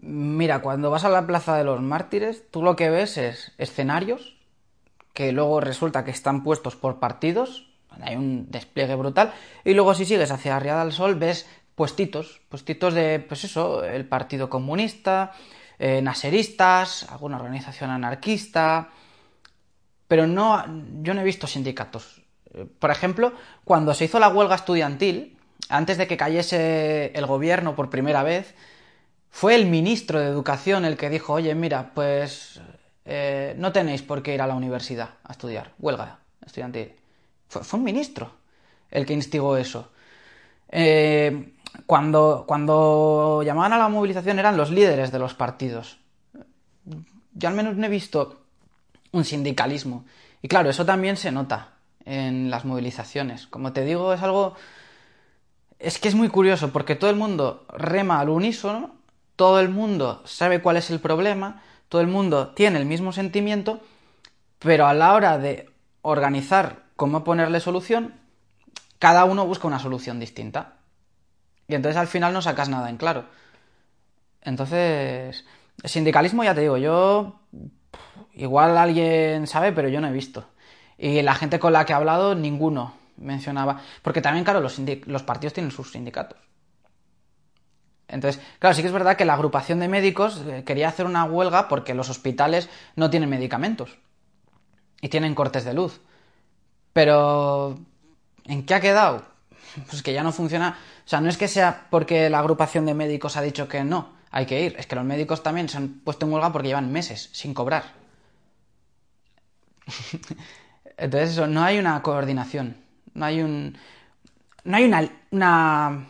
Mira, 0.00 0.62
cuando 0.62 0.90
vas 0.90 1.04
a 1.04 1.08
la 1.08 1.26
Plaza 1.26 1.56
de 1.56 1.64
los 1.64 1.80
Mártires, 1.80 2.44
tú 2.50 2.62
lo 2.62 2.76
que 2.76 2.90
ves 2.90 3.16
es 3.16 3.52
escenarios 3.58 4.36
que 5.12 5.32
luego 5.32 5.60
resulta 5.60 6.04
que 6.04 6.10
están 6.10 6.42
puestos 6.42 6.74
por 6.76 6.98
partidos, 6.98 7.73
hay 8.02 8.16
un 8.16 8.50
despliegue 8.50 8.94
brutal. 8.94 9.32
Y 9.64 9.74
luego 9.74 9.94
si 9.94 10.04
sigues 10.04 10.30
hacia 10.30 10.56
Arriada 10.56 10.84
del 10.84 10.92
Sol 10.92 11.14
ves 11.14 11.46
puestitos, 11.74 12.40
puestitos 12.48 12.94
de, 12.94 13.20
pues 13.20 13.44
eso, 13.44 13.84
el 13.84 14.06
Partido 14.06 14.48
Comunista, 14.48 15.32
eh, 15.78 16.00
naseristas, 16.02 17.10
alguna 17.10 17.36
organización 17.36 17.90
anarquista, 17.90 18.90
pero 20.08 20.26
no, 20.26 20.64
yo 21.02 21.14
no 21.14 21.20
he 21.20 21.24
visto 21.24 21.46
sindicatos. 21.46 22.22
Eh, 22.52 22.66
por 22.78 22.90
ejemplo, 22.90 23.32
cuando 23.64 23.94
se 23.94 24.04
hizo 24.04 24.20
la 24.20 24.28
huelga 24.28 24.54
estudiantil, 24.54 25.36
antes 25.68 25.98
de 25.98 26.06
que 26.06 26.16
cayese 26.16 27.12
el 27.14 27.26
gobierno 27.26 27.74
por 27.74 27.90
primera 27.90 28.22
vez, 28.22 28.54
fue 29.30 29.56
el 29.56 29.66
ministro 29.66 30.20
de 30.20 30.28
Educación 30.28 30.84
el 30.84 30.96
que 30.96 31.10
dijo, 31.10 31.32
oye, 31.32 31.54
mira, 31.56 31.90
pues 31.94 32.60
eh, 33.04 33.54
no 33.58 33.72
tenéis 33.72 34.02
por 34.02 34.22
qué 34.22 34.34
ir 34.34 34.42
a 34.42 34.46
la 34.46 34.54
universidad 34.54 35.10
a 35.24 35.32
estudiar, 35.32 35.72
huelga 35.78 36.18
estudiantil. 36.46 36.92
Fue, 37.62 37.78
un 37.78 37.84
ministro 37.84 38.32
el 38.90 39.06
que 39.06 39.14
instigó 39.14 39.56
eso. 39.56 39.90
Eh, 40.68 41.52
cuando, 41.86 42.44
cuando 42.46 43.42
llamaban 43.44 43.72
a 43.72 43.78
la 43.78 43.88
movilización 43.88 44.38
eran 44.38 44.56
los 44.56 44.70
líderes 44.70 45.12
de 45.12 45.18
los 45.18 45.34
partidos. 45.34 45.98
Yo 47.32 47.48
al 47.48 47.54
menos 47.54 47.76
no 47.76 47.86
he 47.86 47.90
visto 47.90 48.44
un 49.12 49.24
sindicalismo. 49.24 50.04
Y 50.42 50.48
claro, 50.48 50.70
eso 50.70 50.84
también 50.84 51.16
se 51.16 51.32
nota 51.32 51.74
en 52.04 52.50
las 52.50 52.64
movilizaciones. 52.64 53.46
Como 53.46 53.72
te 53.72 53.84
digo, 53.84 54.12
es 54.12 54.22
algo... 54.22 54.54
Es 55.78 55.98
que 55.98 56.08
es 56.08 56.14
muy 56.14 56.28
curioso 56.28 56.70
porque 56.70 56.94
todo 56.94 57.10
el 57.10 57.16
mundo 57.16 57.66
rema 57.68 58.20
al 58.20 58.28
unísono, 58.28 58.94
todo 59.36 59.60
el 59.60 59.68
mundo 59.68 60.22
sabe 60.24 60.62
cuál 60.62 60.76
es 60.76 60.90
el 60.90 61.00
problema, 61.00 61.62
todo 61.88 62.00
el 62.00 62.06
mundo 62.06 62.48
tiene 62.48 62.78
el 62.78 62.86
mismo 62.86 63.12
sentimiento, 63.12 63.80
pero 64.60 64.86
a 64.86 64.94
la 64.94 65.12
hora 65.12 65.36
de 65.36 65.68
organizar 66.02 66.83
cómo 66.96 67.24
ponerle 67.24 67.60
solución, 67.60 68.14
cada 68.98 69.24
uno 69.24 69.46
busca 69.46 69.66
una 69.66 69.78
solución 69.78 70.20
distinta. 70.20 70.74
Y 71.68 71.74
entonces 71.74 71.98
al 71.98 72.06
final 72.06 72.32
no 72.32 72.42
sacas 72.42 72.68
nada 72.68 72.90
en 72.90 72.96
claro. 72.96 73.26
Entonces, 74.42 75.44
sindicalismo 75.84 76.44
ya 76.44 76.54
te 76.54 76.60
digo, 76.60 76.76
yo 76.76 77.40
igual 78.34 78.76
alguien 78.76 79.46
sabe, 79.46 79.72
pero 79.72 79.88
yo 79.88 80.00
no 80.00 80.08
he 80.08 80.12
visto. 80.12 80.46
Y 80.98 81.22
la 81.22 81.34
gente 81.34 81.58
con 81.58 81.72
la 81.72 81.84
que 81.84 81.92
he 81.92 81.96
hablado, 81.96 82.34
ninguno 82.34 82.94
mencionaba. 83.16 83.80
Porque 84.02 84.20
también, 84.20 84.44
claro, 84.44 84.60
los, 84.60 84.80
los 85.06 85.22
partidos 85.22 85.54
tienen 85.54 85.72
sus 85.72 85.92
sindicatos. 85.92 86.38
Entonces, 88.08 88.42
claro, 88.58 88.74
sí 88.74 88.82
que 88.82 88.88
es 88.88 88.92
verdad 88.92 89.16
que 89.16 89.24
la 89.24 89.34
agrupación 89.34 89.80
de 89.80 89.88
médicos 89.88 90.42
eh, 90.46 90.62
quería 90.64 90.88
hacer 90.88 91.06
una 91.06 91.24
huelga 91.24 91.68
porque 91.68 91.94
los 91.94 92.10
hospitales 92.10 92.68
no 92.96 93.10
tienen 93.10 93.30
medicamentos 93.30 93.96
y 95.00 95.08
tienen 95.08 95.34
cortes 95.34 95.64
de 95.64 95.74
luz. 95.74 96.00
Pero, 96.94 97.78
¿en 98.46 98.64
qué 98.64 98.74
ha 98.74 98.80
quedado? 98.80 99.22
Pues 99.90 100.02
que 100.04 100.12
ya 100.12 100.22
no 100.22 100.30
funciona. 100.32 100.78
O 101.04 101.08
sea, 101.08 101.20
no 101.20 101.28
es 101.28 101.36
que 101.36 101.48
sea 101.48 101.88
porque 101.90 102.30
la 102.30 102.38
agrupación 102.38 102.86
de 102.86 102.94
médicos 102.94 103.36
ha 103.36 103.42
dicho 103.42 103.66
que 103.66 103.82
no, 103.82 104.12
hay 104.30 104.46
que 104.46 104.62
ir. 104.64 104.76
Es 104.78 104.86
que 104.86 104.94
los 104.94 105.04
médicos 105.04 105.42
también 105.42 105.68
se 105.68 105.76
han 105.76 106.00
puesto 106.04 106.24
en 106.26 106.32
huelga 106.32 106.52
porque 106.52 106.68
llevan 106.68 106.92
meses 106.92 107.28
sin 107.32 107.52
cobrar. 107.54 107.84
Entonces, 110.96 111.30
eso, 111.30 111.48
no 111.48 111.64
hay 111.64 111.78
una 111.78 112.00
coordinación. 112.02 112.76
No 113.14 113.24
hay 113.26 113.42
un. 113.42 113.76
No 114.62 114.76
hay 114.76 114.84
una, 114.84 115.10
una, 115.32 116.06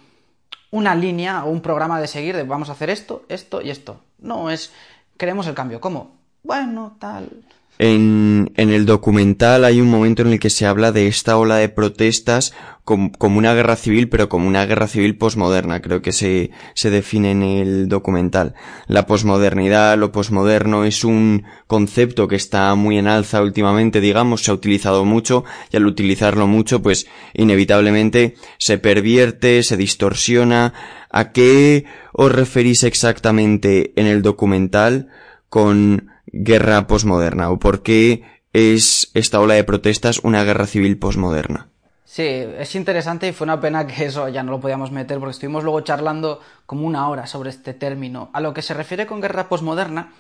una 0.71 0.95
línea 0.95 1.45
o 1.45 1.51
un 1.51 1.63
programa 1.63 1.99
de 2.01 2.07
seguir 2.07 2.37
de 2.37 2.45
vamos 2.45 2.69
a 2.69 2.73
hacer 2.73 2.91
esto, 2.91 3.25
esto 3.31 3.63
y 3.63 3.71
esto. 3.71 4.03
No, 4.19 4.51
es. 4.51 4.73
Queremos 5.17 5.47
el 5.47 5.55
cambio. 5.55 5.81
¿Cómo? 5.81 6.19
Bueno, 6.43 6.97
tal. 7.01 7.31
En, 7.79 8.53
en, 8.55 8.71
el 8.71 8.87
documental 8.87 9.65
hay 9.65 9.81
un 9.81 9.91
momento 9.91 10.23
en 10.23 10.29
el 10.29 10.39
que 10.39 10.49
se 10.49 10.65
habla 10.65 10.93
de 10.93 11.09
esta 11.09 11.37
ola 11.37 11.57
de 11.57 11.69
protestas 11.69 12.55
como, 12.85 13.11
como 13.11 13.39
una 13.39 13.53
guerra 13.53 13.75
civil, 13.75 14.09
pero 14.09 14.29
como 14.29 14.47
una 14.47 14.65
guerra 14.65 14.87
civil 14.87 15.17
posmoderna, 15.17 15.83
creo 15.83 16.01
que 16.01 16.13
se, 16.13 16.53
se 16.75 16.91
define 16.91 17.33
en 17.33 17.43
el 17.43 17.89
documental. 17.89 18.55
La 18.87 19.07
posmodernidad, 19.07 19.99
lo 19.99 20.13
posmoderno 20.13 20.85
es 20.85 21.03
un 21.03 21.45
concepto 21.67 22.29
que 22.29 22.37
está 22.37 22.73
muy 22.77 22.99
en 22.99 23.09
alza 23.09 23.43
últimamente, 23.43 24.01
digamos, 24.01 24.45
se 24.45 24.53
ha 24.53 24.55
utilizado 24.55 25.05
mucho 25.05 25.45
y 25.73 25.77
al 25.77 25.87
utilizarlo 25.87 26.47
mucho, 26.47 26.81
pues 26.81 27.09
inevitablemente 27.33 28.37
se 28.59 28.79
pervierte, 28.79 29.65
se 29.65 29.77
distorsiona. 29.77 30.75
¿A 31.11 31.33
qué 31.33 31.87
os 32.13 32.31
referís 32.31 32.85
exactamente 32.85 33.93
en 33.97 34.07
el 34.07 34.23
documental 34.23 35.09
con 35.49 36.14
guerra 36.27 36.87
posmoderna 36.87 37.51
o 37.51 37.59
por 37.59 37.83
qué 37.83 38.23
es 38.53 39.11
esta 39.15 39.41
ola 39.41 39.55
de 39.55 39.65
protestas 39.65 40.21
una 40.21 40.45
guerra 40.45 40.67
civil 40.67 40.99
posmoderna. 40.99 41.69
Sí, 42.05 42.23
es 42.23 42.77
interesante 42.77 43.27
y 43.27 43.33
fue 43.33 43.45
una 43.45 43.61
pena 43.61 43.87
que 43.87 44.05
eso 44.05 44.29
ya 44.29 44.45
no 44.45 44.53
lo 44.53 44.61
podíamos 44.61 44.93
meter 44.93 45.19
porque 45.19 45.33
estuvimos 45.33 45.65
luego 45.65 45.81
charlando 45.81 46.41
como 46.65 46.87
una 46.87 47.09
hora 47.09 47.27
sobre 47.27 47.51
este 47.51 47.75
término. 47.75 48.31
A 48.33 48.41
lo 48.41 48.55
que 48.55 48.63
se 48.63 48.73
refiere 48.73 49.07
con 49.07 49.21
guerra 49.21 49.49
posmoderna 49.49 50.13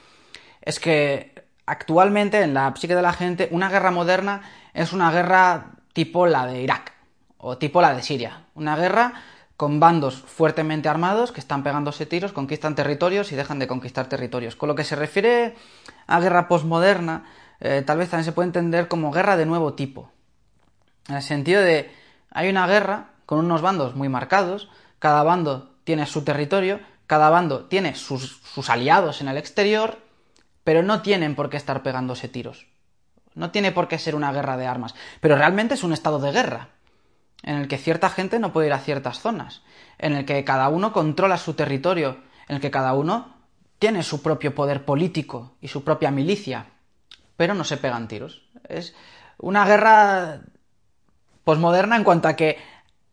es 0.60 0.80
que 0.80 1.44
actualmente 1.66 2.42
en 2.42 2.52
la 2.52 2.74
psique 2.74 2.96
de 2.96 3.02
la 3.02 3.12
gente 3.12 3.48
una 3.52 3.70
guerra 3.70 3.92
moderna 3.92 4.42
es 4.72 4.92
una 4.92 5.12
guerra 5.12 5.76
tipo 5.92 6.26
la 6.26 6.46
de 6.46 6.62
Irak 6.62 6.92
o 7.38 7.58
tipo 7.58 7.80
la 7.80 7.94
de 7.94 8.02
Siria. 8.02 8.46
Una 8.54 8.74
guerra 8.74 9.12
con 9.56 9.78
bandos 9.78 10.16
fuertemente 10.16 10.88
armados 10.88 11.32
que 11.32 11.40
están 11.40 11.62
pegándose 11.62 12.06
tiros, 12.06 12.32
conquistan 12.32 12.74
territorios 12.74 13.30
y 13.32 13.36
dejan 13.36 13.58
de 13.58 13.66
conquistar 13.66 14.08
territorios. 14.08 14.56
Con 14.56 14.68
lo 14.68 14.74
que 14.74 14.84
se 14.84 14.96
refiere 14.96 15.54
a 16.06 16.20
guerra 16.20 16.48
posmoderna, 16.48 17.24
eh, 17.60 17.82
tal 17.86 17.98
vez 17.98 18.10
también 18.10 18.24
se 18.24 18.32
puede 18.32 18.48
entender 18.48 18.88
como 18.88 19.12
guerra 19.12 19.36
de 19.36 19.46
nuevo 19.46 19.74
tipo. 19.74 20.10
En 21.08 21.16
el 21.16 21.22
sentido 21.22 21.62
de, 21.62 21.92
hay 22.30 22.48
una 22.48 22.66
guerra 22.66 23.10
con 23.26 23.38
unos 23.38 23.62
bandos 23.62 23.94
muy 23.94 24.08
marcados, 24.08 24.68
cada 24.98 25.22
bando 25.22 25.70
tiene 25.84 26.06
su 26.06 26.24
territorio, 26.24 26.80
cada 27.06 27.30
bando 27.30 27.66
tiene 27.66 27.94
sus, 27.94 28.40
sus 28.42 28.70
aliados 28.70 29.20
en 29.20 29.28
el 29.28 29.36
exterior, 29.36 29.98
pero 30.64 30.82
no 30.82 31.02
tienen 31.02 31.34
por 31.36 31.50
qué 31.50 31.56
estar 31.56 31.82
pegándose 31.82 32.28
tiros. 32.28 32.66
No 33.34 33.50
tiene 33.50 33.72
por 33.72 33.88
qué 33.88 33.98
ser 33.98 34.14
una 34.14 34.32
guerra 34.32 34.56
de 34.56 34.66
armas, 34.66 34.94
pero 35.20 35.36
realmente 35.36 35.74
es 35.74 35.84
un 35.84 35.92
estado 35.92 36.18
de 36.18 36.32
guerra, 36.32 36.70
en 37.44 37.56
el 37.56 37.68
que 37.68 37.78
cierta 37.78 38.08
gente 38.08 38.38
no 38.38 38.52
puede 38.52 38.68
ir 38.68 38.72
a 38.72 38.78
ciertas 38.78 39.20
zonas, 39.20 39.62
en 39.98 40.14
el 40.14 40.24
que 40.24 40.42
cada 40.44 40.68
uno 40.68 40.92
controla 40.92 41.36
su 41.36 41.54
territorio, 41.54 42.18
en 42.48 42.56
el 42.56 42.60
que 42.60 42.70
cada 42.70 42.94
uno 42.94 43.34
tiene 43.78 44.02
su 44.02 44.22
propio 44.22 44.54
poder 44.54 44.84
político 44.84 45.54
y 45.60 45.68
su 45.68 45.84
propia 45.84 46.10
milicia, 46.10 46.66
pero 47.36 47.54
no 47.54 47.64
se 47.64 47.76
pegan 47.76 48.08
tiros. 48.08 48.42
Es 48.68 48.94
una 49.38 49.66
guerra 49.66 50.40
posmoderna 51.44 51.96
en 51.96 52.04
cuanto 52.04 52.28
a 52.28 52.34
que 52.34 52.58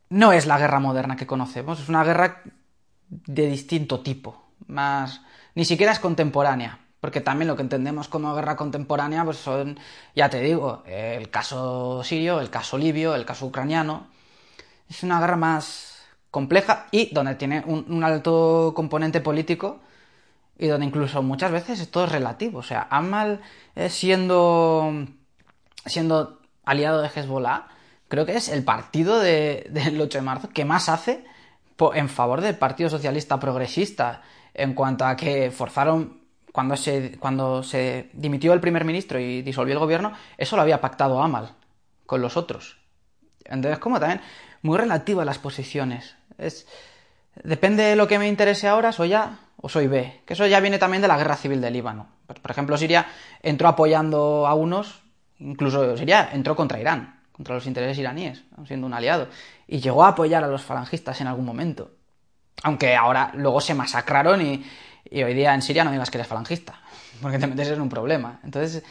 no 0.10 0.32
es 0.32 0.46
la 0.46 0.58
guerra 0.58 0.80
moderna 0.80 1.18
que 1.18 1.28
conocemos, 1.28 1.80
es 1.80 1.90
una 1.90 2.04
guerra 2.04 2.42
de 3.10 3.48
distinto 3.48 4.00
tipo, 4.00 4.42
más 4.68 5.22
ni 5.56 5.66
siquiera 5.66 5.92
es 5.92 6.00
contemporánea, 6.00 6.80
porque 7.02 7.20
también 7.20 7.50
lo 7.50 7.58
que 7.58 7.64
entendemos 7.64 8.08
como 8.08 8.34
guerra 8.34 8.56
contemporánea 8.56 9.26
pues 9.26 9.38
son, 9.38 9.78
ya 10.16 10.30
te 10.30 10.40
digo, 10.40 10.84
el 10.86 11.30
caso 11.30 12.02
sirio, 12.06 12.40
el 12.40 12.50
caso 12.50 12.78
libio, 12.78 13.16
el 13.16 13.26
caso 13.26 13.48
ucraniano. 13.48 14.08
Es 14.92 15.04
una 15.04 15.22
guerra 15.22 15.38
más 15.38 16.04
compleja 16.32 16.88
y 16.92 17.14
donde 17.14 17.36
tiene 17.36 17.64
un, 17.66 18.04
alto 18.04 18.74
componente 18.76 19.22
político 19.22 19.80
y 20.60 20.68
donde 20.68 20.86
incluso 20.86 21.24
muchas 21.24 21.50
veces 21.50 21.90
todo 21.90 22.04
es 22.04 22.12
relativo. 22.12 22.60
O 22.60 22.64
sea, 22.64 22.88
Amal 22.90 23.40
siendo, 23.88 24.94
siendo 25.86 26.42
aliado 26.66 27.02
de 27.02 27.08
Hezbollah, 27.08 27.68
creo 28.10 28.26
que 28.26 28.36
es 28.36 28.50
el 28.50 28.66
partido 28.66 29.20
del 29.22 30.02
8 30.02 30.18
de 30.18 30.22
marzo 30.22 30.50
que 30.50 30.66
más 30.66 30.90
hace 30.90 31.24
en 31.94 32.10
favor 32.10 32.42
del 32.42 32.58
Partido 32.58 32.90
Socialista 32.90 33.40
Progresista 33.40 34.22
en 34.54 34.74
cuanto 34.74 35.06
a 35.06 35.16
que 35.16 35.52
forzaron 35.52 36.20
cuando 36.52 36.76
se, 36.76 37.18
cuando 37.18 37.64
se 37.64 38.10
dimitió 38.12 38.52
el 38.52 38.60
primer 38.60 38.84
ministro 38.84 39.18
y 39.22 39.42
disolvió 39.42 39.74
el 39.76 39.80
gobierno, 39.80 40.12
eso 40.38 40.58
lo 40.58 40.64
había 40.64 40.82
pactado 40.82 41.24
Amal 41.24 41.56
con 42.06 42.22
los 42.22 42.36
otros. 42.36 42.78
Entonces, 43.46 43.80
como 43.80 44.02
también 44.02 44.22
muy 44.62 44.78
relativa 44.78 45.26
las 45.26 45.40
posiciones. 45.40 46.16
Es, 46.38 46.68
depende 47.44 47.84
de 47.84 47.96
lo 47.96 48.08
que 48.08 48.20
me 48.20 48.28
interese 48.28 48.68
ahora, 48.68 48.92
soy 48.92 49.14
A 49.14 49.40
o 49.58 49.70
soy 49.70 49.88
B. 49.88 50.22
Que 50.26 50.34
eso 50.34 50.48
ya 50.48 50.60
viene 50.60 50.78
también 50.78 51.02
de 51.02 51.08
la 51.08 51.18
guerra 51.18 51.36
civil 51.36 51.62
del 51.62 51.74
Líbano. 51.74 52.08
Por 52.28 52.52
ejemplo, 52.52 52.78
Siria 52.78 53.08
entró 53.42 53.68
apoyando 53.68 54.48
a 54.48 54.54
unos, 54.54 55.02
incluso 55.40 55.98
Siria 55.98 56.30
entró 56.32 56.56
contra 56.56 56.80
Irán 56.80 57.22
contra 57.42 57.56
los 57.56 57.66
intereses 57.66 57.98
iraníes, 57.98 58.44
siendo 58.68 58.86
un 58.86 58.94
aliado, 58.94 59.28
y 59.68 59.80
llegó 59.80 60.04
a 60.04 60.10
apoyar 60.10 60.44
a 60.44 60.48
los 60.48 60.62
falangistas 60.62 61.20
en 61.22 61.28
algún 61.28 61.44
momento. 61.44 61.90
Aunque 62.62 62.96
ahora 62.96 63.32
luego 63.34 63.60
se 63.62 63.74
masacraron 63.74 64.42
y, 64.42 64.64
hoy 65.12 65.34
día 65.34 65.56
en 65.56 65.64
Siria 65.64 65.84
no 65.84 65.92
digas 65.92 66.12
que 66.12 66.20
eres 66.20 66.28
falangista, 66.28 66.80
porque 67.22 67.40
te 67.40 67.48
metes 67.48 67.70
en 67.70 67.82
un 67.82 67.90
problema. 67.90 68.40
Entonces 68.44 68.84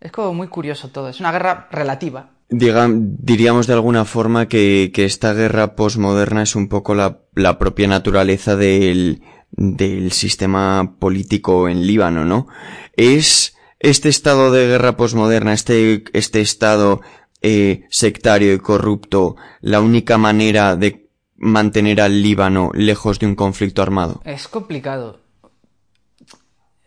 es 0.00 0.10
como 0.10 0.34
muy 0.34 0.48
curioso 0.48 0.88
todo, 0.88 1.08
es 1.08 1.20
una 1.20 1.30
guerra 1.30 1.68
relativa. 1.70 2.30
Diríamos 2.48 3.66
de 3.66 3.72
alguna 3.72 4.04
forma 4.04 4.48
que, 4.48 4.90
esta 4.94 5.32
guerra 5.32 5.74
posmoderna 5.74 6.42
es 6.42 6.56
un 6.56 6.68
poco 6.68 6.94
la, 6.94 7.20
propia 7.58 7.88
naturaleza 7.88 8.56
del, 8.56 9.22
del 9.50 10.12
sistema 10.12 10.96
político 10.98 11.68
en 11.68 11.86
Líbano, 11.86 12.24
¿no? 12.24 12.48
Es 12.96 13.56
este 13.80 14.08
estado 14.08 14.52
de 14.52 14.66
guerra 14.66 14.96
posmoderna, 14.96 15.52
este, 15.52 16.04
este 16.12 16.40
estado 16.40 17.00
eh, 17.40 17.86
sectario 17.90 18.54
y 18.54 18.58
corrupto 18.58 19.34
la 19.60 19.80
única 19.80 20.18
manera 20.18 20.76
de 20.76 21.02
mantener 21.42 22.00
al 22.00 22.22
Líbano 22.22 22.70
lejos 22.72 23.18
de 23.18 23.26
un 23.26 23.34
conflicto 23.34 23.82
armado? 23.82 24.22
Es 24.24 24.46
complicado. 24.46 25.20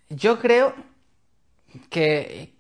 Yo 0.10 0.40
creo 0.40 0.74
que, 1.90 2.54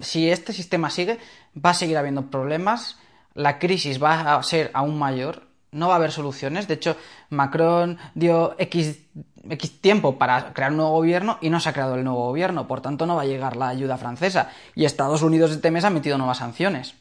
si 0.00 0.30
este 0.30 0.52
sistema 0.52 0.90
sigue, 0.90 1.18
va 1.54 1.70
a 1.70 1.74
seguir 1.74 1.96
habiendo 1.96 2.30
problemas, 2.30 2.98
la 3.34 3.58
crisis 3.58 4.02
va 4.02 4.34
a 4.34 4.42
ser 4.42 4.70
aún 4.74 4.98
mayor, 4.98 5.48
no 5.70 5.88
va 5.88 5.94
a 5.94 5.96
haber 5.96 6.12
soluciones. 6.12 6.66
De 6.68 6.74
hecho, 6.74 6.96
Macron 7.30 7.98
dio 8.14 8.54
X 8.58 8.98
X 9.50 9.80
tiempo 9.80 10.18
para 10.18 10.52
crear 10.52 10.70
un 10.70 10.78
nuevo 10.78 10.92
gobierno 10.92 11.38
y 11.40 11.50
no 11.50 11.60
se 11.60 11.68
ha 11.68 11.72
creado 11.72 11.94
el 11.94 12.04
nuevo 12.04 12.26
gobierno, 12.26 12.66
por 12.66 12.80
tanto 12.80 13.06
no 13.06 13.16
va 13.16 13.22
a 13.22 13.26
llegar 13.26 13.56
la 13.56 13.68
ayuda 13.68 13.96
francesa. 13.96 14.50
Y 14.74 14.84
Estados 14.84 15.22
Unidos 15.22 15.50
este 15.50 15.70
mes 15.70 15.84
ha 15.84 15.90
metido 15.90 16.18
nuevas 16.18 16.38
sanciones. 16.38 16.94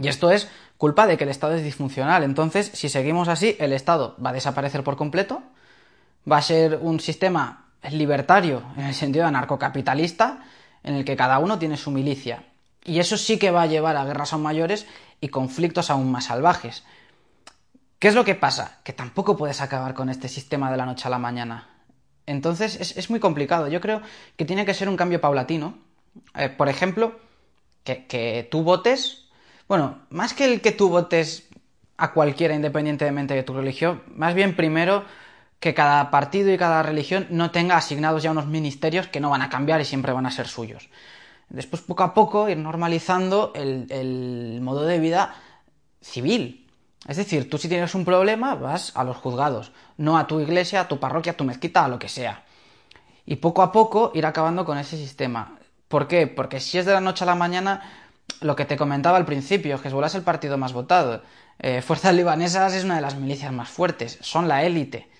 Y 0.00 0.08
esto 0.08 0.30
es 0.30 0.50
culpa 0.76 1.06
de 1.06 1.16
que 1.16 1.24
el 1.24 1.30
Estado 1.30 1.54
es 1.54 1.62
disfuncional. 1.62 2.22
Entonces, 2.24 2.70
si 2.74 2.88
seguimos 2.88 3.28
así, 3.28 3.56
el 3.58 3.72
Estado 3.72 4.16
va 4.24 4.30
a 4.30 4.32
desaparecer 4.34 4.82
por 4.82 4.96
completo, 4.96 5.42
va 6.30 6.38
a 6.38 6.42
ser 6.42 6.78
un 6.80 7.00
sistema 7.00 7.66
libertario 7.90 8.62
en 8.76 8.86
el 8.86 8.94
sentido 8.94 9.24
de 9.24 9.28
anarcocapitalista, 9.28 10.40
en 10.84 10.94
el 10.94 11.04
que 11.04 11.16
cada 11.16 11.38
uno 11.38 11.58
tiene 11.58 11.76
su 11.76 11.90
milicia. 11.90 12.44
Y 12.84 12.98
eso 12.98 13.16
sí 13.16 13.38
que 13.38 13.50
va 13.50 13.62
a 13.62 13.66
llevar 13.66 13.96
a 13.96 14.04
guerras 14.04 14.32
aún 14.32 14.42
mayores 14.42 14.86
y 15.20 15.28
conflictos 15.28 15.90
aún 15.90 16.10
más 16.10 16.26
salvajes. 16.26 16.84
¿Qué 17.98 18.08
es 18.08 18.14
lo 18.14 18.24
que 18.24 18.34
pasa? 18.34 18.80
Que 18.82 18.92
tampoco 18.92 19.36
puedes 19.36 19.60
acabar 19.60 19.94
con 19.94 20.08
este 20.08 20.28
sistema 20.28 20.70
de 20.70 20.76
la 20.76 20.86
noche 20.86 21.06
a 21.06 21.10
la 21.10 21.18
mañana. 21.18 21.68
Entonces 22.26 22.96
es, 22.96 23.10
muy 23.10 23.20
complicado. 23.20 23.68
Yo 23.68 23.80
creo 23.80 24.02
que 24.36 24.44
tiene 24.44 24.64
que 24.64 24.74
ser 24.74 24.88
un 24.88 24.96
cambio 24.96 25.20
paulatino. 25.20 25.78
Eh, 26.34 26.48
por 26.48 26.68
ejemplo, 26.68 27.16
que, 27.84 28.48
tú 28.50 28.64
votes. 28.64 29.28
Bueno, 29.68 30.00
más 30.10 30.34
que 30.34 30.44
el 30.44 30.60
que 30.60 30.72
tú 30.72 30.88
votes 30.88 31.48
a 31.96 32.12
cualquiera 32.12 32.54
independientemente 32.54 33.34
de 33.34 33.42
tu 33.44 33.54
religión, 33.54 34.02
más 34.08 34.34
bien 34.34 34.56
primero 34.56 35.04
que 35.62 35.72
cada 35.72 36.10
partido 36.10 36.52
y 36.52 36.58
cada 36.58 36.82
religión 36.82 37.26
no 37.30 37.52
tenga 37.52 37.78
asignados 37.78 38.22
ya 38.22 38.32
unos 38.32 38.48
ministerios 38.48 39.06
que 39.06 39.20
no 39.20 39.30
van 39.30 39.40
a 39.40 39.48
cambiar 39.48 39.80
y 39.80 39.86
siempre 39.86 40.12
van 40.12 40.26
a 40.26 40.30
ser 40.30 40.48
suyos. 40.48 40.90
Después, 41.48 41.80
poco 41.80 42.02
a 42.02 42.12
poco, 42.12 42.48
ir 42.48 42.58
normalizando 42.58 43.52
el 43.54 44.58
modo 44.60 44.84
de 44.84 44.98
vida 44.98 45.34
civil, 46.00 46.62
es 47.08 47.16
decir, 47.16 47.50
tú 47.50 47.58
si 47.58 47.68
tienes 47.68 47.94
un 47.94 48.04
problema 48.04 48.54
vas 48.54 48.92
a 48.94 49.02
los 49.02 49.16
juzgados, 49.16 49.72
no 49.96 50.18
a 50.18 50.26
tu 50.26 50.40
iglesia, 50.40 50.82
a 50.82 50.88
tu 50.88 51.00
parroquia, 51.00 51.32
a 51.32 51.36
tu 51.36 51.44
mezquita, 51.44 51.84
a 51.84 51.88
lo 51.88 51.98
que 51.98 52.08
sea. 52.08 52.44
Y 53.26 53.36
poco 53.36 53.62
a 53.62 53.72
poco 53.72 54.12
ir 54.14 54.24
acabando 54.24 54.64
con 54.64 54.78
ese 54.78 54.96
sistema. 54.96 55.58
¿Por 55.88 56.06
qué? 56.06 56.26
Porque 56.26 56.60
si 56.60 56.78
es 56.78 56.86
de 56.86 56.92
la 56.92 57.00
noche 57.00 57.24
a 57.24 57.26
la 57.26 57.34
mañana, 57.34 57.82
lo 58.40 58.54
que 58.54 58.64
te 58.64 58.76
comentaba 58.76 59.16
al 59.16 59.24
principio, 59.24 59.80
Hezbollah 59.82 60.06
es 60.06 60.14
el 60.14 60.22
partido 60.22 60.56
más 60.58 60.72
votado. 60.72 61.22
Eh, 61.58 61.82
Fuerzas 61.82 62.14
libanesas 62.20 62.72
es 62.74 62.84
una 62.84 62.96
de 62.96 63.02
las 63.02 63.16
milicias 63.16 63.52
más 63.52 63.68
fuertes, 63.68 64.18
son 64.20 64.46
la 64.46 64.64
élite. 64.64 65.10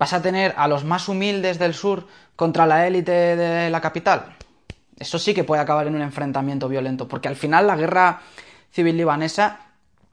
¿Vas 0.00 0.14
a 0.14 0.22
tener 0.22 0.54
a 0.56 0.66
los 0.66 0.82
más 0.82 1.10
humildes 1.10 1.58
del 1.58 1.74
sur 1.74 2.06
contra 2.34 2.64
la 2.64 2.86
élite 2.86 3.12
de 3.12 3.68
la 3.68 3.82
capital? 3.82 4.34
Eso 4.98 5.18
sí 5.18 5.34
que 5.34 5.44
puede 5.44 5.60
acabar 5.60 5.86
en 5.86 5.94
un 5.94 6.00
enfrentamiento 6.00 6.70
violento, 6.70 7.06
porque 7.06 7.28
al 7.28 7.36
final 7.36 7.66
la 7.66 7.76
guerra 7.76 8.22
civil 8.70 8.96
libanesa 8.96 9.60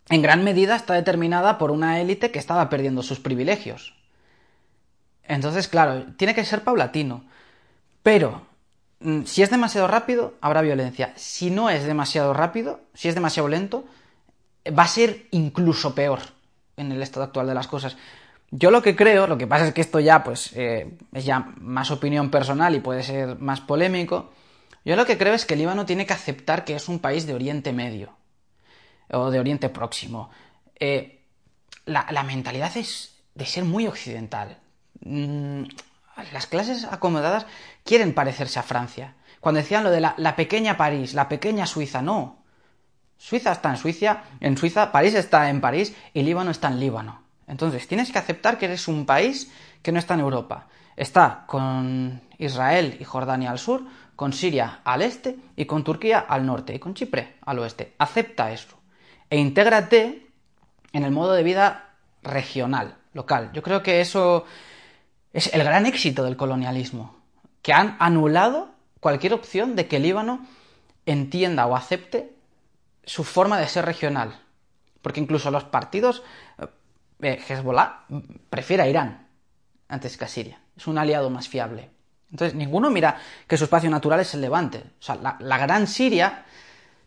en 0.10 0.22
gran 0.22 0.44
medida 0.44 0.76
está 0.76 0.94
determinada 0.94 1.58
por 1.58 1.72
una 1.72 2.02
élite 2.02 2.32
que 2.32 2.40
estaba 2.40 2.68
perdiendo 2.68 3.02
sus 3.02 3.22
privilegios. 3.22 3.96
Entonces, 5.24 5.70
claro, 5.70 6.04
tiene 6.18 6.36
que 6.36 6.44
ser 6.44 6.66
paulatino. 6.66 7.24
Pero, 8.04 8.42
mm, 9.00 9.24
si 9.24 9.42
es 9.42 9.50
demasiado 9.50 9.88
rápido, 9.88 10.34
habrá 10.42 10.60
violencia. 10.60 11.14
Si 11.16 11.50
no 11.50 11.70
es 11.70 11.86
demasiado 11.86 12.34
rápido, 12.34 12.82
si 12.94 13.08
es 13.08 13.16
demasiado 13.16 13.48
lento, 13.48 13.86
va 14.78 14.84
a 14.84 14.90
ser 14.90 15.28
incluso 15.32 15.96
peor 15.96 16.20
en 16.76 16.92
el 16.92 17.02
estado 17.02 17.24
actual 17.24 17.48
de 17.48 17.54
las 17.54 17.68
cosas. 17.68 17.96
Yo 18.52 18.72
lo 18.72 18.82
que 18.82 18.96
creo, 18.96 19.28
lo 19.28 19.38
que 19.38 19.48
pasa 19.48 19.68
es 19.68 19.74
que 19.74 19.82
esto 19.82 20.00
ya, 20.00 20.24
pues, 20.24 20.52
eh, 20.56 20.98
es 21.14 21.26
ya 21.26 21.52
más 21.58 21.92
opinión 21.92 22.32
personal 22.32 22.76
y 22.76 22.80
puede 22.80 23.04
ser 23.04 23.38
más 23.40 23.60
polémico. 23.60 24.32
Yo 24.86 24.96
lo 24.96 25.06
que 25.06 25.18
creo 25.18 25.34
es 25.34 25.46
que 25.46 25.56
el 25.56 25.60
Líbano 25.60 25.86
tiene 25.86 26.06
que 26.06 26.14
aceptar 26.14 26.64
que 26.64 26.76
es 26.76 26.88
un 26.88 27.00
país 27.00 27.28
de 27.28 27.34
Oriente 27.34 27.74
Medio 27.74 28.16
o 29.12 29.32
de 29.32 29.40
Oriente 29.40 29.68
Próximo. 29.68 30.30
Eh, 30.80 31.26
la, 31.86 32.24
mentalidad 32.24 32.76
es 32.78 33.16
de 33.36 33.46
ser 33.46 33.66
muy 33.66 33.86
occidental. 33.86 34.58
Mm, 35.02 35.64
las 36.32 36.48
clases 36.48 36.86
acomodadas 36.86 37.46
quieren 37.84 38.14
parecerse 38.14 38.60
a 38.60 38.64
Francia. 38.64 39.16
Cuando 39.42 39.60
decían 39.60 39.84
lo 39.84 39.92
de 39.92 40.00
la, 40.00 40.16
la, 40.18 40.38
pequeña 40.38 40.78
París, 40.78 41.14
la 41.14 41.28
pequeña 41.28 41.66
Suiza, 41.66 42.02
no. 42.02 42.44
Suiza 43.18 43.52
está 43.52 43.72
en 43.72 43.78
Suiza, 43.78 44.24
en 44.40 44.58
Suiza, 44.58 44.92
París 44.94 45.16
está 45.16 45.50
en 45.50 45.60
París 45.60 45.94
y 46.14 46.24
Líbano 46.24 46.52
está 46.52 46.70
en 46.70 46.80
Líbano. 46.80 47.27
Entonces 47.48 47.88
tienes 47.88 48.12
que 48.12 48.20
aceptar 48.20 48.58
que 48.58 48.66
eres 48.66 48.88
un 48.88 49.06
país 49.06 49.52
que 49.82 49.92
no 49.92 50.00
está 50.00 50.14
en 50.14 50.20
Europa. 50.20 50.68
Está 50.96 51.46
con 51.48 52.22
Israel 52.38 52.98
y 53.00 53.04
Jordania 53.04 53.52
al 53.52 53.60
sur, 53.60 53.84
con 54.16 54.34
Siria 54.34 54.82
al 54.84 55.02
este 55.02 55.38
y 55.56 55.66
con 55.66 55.84
Turquía 55.84 56.20
al 56.20 56.46
norte 56.46 56.76
y 56.76 56.80
con 56.80 56.94
Chipre 56.94 57.38
al 57.46 57.60
oeste. 57.60 57.94
Acepta 58.00 58.52
eso 58.52 58.78
e 59.30 59.38
intégrate 59.38 60.28
en 60.94 61.04
el 61.04 61.12
modo 61.12 61.34
de 61.34 61.44
vida 61.44 61.94
regional, 62.24 62.98
local. 63.14 63.52
Yo 63.54 63.62
creo 63.62 63.84
que 63.84 64.02
eso 64.02 64.46
es 65.34 65.54
el 65.54 65.64
gran 65.64 65.86
éxito 65.86 66.24
del 66.24 66.38
colonialismo, 66.38 67.16
que 67.62 67.74
han 67.74 67.96
anulado 68.00 68.72
cualquier 69.00 69.34
opción 69.34 69.76
de 69.76 69.88
que 69.88 69.98
el 69.98 70.04
Líbano 70.04 70.46
entienda 71.06 71.68
o 71.68 71.76
acepte 71.76 72.34
su 73.04 73.24
forma 73.24 73.60
de 73.60 73.68
ser 73.68 73.86
regional. 73.86 74.40
Porque 75.02 75.20
incluso 75.20 75.52
los 75.52 75.64
partidos, 75.64 76.24
Hezbollah 77.20 78.06
prefiere 78.50 78.84
a 78.84 78.88
Irán 78.88 79.28
antes 79.88 80.18
que 80.18 80.26
a 80.26 80.28
Siria. 80.28 80.60
Es 80.76 80.88
un 80.88 80.98
aliado 80.98 81.30
más 81.30 81.48
fiable. 81.48 81.90
Entonces, 82.32 82.56
ninguno 82.56 82.90
mira 82.90 83.18
que 83.48 83.58
su 83.58 83.64
espacio 83.64 83.90
natural 83.90 84.20
es 84.20 84.34
el 84.34 84.42
Levante. 84.42 84.80
O 84.80 85.02
sea, 85.02 85.16
la, 85.16 85.38
la 85.40 85.58
Gran 85.58 85.88
Siria, 85.88 86.46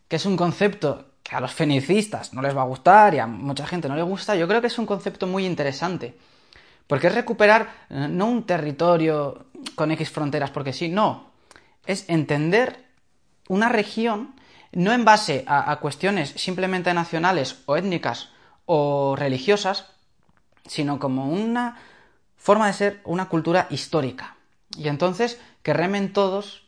que 0.09 0.17
es 0.17 0.27
un 0.27 0.37
concepto 0.37 1.11
que 1.23 1.37
a 1.37 1.41
los 1.41 1.53
fenicistas 1.53 2.33
no 2.33 2.43
les 2.43 2.57
va 2.57 2.63
a 2.63 2.67
gustar 2.67 3.15
y 3.15 3.19
a 3.19 3.27
mucha 3.27 3.67
gente 3.67 3.89
no 3.89 3.97
le 3.97 4.03
gusta, 4.03 4.35
yo 4.35 4.49
creo 4.49 4.61
que 4.61 4.67
es 4.67 4.79
un 4.79 4.87
concepto 4.87 5.27
muy 5.27 5.47
interesante. 5.47 6.17
Porque 6.87 7.07
es 7.07 7.15
recuperar 7.15 7.87
eh, 7.89 8.09
no 8.11 8.27
un 8.27 8.45
territorio 8.45 9.47
con 9.77 9.93
X 9.93 10.11
fronteras, 10.11 10.51
porque 10.51 10.73
sí, 10.73 10.89
no. 10.89 11.31
Es 11.87 12.09
entender 12.09 12.85
una 13.49 13.69
región 13.69 14.35
no 14.73 14.93
en 14.93 15.05
base 15.05 15.45
a, 15.47 15.77
cuestiones 15.81 16.31
simplemente 16.37 16.95
nacionales 16.95 17.63
o 17.67 17.77
étnicas 17.77 18.31
o 18.67 19.17
religiosas, 19.17 19.87
sino 20.71 21.01
como 21.01 21.29
una 21.29 21.77
forma 22.37 22.69
de 22.69 22.73
ser, 22.75 23.01
una 23.03 23.29
cultura 23.29 23.67
histórica. 23.71 24.37
Y 24.79 24.87
entonces 24.87 25.41
que 25.65 25.73
remen 25.73 26.13
todos 26.13 26.63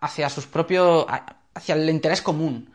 hacia 0.00 0.28
sus 0.30 0.46
propios. 0.46 1.06
hacia 1.54 1.76
el 1.76 1.88
interés 1.88 2.22
común. 2.22 2.70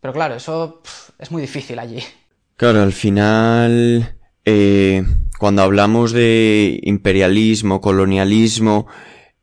Pero 0.00 0.12
claro, 0.12 0.34
eso 0.34 0.82
es 1.20 1.30
muy 1.30 1.40
difícil 1.40 1.78
allí. 1.78 2.00
Claro, 2.56 2.82
al 2.82 2.92
final. 2.92 4.16
Eh, 4.44 5.04
cuando 5.38 5.62
hablamos 5.62 6.10
de 6.10 6.80
imperialismo, 6.82 7.80
colonialismo, 7.80 8.88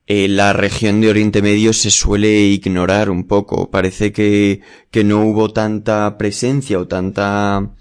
eh, 0.07 0.27
la 0.27 0.51
región 0.51 0.99
de 0.99 1.09
Oriente 1.09 1.41
Medio 1.41 1.71
se 1.71 1.89
suele 1.89 2.41
ignorar 2.41 3.09
un 3.09 3.27
poco. 3.27 3.71
Parece 3.71 4.11
que, 4.11 4.59
que 4.91 5.05
no 5.05 5.23
hubo 5.23 5.53
tanta 5.53 6.17
presencia 6.17 6.79
o 6.79 6.87
tanta 6.87 7.75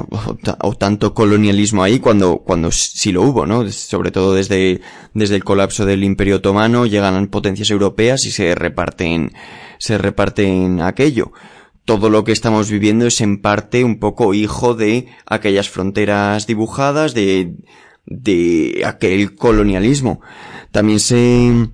o, 0.00 0.74
tanto 0.74 1.12
colonialismo 1.12 1.82
ahí 1.82 1.98
cuando, 1.98 2.38
cuando 2.38 2.70
sí 2.70 3.12
lo 3.12 3.22
hubo, 3.22 3.46
¿no? 3.46 3.70
Sobre 3.70 4.10
todo 4.10 4.34
desde, 4.34 4.80
desde 5.12 5.36
el 5.36 5.44
colapso 5.44 5.84
del 5.84 6.04
Imperio 6.04 6.36
Otomano 6.36 6.86
llegan 6.86 7.26
potencias 7.28 7.70
europeas 7.70 8.24
y 8.24 8.30
se 8.30 8.54
reparten, 8.54 9.32
se 9.78 9.98
reparten 9.98 10.80
aquello. 10.80 11.32
Todo 11.84 12.10
lo 12.10 12.24
que 12.24 12.32
estamos 12.32 12.70
viviendo 12.70 13.06
es 13.06 13.20
en 13.20 13.42
parte 13.42 13.84
un 13.84 13.98
poco 13.98 14.34
hijo 14.34 14.74
de 14.74 15.08
aquellas 15.26 15.68
fronteras 15.68 16.46
dibujadas, 16.46 17.12
de, 17.12 17.56
de 18.06 18.82
aquel 18.86 19.34
colonialismo. 19.34 20.20
También 20.70 21.00
se 21.00 21.68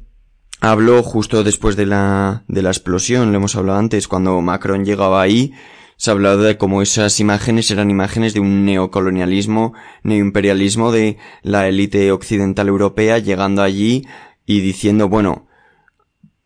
habló 0.61 1.03
justo 1.03 1.45
después 1.45 1.77
de 1.77 1.87
la, 1.87 2.45
de 2.49 2.63
la 2.63 2.71
explosión, 2.71 3.31
lo 3.31 3.37
hemos 3.37 3.55
hablado 3.55 3.79
antes, 3.79 4.09
cuando 4.09 4.41
Macron 4.41 4.85
llegaba 4.85 5.23
ahí, 5.23 5.53
se 5.99 6.11
ha 6.11 6.13
hablado 6.13 6.43
de 6.43 6.57
cómo 6.57 6.81
esas 6.81 7.19
imágenes 7.19 7.73
eran 7.73 7.91
imágenes 7.91 8.33
de 8.33 8.39
un 8.39 8.65
neocolonialismo, 8.65 9.75
neoimperialismo 10.05 10.93
de 10.93 11.19
la 11.43 11.67
élite 11.67 12.13
occidental 12.13 12.69
europea 12.69 13.19
llegando 13.19 13.63
allí 13.63 14.07
y 14.47 14.61
diciendo, 14.61 15.09
bueno, 15.09 15.49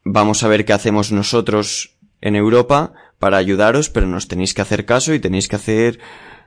vamos 0.04 0.42
a 0.42 0.48
ver 0.48 0.64
qué 0.64 0.72
hacemos 0.72 1.12
nosotros 1.12 1.98
en 2.22 2.34
Europa 2.34 2.94
para 3.18 3.36
ayudaros, 3.36 3.90
pero 3.90 4.06
nos 4.06 4.26
tenéis 4.26 4.54
que 4.54 4.62
hacer 4.62 4.86
caso 4.86 5.12
y 5.12 5.20
tenéis 5.20 5.48
que 5.48 5.56
hacer 5.56 6.00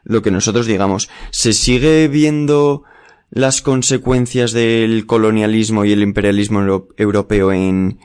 lo 0.04 0.24
que 0.24 0.32
nosotros 0.32 0.66
digamos. 0.66 1.08
Se 1.30 1.54
sigue 1.54 2.08
viendo 2.08 2.86
las 3.30 3.62
consecuencias 3.62 4.52
del 4.52 5.06
colonialismo 5.06 5.86
y 5.86 5.92
el 5.92 6.02
imperialismo 6.02 6.88
europeo 6.98 7.52
en, 7.54 8.00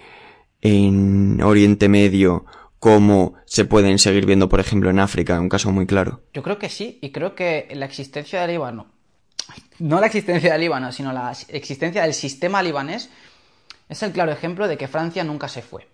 en 0.60 1.40
Oriente 1.42 1.88
Medio 1.88 2.44
como 2.80 3.34
se 3.44 3.66
pueden 3.66 3.98
seguir 3.98 4.26
viendo, 4.26 4.48
por 4.48 4.58
ejemplo, 4.58 4.90
en 4.90 4.98
África, 4.98 5.38
un 5.38 5.50
caso 5.50 5.70
muy 5.70 5.86
claro. 5.86 6.22
Yo 6.32 6.42
creo 6.42 6.58
que 6.58 6.70
sí, 6.70 6.98
y 7.02 7.12
creo 7.12 7.34
que 7.34 7.68
la 7.72 7.84
existencia 7.84 8.40
del 8.40 8.52
Líbano, 8.52 8.86
no 9.78 10.00
la 10.00 10.06
existencia 10.06 10.52
del 10.52 10.62
Líbano, 10.62 10.90
sino 10.90 11.12
la 11.12 11.30
existencia 11.48 12.02
del 12.02 12.14
sistema 12.14 12.62
libanés, 12.62 13.10
es 13.88 14.02
el 14.02 14.12
claro 14.12 14.32
ejemplo 14.32 14.66
de 14.66 14.78
que 14.78 14.88
Francia 14.88 15.22
nunca 15.24 15.46
se 15.48 15.60
fue. 15.60 15.88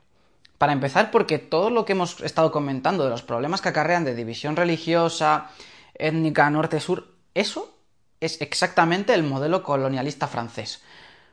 Para 0.58 0.72
empezar, 0.72 1.10
porque 1.10 1.38
todo 1.38 1.70
lo 1.70 1.84
que 1.84 1.92
hemos 1.92 2.20
estado 2.20 2.52
comentando 2.52 3.04
de 3.04 3.10
los 3.10 3.22
problemas 3.22 3.60
que 3.60 3.68
acarrean 3.68 4.04
de 4.04 4.14
división 4.14 4.54
religiosa, 4.54 5.50
étnica, 5.94 6.48
norte-sur, 6.50 7.08
eso 7.34 7.76
es 8.20 8.40
exactamente 8.40 9.12
el 9.12 9.24
modelo 9.24 9.62
colonialista 9.62 10.28
francés. 10.28 10.82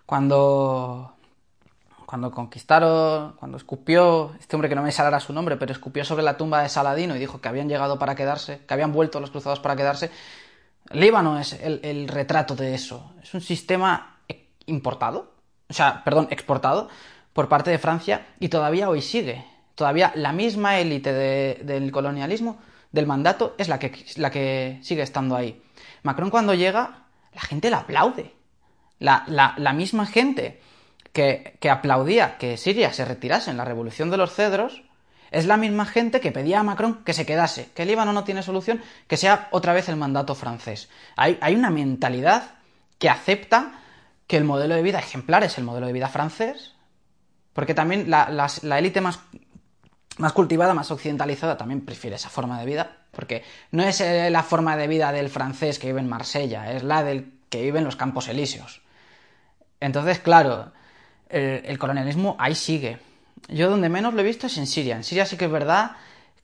Cuando, 0.06 1.13
cuando 2.14 2.30
conquistaron, 2.30 3.34
cuando 3.40 3.58
escupió, 3.58 4.36
este 4.40 4.56
hombre 4.56 4.70
que 4.70 4.76
no 4.76 4.84
me 4.84 4.92
saldrá 4.92 5.20
su 5.20 5.34
nombre, 5.34 5.58
pero 5.58 5.72
escupió 5.72 6.06
sobre 6.06 6.22
la 6.22 6.38
tumba 6.38 6.62
de 6.62 6.70
Saladino 6.70 7.16
y 7.16 7.20
dijo 7.20 7.42
que 7.42 7.48
habían 7.48 7.68
llegado 7.68 7.98
para 7.98 8.14
quedarse, 8.14 8.60
que 8.68 8.74
habían 8.76 8.94
vuelto 8.94 9.20
los 9.20 9.32
cruzados 9.32 9.60
para 9.60 9.76
quedarse, 9.76 10.12
Líbano 10.92 11.40
es 11.40 11.54
el, 11.54 12.08
retrato 12.08 12.56
de 12.56 12.76
eso. 12.76 13.16
Es 13.24 13.34
un 13.34 13.42
sistema 13.42 14.20
importado, 14.68 15.34
o 15.68 15.74
sea, 15.74 16.04
perdón, 16.04 16.28
exportado 16.30 16.88
por 17.34 17.50
parte 17.50 17.72
de 17.72 17.80
Francia 17.80 18.28
y 18.40 18.50
todavía 18.50 18.90
hoy 18.90 19.02
sigue. 19.02 19.44
Todavía 19.74 20.12
la 20.14 20.34
misma 20.34 20.78
élite 20.78 21.12
del 21.64 21.92
colonialismo, 21.92 22.60
del 22.92 23.08
mandato, 23.08 23.56
es 23.58 23.70
la 23.70 23.80
que, 23.80 24.06
la 24.18 24.30
que 24.30 24.78
sigue 24.84 25.02
estando 25.02 25.36
ahí. 25.36 25.64
Macron 26.04 26.30
cuando 26.30 26.54
llega, 26.54 27.06
la 27.34 27.42
gente 27.42 27.72
la 27.72 27.80
aplaude. 27.80 28.36
La, 29.00 29.24
la, 29.26 29.74
misma 29.74 30.06
gente 30.06 30.62
que, 31.14 31.58
aplaudía 31.70 32.38
que 32.38 32.58
Siria 32.58 32.92
se 32.92 33.06
retirase 33.06 33.52
en 33.52 33.58
la 33.58 33.66
revolución 33.66 34.10
de 34.10 34.18
los 34.18 34.34
cedros, 34.34 34.84
es 35.32 35.46
la 35.46 35.58
misma 35.58 35.86
gente 35.86 36.20
que 36.20 36.32
pedía 36.32 36.60
a 36.60 36.64
Macron 36.64 37.04
que 37.04 37.14
se 37.14 37.26
quedase, 37.26 37.70
que 37.74 37.84
el 37.84 37.88
Líbano 37.88 38.14
no 38.14 38.24
tiene 38.24 38.44
solución, 38.44 38.82
que 39.08 39.18
sea 39.18 39.48
otra 39.52 39.74
vez 39.74 39.90
el 39.90 39.96
mandato 39.96 40.36
francés. 40.36 40.90
Hay, 41.16 41.38
hay 41.42 41.56
una 41.56 41.70
mentalidad 41.70 42.56
que 43.00 43.10
acepta 43.10 43.80
que 44.28 44.38
el 44.38 44.44
modelo 44.44 44.76
de 44.76 44.84
vida 44.84 45.00
ejemplar 45.00 45.44
es 45.44 45.58
el 45.58 45.64
modelo 45.64 45.88
de 45.88 45.94
vida 45.94 46.10
francés, 46.10 46.74
porque 47.54 47.74
también 47.74 48.10
la, 48.10 48.48
élite 48.78 49.02
más, 49.02 49.20
más 50.18 50.34
cultivada, 50.34 50.74
más 50.74 50.92
occidentalizada, 50.92 51.58
también 51.58 51.82
prefiere 51.82 52.16
esa 52.16 52.30
forma 52.30 52.60
de 52.60 52.66
vida 52.66 52.98
porque 53.14 53.44
no 53.72 53.84
es 53.84 54.02
eh, 54.02 54.30
la 54.32 54.44
forma 54.44 54.76
de 54.76 54.88
vida 54.88 55.12
del 55.12 55.30
francés 55.30 55.78
que 55.78 55.88
vive 55.88 56.00
en 56.00 56.10
Marsella, 56.10 56.72
es 56.72 56.84
la 56.84 57.04
del 57.04 57.32
que 57.50 57.62
vive 57.62 57.80
en 57.80 57.86
los 57.86 57.96
Campos 57.96 58.28
Elíseos. 58.28 58.82
Entonces, 59.80 60.20
claro, 60.20 60.72
el, 61.34 61.78
colonialismo 61.80 62.36
ahí 62.40 62.56
sigue. 62.56 63.00
Yo 63.50 63.70
donde 63.70 63.90
menos 63.90 64.14
lo 64.14 64.22
he 64.22 64.24
visto 64.24 64.48
es 64.48 64.58
en 64.58 64.68
Siria. 64.68 64.96
En 64.96 65.04
Siria 65.04 65.26
sí 65.26 65.36
que 65.36 65.46
es 65.46 65.52
verdad 65.52 65.92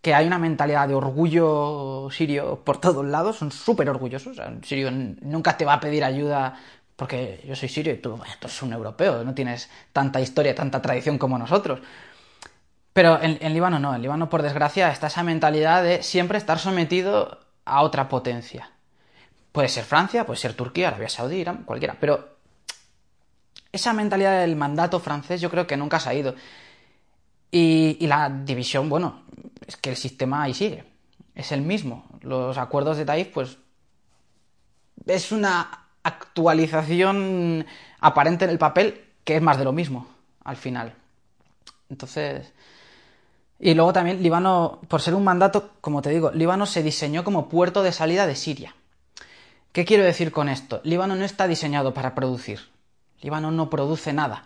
que 0.02 0.14
hay 0.14 0.26
una 0.26 0.40
mentalidad 0.40 0.88
de 0.88 0.96
orgullo 0.96 2.10
sirio 2.12 2.64
por 2.64 2.80
todos 2.80 3.06
lados, 3.06 3.38
son 3.38 3.52
súper 3.52 3.90
orgullosos. 3.90 4.38
Sirio 4.64 4.90
nunca 4.92 5.58
te 5.58 5.66
va 5.66 5.74
a 5.74 5.80
pedir 5.80 6.04
ayuda 6.04 6.58
porque 6.96 7.42
yo 7.48 7.56
soy 7.56 7.70
sirio 7.70 7.94
y 7.94 7.98
tú, 7.98 8.18
tú 8.18 8.48
eres 8.48 8.62
un 8.62 8.74
europeo, 8.74 9.24
no 9.24 9.34
tienes 9.34 9.70
tanta 9.94 10.20
historia, 10.20 10.56
tanta 10.56 10.82
tradición 10.82 11.18
como 11.18 11.38
nosotros. 11.38 11.80
Pero 12.94 13.20
en, 13.22 13.54
Líbano 13.54 13.80
no, 13.80 13.96
en 13.96 14.02
Líbano 14.02 14.30
por 14.30 14.42
desgracia 14.42 14.92
está 14.92 15.08
esa 15.08 15.24
mentalidad 15.24 15.84
de 15.84 16.04
siempre 16.04 16.38
estar 16.38 16.60
sometido 16.60 17.40
a 17.64 17.82
otra 17.82 18.10
potencia. 18.10 18.72
Puede 19.52 19.70
ser 19.70 19.86
Francia, 19.86 20.26
puede 20.26 20.40
ser 20.40 20.54
Turquía, 20.54 20.90
Arabia 20.90 21.08
Saudí, 21.08 21.38
Irán, 21.38 21.64
cualquiera, 21.64 21.96
pero 22.00 22.39
esa 23.72 23.94
mentalidad 23.94 24.42
del 24.42 24.56
mandato 24.56 25.00
francés 25.00 25.42
yo 25.42 25.50
creo 25.50 25.68
que 25.68 25.78
nunca 25.78 26.00
se 26.00 26.10
ha 26.10 26.14
ido. 26.14 26.36
Y, 27.52 27.98
y, 28.00 28.08
la 28.08 28.30
división, 28.30 28.90
bueno, 28.90 29.24
es 29.66 29.76
que 29.78 29.92
el 29.92 29.96
sistema 29.96 30.44
ahí 30.44 30.54
sigue. 30.54 30.84
Es 31.34 31.52
el 31.52 31.62
mismo. 31.62 32.06
Los 32.22 32.58
acuerdos 32.58 32.98
de 32.98 33.06
Taif, 33.06 33.30
pues. 33.30 33.58
Es 35.06 35.32
una 35.32 35.88
actualización 36.04 37.66
aparente 38.00 38.46
en 38.46 38.52
el 38.52 38.58
papel 38.58 39.06
que 39.24 39.36
es 39.36 39.42
más 39.42 39.58
de 39.58 39.64
lo 39.64 39.72
mismo, 39.72 40.08
al 40.44 40.58
final. 40.58 40.94
Entonces. 41.90 42.52
Y 43.60 43.74
luego 43.74 43.92
también 43.92 44.24
Líbano, 44.24 44.80
por 44.88 45.02
ser 45.02 45.16
un 45.16 45.24
mandato, 45.24 45.72
como 45.82 46.02
te 46.02 46.10
digo, 46.12 46.32
Líbano 46.32 46.66
se 46.66 46.82
diseñó 46.82 47.24
como 47.24 47.50
puerto 47.50 47.84
de 47.84 47.92
salida 47.92 48.26
de 48.26 48.36
Siria. 48.36 48.76
¿Qué 49.74 49.86
quiero 49.86 50.04
decir 50.04 50.32
con 50.32 50.50
esto? 50.50 50.82
Líbano 50.84 51.16
no 51.16 51.26
está 51.26 51.48
diseñado 51.48 51.94
para 51.94 52.16
producir. 52.16 52.60
Líbano 53.22 53.52
no 53.52 53.70
produce 53.70 54.14
nada. 54.14 54.46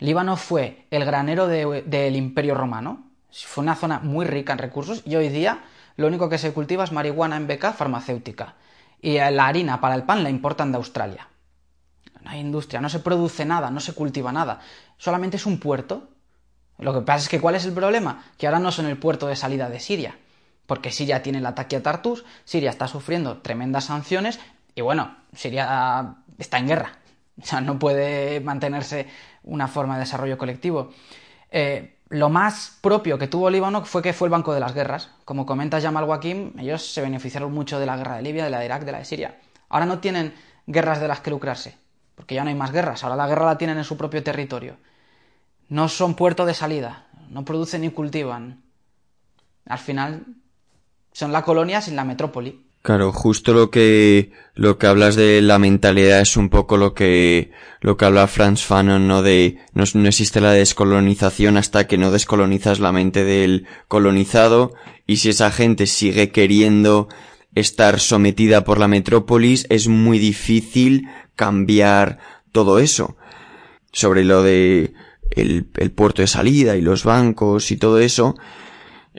Líbano 0.00 0.36
fue 0.36 0.86
el 0.90 1.04
granero 1.04 1.46
del 1.48 2.16
Imperio 2.16 2.54
Romano. 2.54 3.04
Fue 3.30 3.62
una 3.62 3.74
zona 3.74 4.00
muy 4.00 4.26
rica 4.26 4.52
en 4.52 4.58
recursos 4.58 5.02
y 5.04 5.16
hoy 5.16 5.28
día 5.28 5.64
lo 5.96 6.06
único 6.06 6.28
que 6.28 6.38
se 6.38 6.52
cultiva 6.52 6.84
es 6.84 6.92
marihuana 6.92 7.36
en 7.36 7.46
beca 7.46 7.72
farmacéutica. 7.72 8.54
Y 9.00 9.18
la 9.18 9.46
harina 9.46 9.80
para 9.80 9.94
el 9.94 10.04
pan 10.04 10.22
la 10.22 10.30
importan 10.30 10.72
de 10.72 10.78
Australia. 10.78 11.28
No 12.22 12.30
hay 12.30 12.40
industria, 12.40 12.80
no 12.80 12.88
se 12.88 13.00
produce 13.00 13.44
nada, 13.44 13.70
no 13.70 13.80
se 13.80 13.92
cultiva 13.92 14.32
nada. 14.32 14.60
Solamente 14.96 15.36
es 15.36 15.46
un 15.46 15.58
puerto 15.58 16.08
lo 16.78 16.94
que 16.94 17.00
pasa 17.00 17.24
es 17.24 17.28
que 17.28 17.40
¿cuál 17.40 17.56
es 17.56 17.64
el 17.64 17.72
problema? 17.72 18.24
Que 18.38 18.46
ahora 18.46 18.60
no 18.60 18.70
son 18.70 18.86
el 18.86 18.96
puerto 18.96 19.26
de 19.26 19.36
salida 19.36 19.68
de 19.68 19.80
Siria, 19.80 20.16
porque 20.66 20.92
Siria 20.92 21.22
tiene 21.22 21.38
el 21.38 21.46
ataque 21.46 21.76
a 21.76 21.82
Tartus, 21.82 22.24
Siria 22.44 22.70
está 22.70 22.86
sufriendo 22.86 23.38
tremendas 23.38 23.86
sanciones 23.86 24.38
y 24.74 24.80
bueno, 24.80 25.16
Siria 25.34 26.14
está 26.38 26.58
en 26.58 26.68
guerra, 26.68 26.97
o 27.40 27.44
sea, 27.44 27.60
no 27.60 27.78
puede 27.78 28.40
mantenerse 28.40 29.06
una 29.44 29.68
forma 29.68 29.94
de 29.94 30.00
desarrollo 30.00 30.38
colectivo. 30.38 30.90
Eh, 31.50 31.98
lo 32.08 32.30
más 32.30 32.78
propio 32.80 33.18
que 33.18 33.28
tuvo 33.28 33.50
Líbano 33.50 33.84
fue 33.84 34.02
que 34.02 34.12
fue 34.12 34.26
el 34.26 34.32
banco 34.32 34.54
de 34.54 34.60
las 34.60 34.74
guerras. 34.74 35.10
Como 35.24 35.46
comenta 35.46 35.80
Jamal 35.80 36.04
Wakim, 36.04 36.58
ellos 36.58 36.92
se 36.92 37.02
beneficiaron 37.02 37.52
mucho 37.52 37.78
de 37.78 37.86
la 37.86 37.96
guerra 37.96 38.16
de 38.16 38.22
Libia, 38.22 38.44
de 38.44 38.50
la 38.50 38.60
de 38.60 38.64
Irak, 38.64 38.84
de 38.84 38.92
la 38.92 38.98
de 38.98 39.04
Siria. 39.04 39.38
Ahora 39.68 39.86
no 39.86 39.98
tienen 39.98 40.34
guerras 40.66 41.00
de 41.00 41.08
las 41.08 41.20
que 41.20 41.30
lucrarse. 41.30 41.76
porque 42.14 42.34
ya 42.34 42.42
no 42.42 42.48
hay 42.48 42.56
más 42.56 42.72
guerras, 42.72 43.04
ahora 43.04 43.14
la 43.14 43.28
guerra 43.28 43.46
la 43.46 43.58
tienen 43.58 43.78
en 43.78 43.84
su 43.84 43.96
propio 43.96 44.24
territorio. 44.24 44.76
No 45.68 45.88
son 45.88 46.16
puerto 46.16 46.46
de 46.46 46.54
salida, 46.54 47.06
no 47.30 47.44
producen 47.44 47.82
ni 47.82 47.90
cultivan. 47.90 48.64
Al 49.66 49.78
final 49.78 50.26
son 51.12 51.30
la 51.30 51.42
colonia 51.42 51.80
sin 51.80 51.94
la 51.94 52.02
metrópoli. 52.02 52.67
Claro, 52.88 53.12
justo 53.12 53.52
lo 53.52 53.70
que 53.70 54.32
lo 54.54 54.78
que 54.78 54.86
hablas 54.86 55.14
de 55.14 55.42
la 55.42 55.58
mentalidad 55.58 56.22
es 56.22 56.38
un 56.38 56.48
poco 56.48 56.78
lo 56.78 56.94
que 56.94 57.50
lo 57.82 57.98
que 57.98 58.06
habla 58.06 58.26
Franz 58.28 58.64
Fanon, 58.64 59.06
¿no? 59.06 59.20
De 59.20 59.58
no, 59.74 59.84
no, 59.92 60.08
existe 60.08 60.40
la 60.40 60.52
descolonización 60.52 61.58
hasta 61.58 61.86
que 61.86 61.98
no 61.98 62.10
descolonizas 62.10 62.80
la 62.80 62.90
mente 62.90 63.24
del 63.24 63.66
colonizado 63.88 64.72
y 65.06 65.18
si 65.18 65.28
esa 65.28 65.50
gente 65.50 65.86
sigue 65.86 66.30
queriendo 66.32 67.08
estar 67.54 68.00
sometida 68.00 68.64
por 68.64 68.78
la 68.78 68.88
metrópolis 68.88 69.66
es 69.68 69.86
muy 69.88 70.18
difícil 70.18 71.10
cambiar 71.36 72.20
todo 72.52 72.78
eso. 72.78 73.18
Sobre 73.92 74.24
lo 74.24 74.42
de 74.42 74.94
el, 75.32 75.68
el 75.76 75.90
puerto 75.90 76.22
de 76.22 76.26
salida 76.26 76.74
y 76.74 76.80
los 76.80 77.04
bancos 77.04 77.70
y 77.70 77.76
todo 77.76 77.98
eso, 77.98 78.34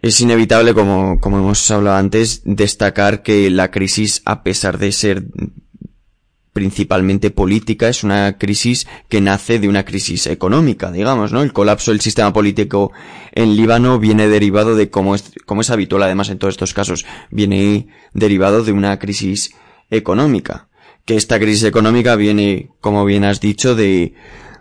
es 0.02 0.22
inevitable, 0.22 0.74
como, 0.74 1.20
como 1.20 1.40
hemos 1.40 1.70
hablado 1.72 1.98
antes, 1.98 2.42
destacar 2.46 3.22
que 3.22 3.50
la 3.50 3.72
crisis, 3.72 4.22
a 4.26 4.44
pesar 4.44 4.78
de 4.78 4.92
ser 4.92 5.26
principalmente 6.54 7.32
política, 7.32 7.90
es 7.90 8.04
una 8.04 8.38
crisis 8.38 8.88
que 9.08 9.22
nace 9.22 9.60
de 9.60 9.70
una 9.70 9.86
crisis 9.86 10.28
económica, 10.28 10.92
digamos, 10.92 11.32
¿no? 11.32 11.42
El 11.42 11.54
colapso 11.54 11.92
del 11.92 12.02
sistema 12.02 12.34
político 12.34 12.92
en 13.34 13.56
Líbano 13.56 14.00
viene 14.00 14.28
derivado 14.28 14.76
de, 14.76 14.90
como 14.90 15.16
es, 15.16 15.32
como 15.46 15.62
es 15.62 15.70
habitual 15.70 16.04
además 16.04 16.30
en 16.30 16.40
todos 16.40 16.54
estos 16.54 16.74
casos, 16.74 17.06
viene 17.30 17.88
derivado 18.14 18.64
de 18.64 18.72
una 18.72 19.00
crisis 19.00 19.52
económica. 19.90 20.70
Que 21.06 21.16
esta 21.16 21.40
crisis 21.40 21.64
económica 21.64 22.16
viene, 22.16 22.72
como 22.82 23.06
bien 23.06 23.24
has 23.24 23.40
dicho, 23.40 23.76
de, 23.76 24.14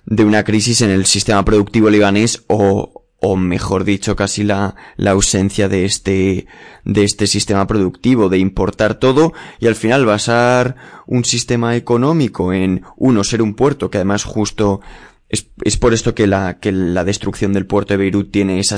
de 0.07 0.25
una 0.25 0.45
crisis 0.45 0.81
en 0.83 0.91
el 0.91 1.07
sistema 1.07 1.45
productivo 1.45 1.91
libanés 1.91 2.45
o, 2.47 2.98
o 3.21 3.37
mejor 3.37 3.85
dicho 3.85 4.15
casi 4.15 4.45
la, 4.45 4.77
la 4.97 5.13
ausencia 5.13 5.69
de 5.69 5.85
este, 5.85 6.47
de 6.85 7.05
este 7.05 7.27
sistema 7.27 7.67
productivo, 7.67 8.29
de 8.29 8.39
importar 8.39 8.95
todo 8.95 9.33
y 9.59 9.67
al 9.67 9.75
final 9.75 10.07
basar 10.07 10.77
un 11.07 11.25
sistema 11.25 11.75
económico 11.75 12.53
en 12.53 12.83
uno 12.97 13.25
ser 13.25 13.43
un 13.43 13.55
puerto 13.55 13.91
que 13.91 13.99
además 13.99 14.25
justo 14.25 14.81
es, 15.29 15.51
es 15.65 15.77
por 15.77 15.95
esto 15.95 16.15
que 16.15 16.27
la, 16.27 16.59
que 16.61 16.73
la 16.73 17.05
destrucción 17.05 17.53
del 17.53 17.67
puerto 17.67 17.95
de 17.95 17.99
Beirut 17.99 18.31
tiene 18.31 18.61
esa 18.61 18.77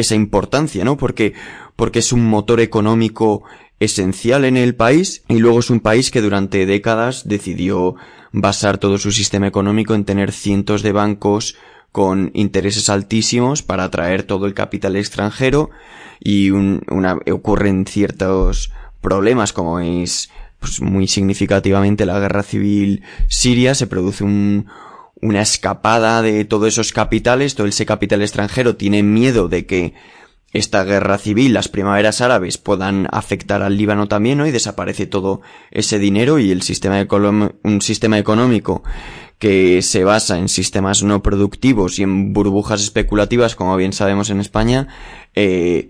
esa 0.00 0.14
importancia, 0.14 0.84
¿no? 0.84 0.96
Porque, 0.96 1.34
porque 1.76 2.00
es 2.00 2.12
un 2.12 2.26
motor 2.26 2.60
económico 2.60 3.44
esencial 3.78 4.44
en 4.44 4.56
el 4.56 4.74
país 4.74 5.24
y 5.28 5.38
luego 5.38 5.60
es 5.60 5.70
un 5.70 5.80
país 5.80 6.10
que 6.10 6.20
durante 6.20 6.66
décadas 6.66 7.28
decidió 7.28 7.94
basar 8.32 8.78
todo 8.78 8.98
su 8.98 9.12
sistema 9.12 9.46
económico 9.46 9.94
en 9.94 10.04
tener 10.04 10.32
cientos 10.32 10.82
de 10.82 10.92
bancos 10.92 11.56
con 11.92 12.30
intereses 12.34 12.88
altísimos 12.88 13.62
para 13.62 13.84
atraer 13.84 14.22
todo 14.22 14.46
el 14.46 14.54
capital 14.54 14.96
extranjero 14.96 15.70
y 16.20 16.50
una, 16.50 17.18
ocurren 17.30 17.86
ciertos 17.86 18.72
problemas 19.00 19.52
como 19.52 19.80
es 19.80 20.30
pues, 20.60 20.80
muy 20.80 21.08
significativamente 21.08 22.06
la 22.06 22.20
guerra 22.20 22.42
civil 22.42 23.02
siria, 23.28 23.74
se 23.74 23.86
produce 23.86 24.24
un, 24.24 24.66
una 25.20 25.42
escapada 25.42 26.22
de 26.22 26.44
todos 26.44 26.68
esos 26.68 26.92
capitales, 26.92 27.54
todo 27.54 27.66
ese 27.66 27.86
capital 27.86 28.22
extranjero 28.22 28.76
tiene 28.76 29.02
miedo 29.02 29.48
de 29.48 29.66
que 29.66 29.94
esta 30.52 30.82
guerra 30.84 31.16
civil, 31.18 31.54
las 31.54 31.68
primaveras 31.68 32.20
árabes 32.20 32.58
puedan 32.58 33.06
afectar 33.12 33.62
al 33.62 33.76
Líbano 33.76 34.08
también, 34.08 34.38
¿no? 34.38 34.46
Y 34.46 34.50
desaparece 34.50 35.06
todo 35.06 35.42
ese 35.70 36.00
dinero 36.00 36.40
y 36.40 36.50
el 36.50 36.62
sistema 36.62 37.06
un 37.62 37.80
sistema 37.80 38.18
económico 38.18 38.82
que 39.40 39.80
se 39.80 40.04
basa 40.04 40.38
en 40.38 40.48
sistemas 40.48 41.02
no 41.02 41.22
productivos 41.22 41.98
y 41.98 42.02
en 42.02 42.34
burbujas 42.34 42.82
especulativas, 42.82 43.56
como 43.56 43.74
bien 43.74 43.94
sabemos 43.94 44.28
en 44.28 44.38
España, 44.38 44.86
eh, 45.34 45.88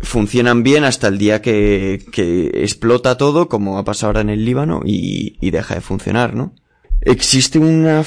funcionan 0.00 0.62
bien 0.62 0.84
hasta 0.84 1.08
el 1.08 1.18
día 1.18 1.42
que, 1.42 2.06
que, 2.12 2.62
explota 2.62 3.18
todo, 3.18 3.48
como 3.48 3.78
ha 3.78 3.84
pasado 3.84 4.10
ahora 4.10 4.20
en 4.20 4.30
el 4.30 4.44
Líbano, 4.44 4.82
y, 4.84 5.36
y 5.40 5.50
deja 5.50 5.74
de 5.74 5.80
funcionar, 5.80 6.34
¿no? 6.34 6.54
Existe 7.00 7.58
una, 7.58 8.04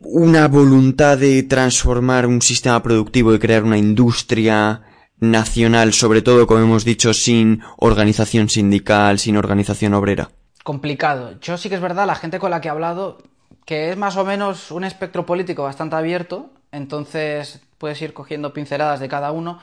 una 0.00 0.48
voluntad 0.48 1.18
de 1.18 1.42
transformar 1.42 2.26
un 2.26 2.40
sistema 2.40 2.82
productivo 2.82 3.34
y 3.34 3.38
crear 3.38 3.62
una 3.62 3.76
industria 3.76 4.80
nacional, 5.20 5.92
sobre 5.92 6.22
todo, 6.22 6.46
como 6.46 6.60
hemos 6.60 6.86
dicho, 6.86 7.12
sin 7.12 7.60
organización 7.76 8.48
sindical, 8.48 9.18
sin 9.18 9.36
organización 9.36 9.92
obrera. 9.92 10.30
Complicado. 10.64 11.38
Yo 11.42 11.58
sí 11.58 11.68
que 11.68 11.74
es 11.74 11.80
verdad, 11.82 12.06
la 12.06 12.14
gente 12.14 12.38
con 12.38 12.50
la 12.50 12.62
que 12.62 12.68
he 12.68 12.70
hablado 12.70 13.18
que 13.64 13.90
es 13.90 13.96
más 13.96 14.16
o 14.16 14.24
menos 14.24 14.70
un 14.70 14.84
espectro 14.84 15.26
político 15.26 15.62
bastante 15.62 15.96
abierto, 15.96 16.50
entonces 16.72 17.60
puedes 17.78 18.00
ir 18.02 18.12
cogiendo 18.12 18.52
pinceladas 18.52 19.00
de 19.00 19.08
cada 19.08 19.32
uno. 19.32 19.60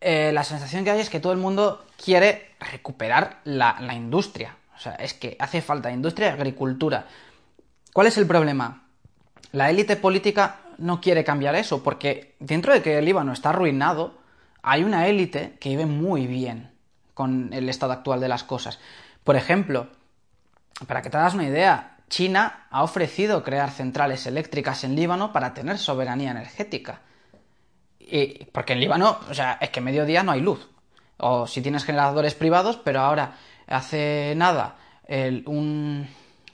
Eh, 0.00 0.30
la 0.32 0.44
sensación 0.44 0.84
que 0.84 0.90
hay 0.90 1.00
es 1.00 1.10
que 1.10 1.20
todo 1.20 1.32
el 1.32 1.38
mundo 1.38 1.84
quiere 2.02 2.54
recuperar 2.60 3.40
la, 3.44 3.76
la 3.80 3.94
industria. 3.94 4.56
O 4.76 4.80
sea, 4.80 4.94
es 4.94 5.14
que 5.14 5.36
hace 5.40 5.60
falta 5.60 5.90
industria 5.90 6.28
y 6.28 6.32
agricultura. 6.32 7.06
¿Cuál 7.92 8.06
es 8.06 8.16
el 8.16 8.26
problema? 8.26 8.84
La 9.52 9.70
élite 9.70 9.96
política 9.96 10.60
no 10.78 11.00
quiere 11.00 11.24
cambiar 11.24 11.56
eso, 11.56 11.82
porque 11.82 12.36
dentro 12.38 12.72
de 12.72 12.82
que 12.82 12.98
el 12.98 13.04
Líbano 13.04 13.32
está 13.32 13.50
arruinado, 13.50 14.14
hay 14.62 14.84
una 14.84 15.08
élite 15.08 15.56
que 15.60 15.70
vive 15.70 15.86
muy 15.86 16.26
bien 16.26 16.70
con 17.14 17.52
el 17.52 17.68
estado 17.68 17.92
actual 17.92 18.20
de 18.20 18.28
las 18.28 18.44
cosas. 18.44 18.78
Por 19.24 19.34
ejemplo, 19.34 19.88
para 20.86 21.02
que 21.02 21.10
te 21.10 21.16
hagas 21.16 21.34
una 21.34 21.44
idea, 21.44 21.97
China 22.08 22.66
ha 22.70 22.82
ofrecido 22.82 23.42
crear 23.42 23.70
centrales 23.70 24.26
eléctricas 24.26 24.84
en 24.84 24.96
Líbano 24.96 25.32
para 25.32 25.54
tener 25.54 25.78
soberanía 25.78 26.30
energética. 26.30 27.02
Y, 28.00 28.44
porque 28.46 28.72
en 28.72 28.80
Líbano, 28.80 29.18
o 29.28 29.34
sea, 29.34 29.58
es 29.60 29.70
que 29.70 29.80
mediodía 29.80 30.22
no 30.22 30.32
hay 30.32 30.40
luz. 30.40 30.68
O 31.18 31.46
si 31.46 31.60
tienes 31.60 31.84
generadores 31.84 32.34
privados, 32.34 32.76
pero 32.76 33.00
ahora, 33.00 33.34
hace 33.66 34.34
nada, 34.36 34.76
un, 35.46 36.08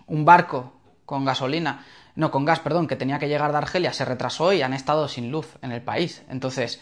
barco 0.09 0.73
con 1.05 1.25
gasolina, 1.25 1.85
no, 2.17 2.31
con 2.31 2.45
gas, 2.45 2.61
perdón, 2.61 2.87
que 2.87 2.97
tenía 2.97 3.19
que 3.19 3.29
llegar 3.29 3.53
de 3.53 3.59
Argelia 3.59 3.93
se 3.93 4.05
retrasó 4.05 4.53
y 4.53 4.63
han 4.63 4.73
estado 4.73 5.07
sin 5.09 5.31
luz 5.31 5.49
en 5.63 5.73
el 5.73 5.83
país. 5.83 6.23
Entonces, 6.29 6.81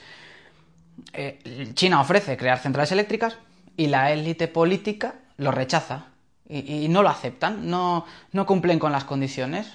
eh, 1.12 1.72
China 1.74 2.00
ofrece 2.00 2.36
crear 2.36 2.58
centrales 2.58 2.92
eléctricas 2.92 3.36
y 3.76 3.88
la 3.88 4.12
élite 4.12 4.48
política 4.48 5.14
lo 5.38 5.50
rechaza 5.50 6.11
y, 6.48 6.88
no 6.88 7.02
lo 7.02 7.08
aceptan, 7.08 7.68
no, 7.68 8.04
no, 8.32 8.46
cumplen 8.46 8.78
con 8.78 8.92
las 8.92 9.04
condiciones, 9.04 9.72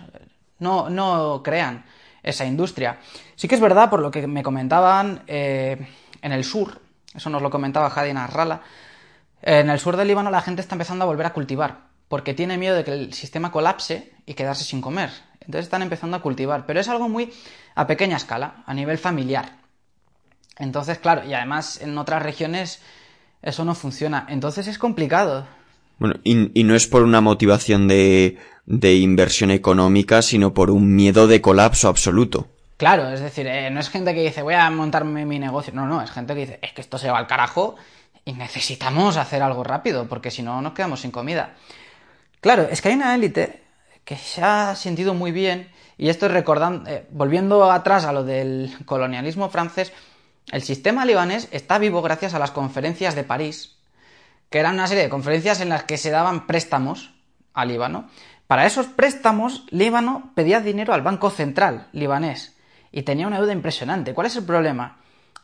no, 0.59 0.89
no, 0.89 1.41
crean 1.43 1.85
esa 2.21 2.45
industria. 2.45 2.99
Sí 3.35 3.47
que 3.47 3.55
es 3.55 3.61
verdad, 3.61 3.89
por 3.89 4.01
lo 4.01 4.11
que 4.11 4.27
me 4.27 4.43
comentaban 4.43 5.23
eh, 5.27 5.87
en 6.21 6.31
el 6.31 6.43
sur, 6.43 6.81
eso 7.13 7.29
nos 7.29 7.41
lo 7.41 7.49
comentaba 7.49 7.87
Hadin 7.87 8.17
Arrala, 8.17 8.61
en 9.41 9.69
el 9.69 9.79
sur 9.79 9.97
del 9.97 10.07
Líbano 10.07 10.29
la 10.29 10.41
gente 10.41 10.61
está 10.61 10.75
empezando 10.75 11.03
a 11.03 11.07
volver 11.07 11.25
a 11.25 11.33
cultivar, 11.33 11.87
porque 12.07 12.33
tiene 12.33 12.57
miedo 12.57 12.75
de 12.75 12.83
que 12.83 12.93
el 12.93 13.13
sistema 13.13 13.51
colapse 13.51 14.13
y 14.25 14.33
quedarse 14.33 14.63
sin 14.63 14.81
comer. 14.81 15.09
Entonces 15.39 15.65
están 15.65 15.81
empezando 15.81 16.17
a 16.17 16.21
cultivar, 16.21 16.65
pero 16.65 16.79
es 16.79 16.89
algo 16.89 17.07
muy 17.07 17.33
a 17.75 17.87
pequeña 17.87 18.17
escala, 18.17 18.63
a 18.65 18.73
nivel 18.73 18.97
familiar. 18.97 19.57
Entonces, 20.57 20.99
claro, 20.99 21.23
y 21.23 21.33
además 21.33 21.79
en 21.81 21.97
otras 21.97 22.21
regiones 22.21 22.81
eso 23.41 23.63
no 23.63 23.75
funciona. 23.75 24.25
Entonces 24.29 24.67
es 24.67 24.77
complicado. 24.77 25.47
Bueno, 25.99 26.15
y, 26.23 26.63
no 26.63 26.75
es 26.75 26.87
por 26.87 27.03
una 27.03 27.21
motivación 27.21 27.87
de, 27.87 28.37
de 28.65 28.95
inversión 28.95 29.49
económica, 29.49 30.21
sino 30.21 30.53
por 30.53 30.69
un 30.69 30.95
miedo 30.95 31.27
de 31.27 31.41
colapso 31.41 31.87
absoluto. 31.87 32.47
Claro, 32.77 33.09
es 33.09 33.19
decir, 33.19 33.47
eh, 33.47 33.71
no 33.71 33.79
es 33.79 33.89
gente 33.89 34.13
que 34.13 34.21
dice 34.21 34.43
voy 34.43 34.53
a 34.53 34.69
montarme 34.69 35.25
mi 35.25 35.39
negocio. 35.39 35.73
No, 35.73 35.87
no, 35.87 36.01
es 36.01 36.11
gente 36.11 36.35
que 36.35 36.41
dice 36.41 36.59
es 36.61 36.73
que 36.73 36.81
esto 36.81 36.99
se 36.99 37.09
va 37.09 37.17
al 37.17 37.25
carajo 37.25 37.75
y 38.23 38.33
necesitamos 38.33 39.17
hacer 39.17 39.41
algo 39.41 39.63
rápido 39.63 40.07
porque 40.07 40.29
si 40.29 40.43
no 40.43 40.61
nos 40.61 40.73
quedamos 40.73 40.99
sin 40.99 41.11
comida. 41.11 41.55
Claro, 42.39 42.67
es 42.69 42.81
que 42.81 42.89
hay 42.89 42.95
una 42.95 43.15
élite 43.15 43.63
que 44.05 44.15
se 44.15 44.43
ha 44.43 44.75
sentido 44.75 45.15
muy 45.15 45.31
bien 45.31 45.71
y 45.97 46.09
esto 46.09 46.27
es 46.27 46.31
recordando, 46.31 46.87
eh, 46.87 47.07
volviendo 47.09 47.71
atrás 47.71 48.05
a 48.05 48.13
lo 48.13 48.23
del 48.23 48.71
colonialismo 48.85 49.49
francés, 49.49 49.91
el 50.51 50.61
sistema 50.61 51.03
libanés 51.03 51.47
está 51.51 51.79
vivo 51.79 52.03
gracias 52.03 52.35
a 52.35 52.39
las 52.39 52.51
conferencias 52.51 53.15
de 53.15 53.23
París 53.23 53.76
que 54.49 54.59
eran 54.59 54.75
una 54.75 54.87
serie 54.87 55.03
de 55.03 55.09
conferencias 55.09 55.61
en 55.61 55.69
las 55.69 55.83
que 55.83 55.97
se 55.97 56.09
daban 56.09 56.47
préstamos 56.47 57.13
al 57.53 57.67
Líbano. 57.69 58.09
Para 58.47 58.65
esos 58.65 58.87
préstamos, 58.87 59.65
Líbano 59.69 60.31
pedía 60.35 60.61
dinero 60.61 60.93
al 60.93 61.01
Banco 61.01 61.29
Central 61.29 61.87
libanés 61.91 62.57
y 62.91 63.03
tenía 63.03 63.27
una 63.27 63.39
deuda 63.39 63.53
impresionante. 63.53 64.13
¿Cuál 64.13 64.27
es 64.27 64.35
el 64.35 64.45
problema? 64.45 64.97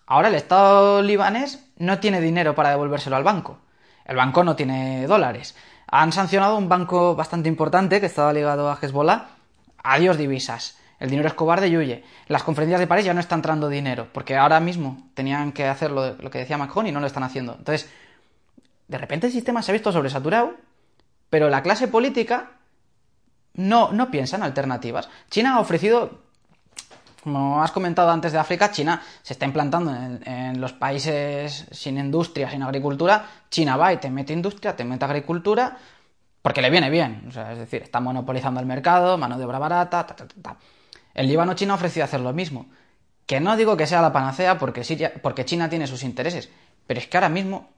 Ahora 0.06 0.30
el 0.30 0.36
Estado 0.36 1.02
libanés 1.02 1.66
no 1.78 2.00
tiene 2.00 2.22
dinero 2.22 2.56
para 2.56 2.70
devolvérselo 2.70 3.16
al 3.16 3.24
banco. 3.24 3.60
El 4.06 4.16
banco 4.16 4.44
no 4.44 4.56
tiene 4.56 5.08
dólares. 5.08 5.56
Han 5.88 6.12
sancionado 6.12 6.58
un 6.58 6.70
banco 6.70 7.16
bastante 7.16 7.50
importante 7.50 8.00
que 8.00 8.08
estaba 8.08 8.34
ligado 8.34 8.70
a 8.70 8.78
Hezbollah. 8.82 9.28
Adiós 9.84 10.18
divisas. 10.18 10.78
El 11.00 11.10
dinero 11.10 11.28
es 11.28 11.34
cobarde 11.34 11.68
y 11.68 11.78
huye. 11.78 12.04
Las 12.28 12.44
conferencias 12.44 12.80
de 12.80 12.88
París 12.88 13.06
ya 13.06 13.14
no 13.14 13.20
están 13.20 13.40
entrando 13.40 13.68
dinero, 13.68 14.08
porque 14.14 14.38
ahora 14.38 14.60
mismo 14.60 15.10
tenían 15.14 15.52
que 15.52 15.68
hacer 15.68 15.92
lo, 15.92 16.18
que 16.30 16.40
decía 16.40 16.58
Macron 16.58 16.88
y 16.88 16.92
no 16.92 17.02
lo 17.02 17.08
están 17.08 17.24
haciendo. 17.24 17.56
Entonces, 17.58 17.90
de 18.88 18.98
repente 18.98 19.28
el 19.28 19.34
sistema 19.34 19.62
se 19.62 19.72
ha 19.72 19.74
visto 19.74 19.92
sobresaturado, 19.92 20.56
pero 21.30 21.50
la 21.50 21.64
clase 21.64 21.88
política 21.88 22.52
no, 23.54 23.92
no 23.92 24.12
piensa 24.12 24.36
en 24.36 24.44
alternativas. 24.44 25.10
China 25.30 25.56
ha 25.56 25.60
ofrecido 25.60 26.24
como 27.24 27.64
has 27.64 27.72
comentado 27.72 28.12
antes 28.12 28.34
de 28.34 28.38
África, 28.38 28.70
China 28.72 29.02
se 29.22 29.34
está 29.34 29.46
implantando 29.46 29.96
en, 30.26 30.60
los 30.60 30.74
países 30.74 31.68
sin 31.72 31.98
industria, 31.98 32.52
sin 32.52 32.62
agricultura. 32.62 33.26
China 33.50 33.78
va 33.78 33.94
y 33.94 33.98
te 33.98 34.10
mete 34.10 34.34
industria, 34.34 34.76
te 34.76 34.84
mete 34.84 35.06
agricultura, 35.06 35.78
porque 36.42 36.62
le 36.62 36.70
viene 36.70 36.90
bien. 36.90 37.30
Es 37.30 37.58
decir, 37.58 37.82
está 37.82 38.02
monopolizando 38.02 38.60
el 38.60 38.66
mercado, 38.66 39.18
mano 39.18 39.38
de 39.38 39.46
obra 39.46 39.58
barata, 39.58 40.06
ta, 40.06 40.16
ta, 40.16 40.28
ta, 40.28 40.58
El 41.14 41.28
Líbano 41.28 41.54
China 41.54 41.74
ha 41.74 41.76
ofrecido 41.78 42.04
hacer 42.04 42.20
lo 42.20 42.34
mismo. 42.34 42.66
Que 43.26 43.40
no 43.40 43.56
digo 43.56 43.78
que 43.78 43.88
sea 43.88 44.02
la 44.02 44.12
panacea 44.12 44.60
porque, 44.60 44.84
porque 45.22 45.46
China 45.46 45.70
tiene 45.70 45.88
sus 45.88 46.04
intereses, 46.04 46.50
pero 46.86 47.00
es 47.00 47.08
que 47.08 47.16
ahora 47.16 47.30
mismo 47.30 47.70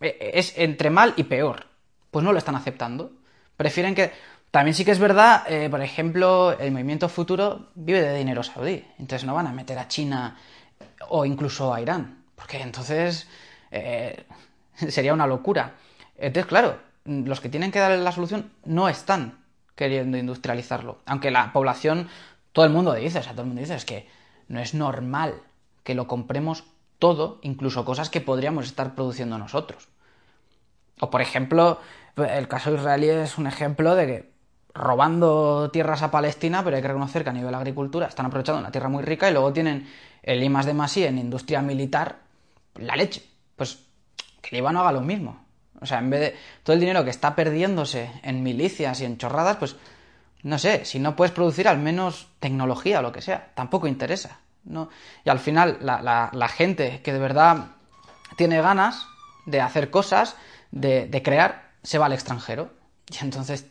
es 0.00 0.54
entre 0.56 0.90
mal 0.90 1.14
y 1.16 1.24
peor. 1.24 1.66
Pues 2.10 2.24
no 2.24 2.32
lo 2.32 2.38
están 2.38 2.56
aceptando. 2.56 3.12
Prefieren 3.56 3.94
que 3.94 4.12
también 4.50 4.74
sí 4.74 4.84
que 4.84 4.92
es 4.92 4.98
verdad, 4.98 5.44
eh, 5.48 5.68
por 5.68 5.82
ejemplo, 5.82 6.56
el 6.58 6.70
movimiento 6.70 7.08
futuro 7.08 7.70
vive 7.74 8.00
de 8.00 8.16
dinero 8.16 8.42
saudí. 8.42 8.84
Entonces 8.98 9.24
no 9.24 9.34
van 9.34 9.48
a 9.48 9.52
meter 9.52 9.78
a 9.78 9.88
China 9.88 10.36
o 11.08 11.24
incluso 11.24 11.74
a 11.74 11.80
Irán. 11.80 12.24
Porque 12.36 12.60
entonces 12.60 13.28
eh, 13.70 14.26
sería 14.88 15.12
una 15.12 15.26
locura. 15.26 15.74
Entonces, 16.16 16.46
claro, 16.46 16.78
los 17.04 17.40
que 17.40 17.48
tienen 17.48 17.72
que 17.72 17.80
darle 17.80 17.98
la 17.98 18.12
solución 18.12 18.52
no 18.64 18.88
están 18.88 19.44
queriendo 19.74 20.16
industrializarlo. 20.16 20.98
Aunque 21.06 21.30
la 21.30 21.52
población, 21.52 22.08
todo 22.52 22.64
el 22.64 22.70
mundo 22.70 22.94
dice, 22.94 23.18
o 23.18 23.22
sea, 23.22 23.32
todo 23.32 23.42
el 23.42 23.48
mundo 23.48 23.60
dice, 23.60 23.74
es 23.74 23.84
que 23.84 24.08
no 24.48 24.60
es 24.60 24.74
normal 24.74 25.34
que 25.82 25.94
lo 25.94 26.06
compremos 26.06 26.64
todo, 26.98 27.38
incluso 27.42 27.84
cosas 27.84 28.10
que 28.10 28.20
podríamos 28.20 28.66
estar 28.66 28.94
produciendo 28.94 29.38
nosotros. 29.38 29.88
O 31.00 31.10
por 31.10 31.20
ejemplo, 31.20 31.80
el 32.16 32.48
caso 32.48 32.74
israelí 32.74 33.08
es 33.08 33.38
un 33.38 33.46
ejemplo 33.46 33.94
de 33.94 34.06
que 34.06 34.34
robando 34.74 35.70
tierras 35.70 36.02
a 36.02 36.10
Palestina, 36.10 36.64
pero 36.64 36.76
hay 36.76 36.82
que 36.82 36.88
reconocer 36.88 37.22
que 37.22 37.30
a 37.30 37.32
nivel 37.32 37.50
de 37.50 37.56
agricultura 37.56 38.06
están 38.06 38.26
aprovechando 38.26 38.60
una 38.60 38.72
tierra 38.72 38.88
muy 38.88 39.02
rica 39.02 39.28
y 39.28 39.32
luego 39.32 39.52
tienen 39.52 39.88
el 40.22 40.42
I 40.42 40.48
de 40.48 40.74
Masí 40.74 41.04
en 41.04 41.18
industria 41.18 41.62
militar, 41.62 42.18
la 42.76 42.96
leche. 42.96 43.22
Pues 43.56 43.78
que 44.40 44.50
el 44.50 44.56
Líbano 44.58 44.80
haga 44.80 44.92
lo 44.92 45.00
mismo. 45.00 45.44
O 45.80 45.86
sea, 45.86 45.98
en 45.98 46.10
vez 46.10 46.20
de 46.20 46.36
todo 46.62 46.74
el 46.74 46.80
dinero 46.80 47.04
que 47.04 47.10
está 47.10 47.36
perdiéndose 47.36 48.10
en 48.22 48.42
milicias 48.42 49.00
y 49.00 49.04
en 49.04 49.18
chorradas, 49.18 49.56
pues 49.56 49.76
no 50.42 50.58
sé, 50.58 50.84
si 50.84 50.98
no 50.98 51.16
puedes 51.16 51.32
producir 51.32 51.68
al 51.68 51.78
menos 51.78 52.28
tecnología 52.40 52.98
o 52.98 53.02
lo 53.02 53.12
que 53.12 53.22
sea, 53.22 53.52
tampoco 53.54 53.86
interesa. 53.86 54.40
Y 55.24 55.30
al 55.30 55.38
final 55.38 55.78
la, 55.80 56.30
la, 56.32 56.48
gente 56.48 57.00
que 57.02 57.12
de 57.12 57.18
verdad 57.18 57.72
tiene 58.36 58.60
ganas 58.60 59.06
de 59.46 59.60
hacer 59.60 59.90
cosas, 59.90 60.36
de, 60.70 61.06
de 61.06 61.22
crear, 61.22 61.72
se 61.82 61.98
va 61.98 62.06
al 62.06 62.12
extranjero. 62.12 62.70
Y 63.12 63.22
entonces 63.22 63.66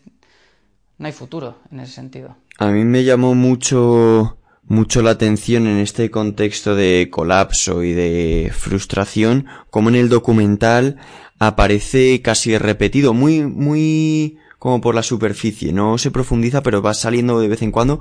no 0.97 1.07
hay 1.07 1.13
futuro 1.13 1.59
en 1.71 1.79
ese 1.79 1.93
sentido. 1.93 2.35
A 2.59 2.67
mí 2.67 2.83
me 2.83 3.03
llamó 3.03 3.33
mucho 3.33 4.37
mucho 4.65 5.01
la 5.01 5.11
atención 5.11 5.67
en 5.67 5.77
este 5.77 6.09
contexto 6.09 6.75
de 6.75 7.09
colapso 7.11 7.83
y 7.83 7.93
de 7.93 8.51
frustración, 8.53 9.47
como 9.69 9.89
en 9.89 9.95
el 9.95 10.09
documental 10.09 10.97
aparece 11.39 12.21
casi 12.21 12.57
repetido, 12.57 13.13
muy, 13.13 13.41
muy 13.41 14.37
como 14.63 14.79
por 14.79 14.95
la 14.95 15.03
superficie, 15.03 15.73
no 15.73 15.97
se 15.97 16.09
profundiza, 16.09 16.63
pero 16.63 16.81
va 16.81 16.93
saliendo 16.93 17.37
de 17.41 17.49
vez 17.49 17.61
en 17.63 17.71
cuando, 17.73 17.99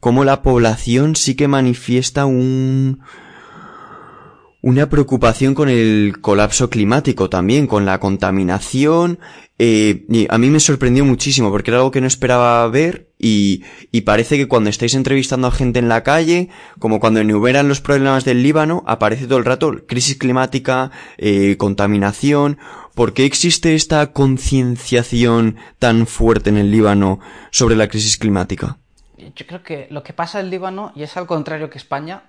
como 0.00 0.24
la 0.24 0.42
población 0.42 1.14
sí 1.14 1.36
que 1.36 1.46
manifiesta 1.46 2.26
un, 2.26 2.98
una 4.60 4.88
preocupación 4.88 5.54
con 5.54 5.68
el 5.68 6.16
colapso 6.20 6.68
climático 6.68 7.30
también, 7.30 7.68
con 7.68 7.86
la 7.86 8.00
contaminación. 8.00 9.20
Eh, 9.60 10.04
y 10.08 10.26
a 10.28 10.36
mí 10.38 10.50
me 10.50 10.58
sorprendió 10.58 11.04
muchísimo 11.04 11.50
porque 11.52 11.70
era 11.70 11.78
algo 11.78 11.92
que 11.92 12.00
no 12.00 12.08
esperaba 12.08 12.66
ver 12.68 13.12
y, 13.16 13.62
y, 13.92 14.00
parece 14.00 14.36
que 14.36 14.48
cuando 14.48 14.70
estáis 14.70 14.94
entrevistando 14.94 15.46
a 15.46 15.52
gente 15.52 15.78
en 15.78 15.88
la 15.88 16.02
calle, 16.02 16.48
como 16.80 16.98
cuando 16.98 17.20
enumeran 17.20 17.68
los 17.68 17.80
problemas 17.80 18.24
del 18.24 18.42
Líbano, 18.42 18.82
aparece 18.86 19.26
todo 19.26 19.38
el 19.38 19.44
rato 19.44 19.86
crisis 19.86 20.16
climática, 20.16 20.90
eh, 21.18 21.56
contaminación. 21.56 22.58
¿Por 23.00 23.14
qué 23.14 23.24
existe 23.24 23.74
esta 23.74 24.12
concienciación 24.12 25.56
tan 25.78 26.06
fuerte 26.06 26.50
en 26.50 26.58
el 26.58 26.70
Líbano 26.70 27.18
sobre 27.50 27.74
la 27.74 27.88
crisis 27.88 28.18
climática? 28.18 28.76
Yo 29.16 29.46
creo 29.46 29.62
que 29.62 29.86
lo 29.88 30.02
que 30.02 30.12
pasa 30.12 30.38
en 30.38 30.44
el 30.44 30.50
Líbano, 30.50 30.92
y 30.94 31.02
es 31.02 31.16
al 31.16 31.26
contrario 31.26 31.70
que 31.70 31.78
España, 31.78 32.24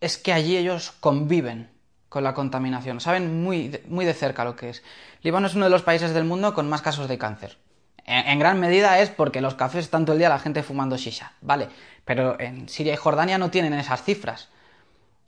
es 0.00 0.16
que 0.16 0.32
allí 0.32 0.56
ellos 0.56 0.92
conviven 1.00 1.70
con 2.08 2.22
la 2.22 2.34
contaminación, 2.34 3.00
saben 3.00 3.42
muy, 3.42 3.80
muy 3.88 4.04
de 4.04 4.14
cerca 4.14 4.44
lo 4.44 4.54
que 4.54 4.68
es. 4.68 4.84
Líbano 5.22 5.48
es 5.48 5.56
uno 5.56 5.64
de 5.64 5.72
los 5.72 5.82
países 5.82 6.14
del 6.14 6.22
mundo 6.22 6.54
con 6.54 6.68
más 6.68 6.82
casos 6.82 7.08
de 7.08 7.18
cáncer. 7.18 7.58
En, 8.04 8.38
gran 8.38 8.60
medida 8.60 9.00
es 9.00 9.10
porque 9.10 9.40
los 9.40 9.56
cafés 9.56 9.90
todo 9.90 10.12
el 10.12 10.20
día 10.20 10.28
la 10.28 10.38
gente 10.38 10.62
fumando 10.62 10.96
shisha, 10.96 11.32
¿vale? 11.40 11.68
Pero 12.04 12.38
en 12.38 12.68
Siria 12.68 12.94
y 12.94 12.96
Jordania 12.96 13.38
no 13.38 13.50
tienen 13.50 13.74
esas 13.74 14.04
cifras. 14.04 14.50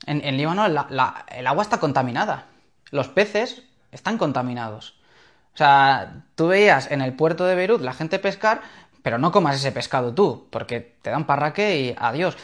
En, 0.05 0.37
Líbano 0.37 0.65
el 0.65 1.47
agua 1.47 1.63
está 1.63 1.81
contaminada. 1.81 2.45
Los 2.91 3.09
peces 3.09 3.63
están 3.91 4.17
contaminados. 4.17 4.95
O 5.53 5.57
sea, 5.57 6.23
tú 6.35 6.47
veías 6.47 6.89
en 6.91 7.01
el 7.01 7.13
puerto 7.13 7.45
de 7.45 7.55
Beirut 7.55 7.81
la 7.81 7.93
gente 7.93 8.19
pescar, 8.19 8.61
pero 9.03 9.17
no 9.17 9.31
comas 9.31 9.55
ese 9.55 9.71
pescado 9.71 10.13
tú, 10.13 10.47
porque 10.49 10.95
te 11.01 11.09
dan 11.09 11.25
parraque 11.25 11.79
y 11.79 11.95
adiós 11.97 12.37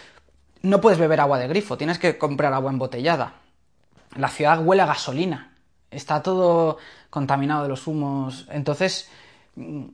no 0.65 0.81
puedes 0.81 0.99
beber 0.99 1.21
agua 1.21 1.37
de 1.37 1.47
grifo, 1.47 1.77
tienes 1.77 1.99
que 1.99 2.17
comprar 2.17 2.53
agua 2.53 2.71
embotellada. 2.71 3.33
La 4.15 4.29
ciudad 4.29 4.61
huele 4.63 4.81
a 4.81 4.87
gasolina, 4.87 5.53
está 5.91 6.23
todo 6.23 6.77
contaminado 7.09 7.63
de 7.63 7.69
los 7.69 7.87
humos. 7.87 8.47
Entonces, 8.49 9.09
mm, 9.55 9.85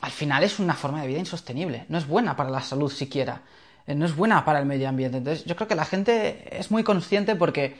al 0.00 0.10
final 0.10 0.44
es 0.44 0.58
una 0.58 0.74
forma 0.74 1.02
de 1.02 1.08
vida 1.08 1.18
insostenible, 1.18 1.84
no 1.88 1.98
es 1.98 2.06
buena 2.06 2.36
para 2.36 2.50
la 2.50 2.62
salud 2.62 2.90
siquiera, 2.90 3.42
eh, 3.86 3.94
no 3.94 4.06
es 4.06 4.16
buena 4.16 4.44
para 4.44 4.60
el 4.60 4.66
medio 4.66 4.88
ambiente. 4.88 5.18
Entonces, 5.18 5.44
yo 5.44 5.56
creo 5.56 5.68
que 5.68 5.74
la 5.74 5.84
gente 5.84 6.58
es 6.58 6.70
muy 6.70 6.82
consciente 6.82 7.34
porque, 7.36 7.78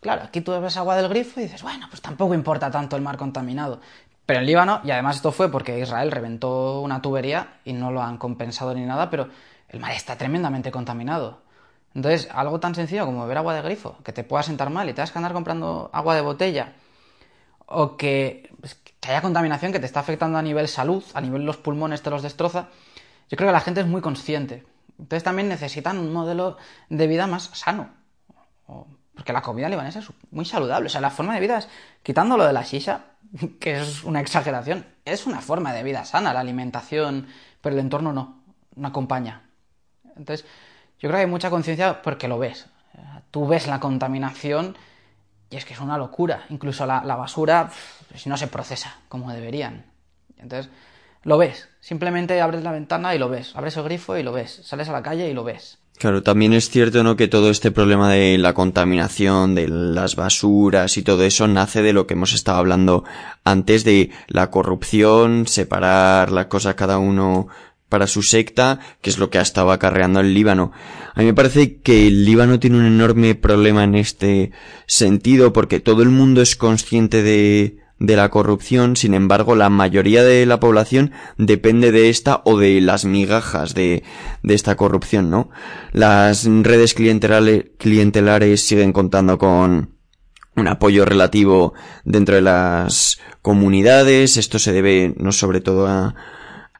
claro, 0.00 0.22
aquí 0.22 0.40
tú 0.40 0.52
bebes 0.52 0.76
agua 0.76 0.96
del 0.96 1.08
grifo 1.08 1.40
y 1.40 1.44
dices, 1.44 1.62
bueno, 1.62 1.86
pues 1.88 2.02
tampoco 2.02 2.34
importa 2.34 2.70
tanto 2.70 2.96
el 2.96 3.02
mar 3.02 3.16
contaminado. 3.16 3.80
Pero 4.26 4.40
en 4.40 4.46
Líbano, 4.46 4.80
y 4.84 4.90
además 4.90 5.16
esto 5.16 5.32
fue 5.32 5.50
porque 5.50 5.78
Israel 5.78 6.10
reventó 6.10 6.80
una 6.80 7.00
tubería 7.00 7.60
y 7.64 7.72
no 7.72 7.90
lo 7.90 8.02
han 8.02 8.18
compensado 8.18 8.74
ni 8.74 8.84
nada, 8.84 9.08
pero 9.08 9.28
el 9.68 9.80
mar 9.80 9.92
está 9.92 10.16
tremendamente 10.16 10.70
contaminado. 10.70 11.40
Entonces, 11.94 12.28
algo 12.32 12.60
tan 12.60 12.74
sencillo 12.74 13.06
como 13.06 13.22
beber 13.22 13.38
agua 13.38 13.54
de 13.54 13.62
grifo, 13.62 13.96
que 14.04 14.12
te 14.12 14.24
pueda 14.24 14.42
sentar 14.42 14.70
mal 14.70 14.88
y 14.88 14.92
te 14.92 15.00
vas 15.00 15.10
que 15.10 15.18
andar 15.18 15.32
comprando 15.32 15.90
agua 15.92 16.14
de 16.14 16.20
botella, 16.20 16.74
o 17.66 17.96
que, 17.96 18.52
pues, 18.60 18.74
que, 18.74 19.10
haya 19.10 19.22
contaminación 19.22 19.72
que 19.72 19.80
te 19.80 19.86
está 19.86 20.00
afectando 20.00 20.38
a 20.38 20.42
nivel 20.42 20.68
salud, 20.68 21.02
a 21.14 21.20
nivel 21.20 21.44
los 21.44 21.56
pulmones 21.56 22.02
te 22.02 22.10
los 22.10 22.22
destroza, 22.22 22.68
yo 23.30 23.36
creo 23.36 23.48
que 23.48 23.52
la 23.52 23.60
gente 23.60 23.80
es 23.80 23.86
muy 23.86 24.00
consciente. 24.00 24.66
Entonces 24.98 25.22
también 25.22 25.48
necesitan 25.48 25.98
un 25.98 26.12
modelo 26.12 26.56
de 26.88 27.06
vida 27.06 27.26
más 27.26 27.44
sano. 27.54 27.90
Porque 29.18 29.32
la 29.32 29.42
comida 29.42 29.68
libanesa 29.68 29.98
es 29.98 30.12
muy 30.30 30.44
saludable. 30.44 30.86
O 30.86 30.90
sea, 30.90 31.00
la 31.00 31.10
forma 31.10 31.34
de 31.34 31.40
vida 31.40 31.58
es, 31.58 31.68
quitando 32.04 32.36
lo 32.36 32.46
de 32.46 32.52
la 32.52 32.62
shisha, 32.62 33.06
que 33.60 33.80
es 33.80 34.04
una 34.04 34.20
exageración, 34.20 34.86
es 35.04 35.26
una 35.26 35.40
forma 35.40 35.72
de 35.72 35.82
vida 35.82 36.04
sana, 36.04 36.32
la 36.32 36.38
alimentación, 36.38 37.26
pero 37.60 37.74
el 37.74 37.80
entorno 37.80 38.12
no, 38.12 38.44
no 38.76 38.86
acompaña. 38.86 39.42
Entonces, 40.16 40.46
yo 41.00 41.08
creo 41.08 41.14
que 41.14 41.22
hay 41.22 41.26
mucha 41.26 41.50
conciencia 41.50 42.00
porque 42.00 42.28
lo 42.28 42.38
ves. 42.38 42.66
Tú 43.32 43.48
ves 43.48 43.66
la 43.66 43.80
contaminación 43.80 44.76
y 45.50 45.56
es 45.56 45.64
que 45.64 45.74
es 45.74 45.80
una 45.80 45.98
locura. 45.98 46.44
Incluso 46.48 46.86
la, 46.86 47.00
basura, 47.00 47.70
si 48.14 48.28
no 48.28 48.36
se 48.36 48.46
procesa 48.46 48.98
como 49.08 49.32
deberían. 49.32 49.84
Entonces, 50.36 50.70
lo 51.24 51.38
ves. 51.38 51.68
Simplemente 51.80 52.40
abres 52.40 52.62
la 52.62 52.70
ventana 52.70 53.16
y 53.16 53.18
lo 53.18 53.28
ves. 53.28 53.56
Abres 53.56 53.76
el 53.76 53.82
grifo 53.82 54.16
y 54.16 54.22
lo 54.22 54.32
ves. 54.32 54.60
Sales 54.62 54.88
a 54.88 54.92
la 54.92 55.02
calle 55.02 55.28
y 55.28 55.34
lo 55.34 55.42
ves. 55.42 55.78
Claro, 55.98 56.22
también 56.22 56.52
es 56.52 56.70
cierto, 56.70 57.02
¿no? 57.02 57.16
Que 57.16 57.26
todo 57.26 57.50
este 57.50 57.72
problema 57.72 58.12
de 58.12 58.38
la 58.38 58.54
contaminación, 58.54 59.56
de 59.56 59.66
las 59.66 60.14
basuras 60.14 60.96
y 60.96 61.02
todo 61.02 61.24
eso 61.24 61.48
nace 61.48 61.82
de 61.82 61.92
lo 61.92 62.06
que 62.06 62.14
hemos 62.14 62.34
estado 62.34 62.58
hablando 62.58 63.02
antes 63.42 63.82
de 63.82 64.10
la 64.28 64.48
corrupción, 64.48 65.48
separar 65.48 66.30
las 66.30 66.46
cosas 66.46 66.76
cada 66.76 66.98
uno 66.98 67.48
para 67.88 68.06
su 68.06 68.22
secta, 68.22 68.78
que 69.02 69.10
es 69.10 69.18
lo 69.18 69.28
que 69.28 69.38
ha 69.38 69.42
estado 69.42 69.72
acarreando 69.72 70.20
el 70.20 70.34
Líbano. 70.34 70.70
A 71.14 71.20
mí 71.20 71.26
me 71.26 71.34
parece 71.34 71.78
que 71.78 72.06
el 72.06 72.24
Líbano 72.24 72.60
tiene 72.60 72.78
un 72.78 72.86
enorme 72.86 73.34
problema 73.34 73.82
en 73.82 73.96
este 73.96 74.52
sentido, 74.86 75.52
porque 75.52 75.80
todo 75.80 76.02
el 76.02 76.10
mundo 76.10 76.42
es 76.42 76.54
consciente 76.54 77.24
de, 77.24 77.78
de 77.98 78.16
la 78.16 78.28
corrupción, 78.30 78.96
sin 78.96 79.14
embargo, 79.14 79.56
la 79.56 79.70
mayoría 79.70 80.22
de 80.22 80.46
la 80.46 80.60
población 80.60 81.12
depende 81.36 81.90
de 81.92 82.10
esta 82.10 82.42
o 82.44 82.58
de 82.58 82.80
las 82.80 83.04
migajas 83.04 83.74
de, 83.74 84.04
esta 84.44 84.76
corrupción, 84.76 85.30
¿no? 85.30 85.50
Las 85.92 86.44
redes 86.46 86.94
clientelares, 86.94 87.66
clientelares 87.78 88.64
siguen 88.64 88.92
contando 88.92 89.38
con 89.38 89.94
un 90.56 90.68
apoyo 90.68 91.04
relativo 91.04 91.74
dentro 92.04 92.34
de 92.34 92.42
las 92.42 93.20
comunidades, 93.42 94.36
esto 94.36 94.58
se 94.58 94.72
debe 94.72 95.14
no 95.16 95.32
sobre 95.32 95.60
todo 95.60 95.86
a, 95.86 96.14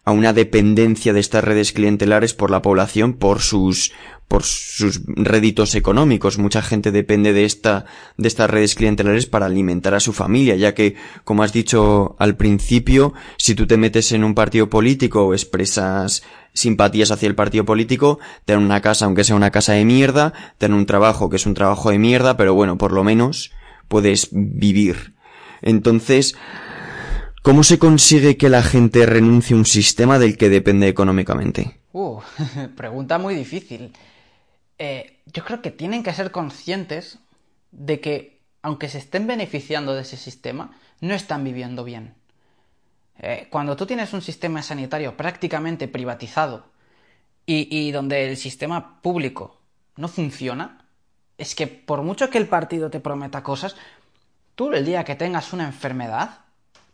a 0.08 0.10
una 0.10 0.32
dependencia 0.32 1.12
de 1.12 1.20
estas 1.20 1.44
redes 1.44 1.74
clientelares 1.74 2.32
por 2.32 2.50
la 2.50 2.62
población, 2.62 3.12
por 3.12 3.40
sus 3.40 3.92
por 4.26 4.42
sus 4.42 5.02
réditos 5.06 5.74
económicos. 5.74 6.38
Mucha 6.38 6.62
gente 6.62 6.92
depende 6.92 7.34
de 7.34 7.44
esta, 7.44 7.84
de 8.16 8.26
estas 8.26 8.48
redes 8.48 8.74
clientelares 8.74 9.26
para 9.26 9.44
alimentar 9.44 9.92
a 9.92 10.00
su 10.00 10.14
familia, 10.14 10.56
ya 10.56 10.72
que, 10.72 10.96
como 11.24 11.42
has 11.42 11.52
dicho 11.52 12.16
al 12.18 12.36
principio, 12.36 13.12
si 13.36 13.54
tú 13.54 13.66
te 13.66 13.76
metes 13.76 14.12
en 14.12 14.24
un 14.24 14.34
partido 14.34 14.70
político 14.70 15.26
o 15.26 15.34
expresas 15.34 16.22
simpatías 16.54 17.10
hacia 17.10 17.26
el 17.26 17.34
partido 17.34 17.66
político, 17.66 18.18
tener 18.46 18.64
una 18.64 18.80
casa, 18.80 19.04
aunque 19.04 19.24
sea 19.24 19.36
una 19.36 19.50
casa 19.50 19.74
de 19.74 19.84
mierda, 19.84 20.32
tener 20.56 20.74
un 20.74 20.86
trabajo 20.86 21.28
que 21.28 21.36
es 21.36 21.44
un 21.44 21.52
trabajo 21.52 21.90
de 21.90 21.98
mierda, 21.98 22.38
pero 22.38 22.54
bueno, 22.54 22.78
por 22.78 22.92
lo 22.92 23.04
menos 23.04 23.50
puedes 23.88 24.28
vivir. 24.32 25.12
Entonces, 25.60 26.34
¿cómo 27.42 27.62
se 27.62 27.78
consigue 27.78 28.36
que 28.36 28.48
la 28.48 28.62
gente 28.62 29.06
renuncie 29.06 29.54
a 29.54 29.58
un 29.58 29.66
sistema 29.66 30.18
del 30.18 30.36
que 30.36 30.48
depende 30.48 30.88
económicamente? 30.88 31.80
Uh, 31.92 32.20
pregunta 32.76 33.18
muy 33.18 33.34
difícil. 33.34 33.92
Eh, 34.78 35.18
yo 35.26 35.44
creo 35.44 35.60
que 35.60 35.70
tienen 35.70 36.02
que 36.02 36.14
ser 36.14 36.30
conscientes 36.30 37.18
de 37.72 38.00
que, 38.00 38.40
aunque 38.62 38.88
se 38.88 38.98
estén 38.98 39.26
beneficiando 39.26 39.94
de 39.94 40.02
ese 40.02 40.16
sistema, 40.16 40.76
no 41.00 41.14
están 41.14 41.44
viviendo 41.44 41.84
bien. 41.84 42.14
Eh, 43.18 43.48
cuando 43.50 43.76
tú 43.76 43.86
tienes 43.86 44.12
un 44.12 44.22
sistema 44.22 44.62
sanitario 44.62 45.16
prácticamente 45.16 45.88
privatizado 45.88 46.66
y, 47.50 47.90
donde 47.92 48.28
el 48.28 48.36
sistema 48.36 49.00
público 49.00 49.56
no 49.96 50.06
funciona, 50.06 50.84
es 51.38 51.54
que 51.54 51.66
por 51.66 52.02
mucho 52.02 52.28
que 52.28 52.36
el 52.36 52.46
partido 52.46 52.90
te 52.90 53.00
prometa 53.00 53.42
cosas, 53.42 53.74
tú 54.54 54.70
el 54.72 54.84
día 54.84 55.04
que 55.04 55.14
tengas 55.14 55.54
una 55.54 55.64
enfermedad, 55.64 56.40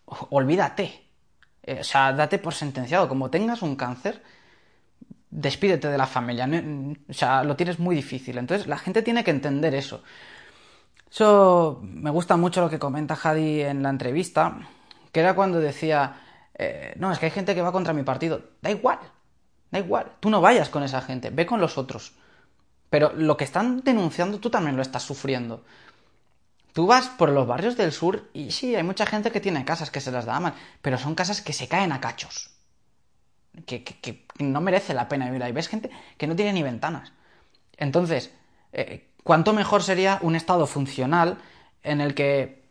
olvídate. 0.07 1.09
Eh, 1.63 1.81
o 1.81 1.85
sea, 1.85 2.13
date 2.13 2.39
por 2.39 2.55
sentenciado. 2.55 3.09
Como 3.09 3.31
tengas 3.31 3.63
un 3.63 3.77
cáncer, 3.77 4.23
despídete 5.31 5.89
de 5.89 5.99
la 5.99 6.07
familia. 6.07 6.49
o 7.09 7.13
sea, 7.13 7.45
lo 7.45 7.57
tienes 7.57 7.79
muy 7.79 7.97
difícil. 7.97 8.39
Entonces, 8.39 8.67
la 8.67 8.79
gente 8.79 9.03
tiene 9.03 9.25
que 9.25 9.31
entender 9.31 9.75
eso. 9.75 10.03
Eso 11.11 11.81
me 11.83 12.11
gusta 12.11 12.37
mucho 12.37 12.61
lo 12.61 12.69
que 12.69 12.79
comenta 12.79 13.15
Jadi 13.15 13.63
en 13.63 13.83
la 13.83 13.91
entrevista, 13.91 14.59
que 15.13 15.21
era 15.21 15.35
cuando 15.35 15.61
decía, 15.61 16.17
eh, 16.55 16.95
no, 16.99 17.13
es 17.13 17.19
que 17.19 17.27
hay 17.27 17.31
gente 17.31 17.55
que 17.55 17.63
va 17.63 17.73
contra 17.73 17.93
mi 17.93 18.03
partido. 18.03 18.43
Da 18.61 18.71
igual, 18.71 18.99
da 19.71 19.79
igual. 19.79 20.13
Tú 20.21 20.31
no 20.31 20.41
vayas 20.41 20.69
con 20.69 20.83
esa 20.83 21.01
gente, 21.03 21.31
ve 21.31 21.47
con 21.47 21.61
los 21.61 21.79
otros. 21.79 22.15
Pero 22.91 23.13
lo 23.13 23.37
que 23.37 23.45
están 23.45 23.83
denunciando 23.83 24.39
tú 24.39 24.51
también 24.51 24.77
lo 24.77 24.83
estás 24.83 25.03
sufriendo. 25.03 25.65
Tú 26.75 26.87
vas 26.87 27.09
por 27.09 27.31
los 27.31 27.47
barrios 27.47 27.77
del 27.77 27.93
sur 27.93 28.29
y 28.35 28.51
sí, 28.51 28.75
hay 28.75 28.83
mucha 28.83 29.07
gente 29.07 29.31
que 29.31 29.41
tiene 29.41 29.65
casas 29.65 29.91
que 29.91 30.01
se 30.01 30.11
las 30.11 30.27
da 30.27 30.41
mal, 30.41 30.55
pero 30.83 30.99
son 30.99 31.15
casas 31.15 31.41
que 31.41 31.53
se 31.53 31.69
caen 31.69 31.93
a 31.93 32.01
cachos. 32.01 32.51
Que, 33.65 34.27
no 34.41 34.61
merece 34.61 34.93
la 34.93 35.09
pena 35.09 35.27
vivir 35.27 35.45
ahí. 35.45 35.53
Ves 35.53 35.69
gente 35.69 35.89
que 36.19 36.27
no 36.27 36.35
tiene 36.35 36.53
ni 36.53 36.65
ventanas. 36.65 37.13
Entonces, 37.77 38.35
eh, 38.73 39.09
¿cuánto 39.23 39.53
mejor 39.53 39.85
sería 39.85 40.19
un 40.21 40.35
estado 40.35 40.67
funcional 40.67 41.39
en 41.85 42.01
el 42.01 42.13
que 42.13 42.65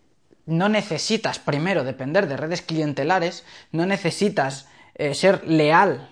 no 0.45 0.67
necesitas 0.67 1.39
primero 1.39 1.85
depender 1.85 2.27
de 2.27 2.35
redes 2.35 2.61
clientelares, 2.61 3.45
no 3.71 3.85
necesitas 3.85 4.67
eh, 4.95 5.13
ser 5.13 5.47
leal 5.47 6.09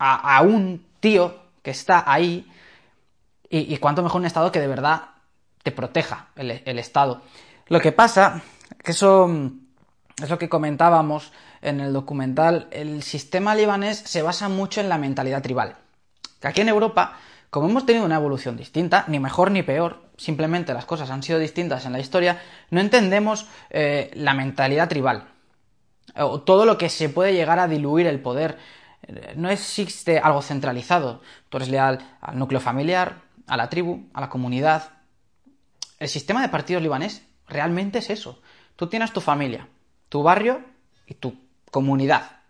a, 0.00 0.42
un 0.42 0.84
tío 1.00 1.40
que 1.62 1.70
está 1.70 2.02
ahí, 2.10 2.50
y, 3.48 3.76
cuanto 3.78 4.02
mejor 4.02 4.20
un 4.20 4.26
Estado 4.26 4.52
que 4.52 4.60
de 4.60 4.66
verdad 4.66 5.10
te 5.68 5.76
proteja 5.76 6.28
el, 6.36 6.62
el 6.64 6.78
Estado. 6.78 7.22
Lo 7.66 7.80
que 7.80 7.92
pasa, 7.92 8.42
que 8.82 8.92
eso 8.92 9.28
mm, 9.28 9.60
es 10.22 10.30
lo 10.30 10.38
que 10.38 10.48
comentábamos 10.48 11.32
en 11.60 11.80
el 11.80 11.92
documental, 11.92 12.68
el 12.70 13.02
sistema 13.02 13.54
libanés 13.54 13.98
se 13.98 14.22
basa 14.22 14.48
mucho 14.48 14.80
en 14.80 14.88
la 14.88 14.98
mentalidad 14.98 15.42
tribal. 15.42 15.76
Que 16.40 16.48
aquí 16.48 16.60
en 16.60 16.68
Europa 16.68 17.18
como 17.50 17.68
hemos 17.68 17.86
tenido 17.86 18.04
una 18.04 18.16
evolución 18.16 18.56
distinta, 18.56 19.04
ni 19.08 19.18
mejor 19.20 19.50
ni 19.50 19.62
peor, 19.62 20.02
simplemente 20.18 20.74
las 20.74 20.84
cosas 20.84 21.10
han 21.10 21.22
sido 21.22 21.38
distintas 21.38 21.86
en 21.86 21.92
la 21.92 21.98
historia, 21.98 22.42
no 22.70 22.80
entendemos 22.80 23.46
eh, 23.70 24.10
la 24.14 24.34
mentalidad 24.34 24.88
tribal 24.88 25.28
o 26.14 26.40
todo 26.40 26.66
lo 26.66 26.76
que 26.76 26.88
se 26.88 27.08
puede 27.08 27.32
llegar 27.32 27.58
a 27.58 27.68
diluir 27.68 28.06
el 28.06 28.20
poder. 28.20 28.58
No 29.36 29.48
existe 29.48 30.18
algo 30.18 30.42
centralizado. 30.42 31.22
Tú 31.48 31.58
eres 31.58 31.68
leal 31.68 32.00
al 32.20 32.38
núcleo 32.38 32.60
familiar, 32.60 33.22
a 33.46 33.56
la 33.56 33.68
tribu, 33.68 34.08
a 34.12 34.20
la 34.20 34.28
comunidad. 34.28 34.90
El 35.98 36.08
sistema 36.08 36.42
de 36.42 36.48
partidos 36.48 36.82
libanés 36.82 37.22
realmente 37.48 37.98
es 37.98 38.10
eso. 38.10 38.40
Tú 38.76 38.88
tienes 38.88 39.12
tu 39.12 39.20
familia, 39.20 39.68
tu 40.08 40.22
barrio 40.22 40.62
y 41.06 41.14
tu 41.14 41.36
comunidad. 41.70 42.40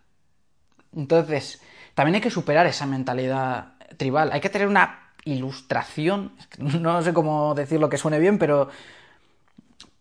Entonces, 0.95 1.61
también 1.93 2.15
hay 2.15 2.21
que 2.21 2.31
superar 2.31 2.65
esa 2.67 2.85
mentalidad 2.85 3.73
tribal. 3.97 4.31
Hay 4.31 4.41
que 4.41 4.49
tener 4.49 4.67
una 4.67 5.13
ilustración, 5.25 6.33
no 6.57 7.01
sé 7.01 7.13
cómo 7.13 7.55
decirlo 7.55 7.89
que 7.89 7.97
suene 7.97 8.19
bien, 8.19 8.37
pero, 8.37 8.69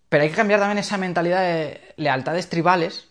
pero 0.09 0.23
hay 0.23 0.31
que 0.31 0.37
cambiar 0.37 0.61
también 0.61 0.79
esa 0.79 0.99
mentalidad 0.99 1.41
de 1.43 1.95
lealtades 1.97 2.49
tribales 2.49 3.09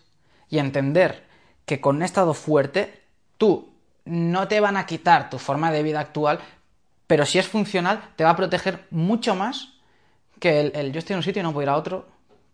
y 0.48 0.58
entender 0.58 1.26
que 1.66 1.80
con 1.80 1.96
un 1.96 2.02
estado 2.02 2.32
fuerte 2.34 3.02
tú 3.36 3.74
no 4.04 4.48
te 4.48 4.60
van 4.60 4.76
a 4.76 4.86
quitar 4.86 5.28
tu 5.28 5.38
forma 5.38 5.70
de 5.70 5.82
vida 5.82 6.00
actual, 6.00 6.40
pero 7.06 7.26
si 7.26 7.38
es 7.38 7.46
funcional 7.46 8.12
te 8.16 8.24
va 8.24 8.30
a 8.30 8.36
proteger 8.36 8.86
mucho 8.90 9.34
más 9.34 9.77
que 10.38 10.60
el, 10.60 10.92
yo 10.92 10.98
estoy 10.98 11.14
en 11.14 11.18
un 11.18 11.22
sitio 11.22 11.40
y 11.40 11.42
no 11.42 11.52
puedo 11.52 11.64
ir 11.64 11.70
a 11.70 11.76
otro 11.76 12.06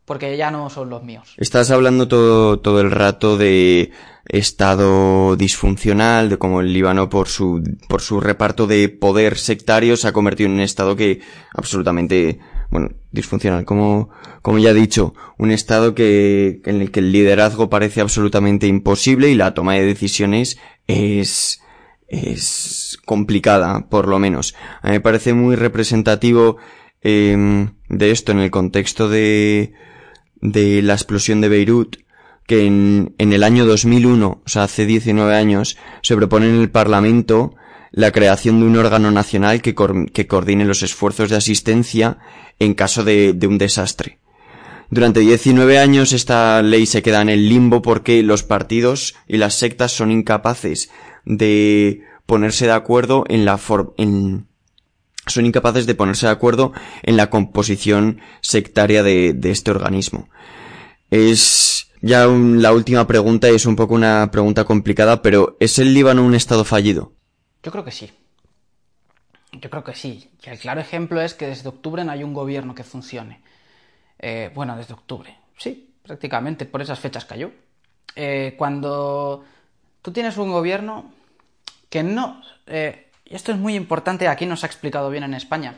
porque 0.04 0.36
ya 0.36 0.50
no 0.50 0.68
son 0.68 0.90
los 0.90 1.02
míos. 1.02 1.34
Estás 1.38 1.70
hablando 1.70 2.08
todo, 2.08 2.58
todo 2.58 2.80
el 2.80 2.90
rato 2.90 3.38
de 3.38 3.90
estado 4.26 5.36
disfuncional, 5.36 6.28
de 6.28 6.38
cómo 6.38 6.60
el 6.60 6.72
Líbano 6.72 7.08
por 7.08 7.28
su, 7.28 7.62
por 7.88 8.00
su 8.00 8.20
reparto 8.20 8.66
de 8.66 8.88
poder 8.88 9.38
sectario 9.38 9.96
se 9.96 10.08
ha 10.08 10.12
convertido 10.12 10.48
en 10.48 10.54
un 10.54 10.60
estado 10.60 10.96
que 10.96 11.20
absolutamente, 11.54 12.38
bueno, 12.70 12.90
disfuncional, 13.12 13.64
como, 13.64 14.10
como 14.42 14.58
ya 14.58 14.70
he 14.70 14.74
dicho, 14.74 15.14
un 15.38 15.50
estado 15.50 15.94
que, 15.94 16.60
en 16.64 16.82
el 16.82 16.90
que 16.90 17.00
el 17.00 17.12
liderazgo 17.12 17.70
parece 17.70 18.00
absolutamente 18.00 18.66
imposible 18.66 19.30
y 19.30 19.34
la 19.34 19.54
toma 19.54 19.74
de 19.74 19.86
decisiones 19.86 20.58
es, 20.86 21.62
es 22.08 22.98
complicada, 23.04 23.88
por 23.88 24.08
lo 24.08 24.18
menos. 24.18 24.54
A 24.82 24.88
mí 24.88 24.94
me 24.94 25.00
parece 25.00 25.34
muy 25.34 25.56
representativo 25.56 26.56
eh, 27.04 27.68
de 27.88 28.10
esto 28.10 28.32
en 28.32 28.40
el 28.40 28.50
contexto 28.50 29.08
de, 29.08 29.74
de 30.40 30.82
la 30.82 30.94
explosión 30.94 31.40
de 31.40 31.48
Beirut, 31.48 31.96
que 32.46 32.66
en, 32.66 33.14
en 33.18 33.32
el 33.32 33.42
año 33.42 33.64
2001, 33.64 34.42
o 34.44 34.48
sea, 34.48 34.64
hace 34.64 34.86
19 34.86 35.34
años, 35.34 35.78
se 36.02 36.16
propone 36.16 36.48
en 36.48 36.60
el 36.60 36.70
Parlamento 36.70 37.54
la 37.90 38.10
creación 38.10 38.58
de 38.58 38.66
un 38.66 38.76
órgano 38.76 39.10
nacional 39.10 39.62
que, 39.62 39.74
que 40.12 40.26
coordine 40.26 40.64
los 40.64 40.82
esfuerzos 40.82 41.30
de 41.30 41.36
asistencia 41.36 42.18
en 42.58 42.74
caso 42.74 43.04
de, 43.04 43.32
de 43.32 43.46
un 43.46 43.56
desastre. 43.56 44.18
Durante 44.90 45.20
19 45.20 45.78
años 45.78 46.12
esta 46.12 46.60
ley 46.62 46.86
se 46.86 47.02
queda 47.02 47.22
en 47.22 47.28
el 47.28 47.48
limbo 47.48 47.82
porque 47.82 48.22
los 48.22 48.42
partidos 48.42 49.14
y 49.26 49.38
las 49.38 49.54
sectas 49.54 49.92
son 49.92 50.10
incapaces 50.10 50.90
de 51.24 52.02
ponerse 52.26 52.66
de 52.66 52.72
acuerdo 52.72 53.24
en 53.28 53.44
la 53.44 53.58
en, 53.96 54.46
son 55.26 55.46
incapaces 55.46 55.86
de 55.86 55.94
ponerse 55.94 56.26
de 56.26 56.32
acuerdo 56.32 56.72
en 57.02 57.16
la 57.16 57.30
composición 57.30 58.20
sectaria 58.40 59.02
de, 59.02 59.38
este 59.44 59.70
organismo. 59.70 60.28
Es 61.10 61.90
ya 62.00 62.26
la 62.26 62.72
última 62.72 63.06
pregunta 63.06 63.50
y 63.50 63.54
es 63.54 63.66
un 63.66 63.76
poco 63.76 63.94
una 63.94 64.30
pregunta 64.30 64.64
complicada, 64.64 65.22
pero 65.22 65.56
¿es 65.60 65.78
el 65.78 65.94
Líbano 65.94 66.24
un 66.24 66.34
estado 66.34 66.64
fallido? 66.64 67.12
Yo 67.62 67.72
creo 67.72 67.84
que 67.84 67.92
sí. 67.92 68.10
Yo 69.52 69.70
creo 69.70 69.84
que 69.84 69.94
sí. 69.94 70.30
Y 70.44 70.50
el 70.50 70.58
claro 70.58 70.80
ejemplo 70.80 71.20
es 71.20 71.34
que 71.34 71.46
desde 71.46 71.68
octubre 71.68 72.04
no 72.04 72.12
hay 72.12 72.24
un 72.24 72.34
gobierno 72.34 72.74
que 72.74 72.84
funcione. 72.84 73.40
Eh, 74.18 74.50
bueno, 74.54 74.76
desde 74.76 74.94
octubre. 74.94 75.36
Sí, 75.56 75.94
prácticamente 76.02 76.66
por 76.66 76.82
esas 76.82 76.98
fechas 76.98 77.24
cayó. 77.24 77.50
Eh, 78.16 78.54
cuando 78.58 79.44
tú 80.02 80.12
tienes 80.12 80.36
un 80.36 80.50
gobierno 80.52 81.12
que 81.88 82.02
no 82.02 82.42
eh, 82.66 83.10
y 83.24 83.34
esto 83.34 83.52
es 83.52 83.58
muy 83.58 83.74
importante, 83.74 84.28
aquí 84.28 84.46
nos 84.46 84.64
ha 84.64 84.66
explicado 84.66 85.10
bien 85.10 85.24
en 85.24 85.34
España. 85.34 85.74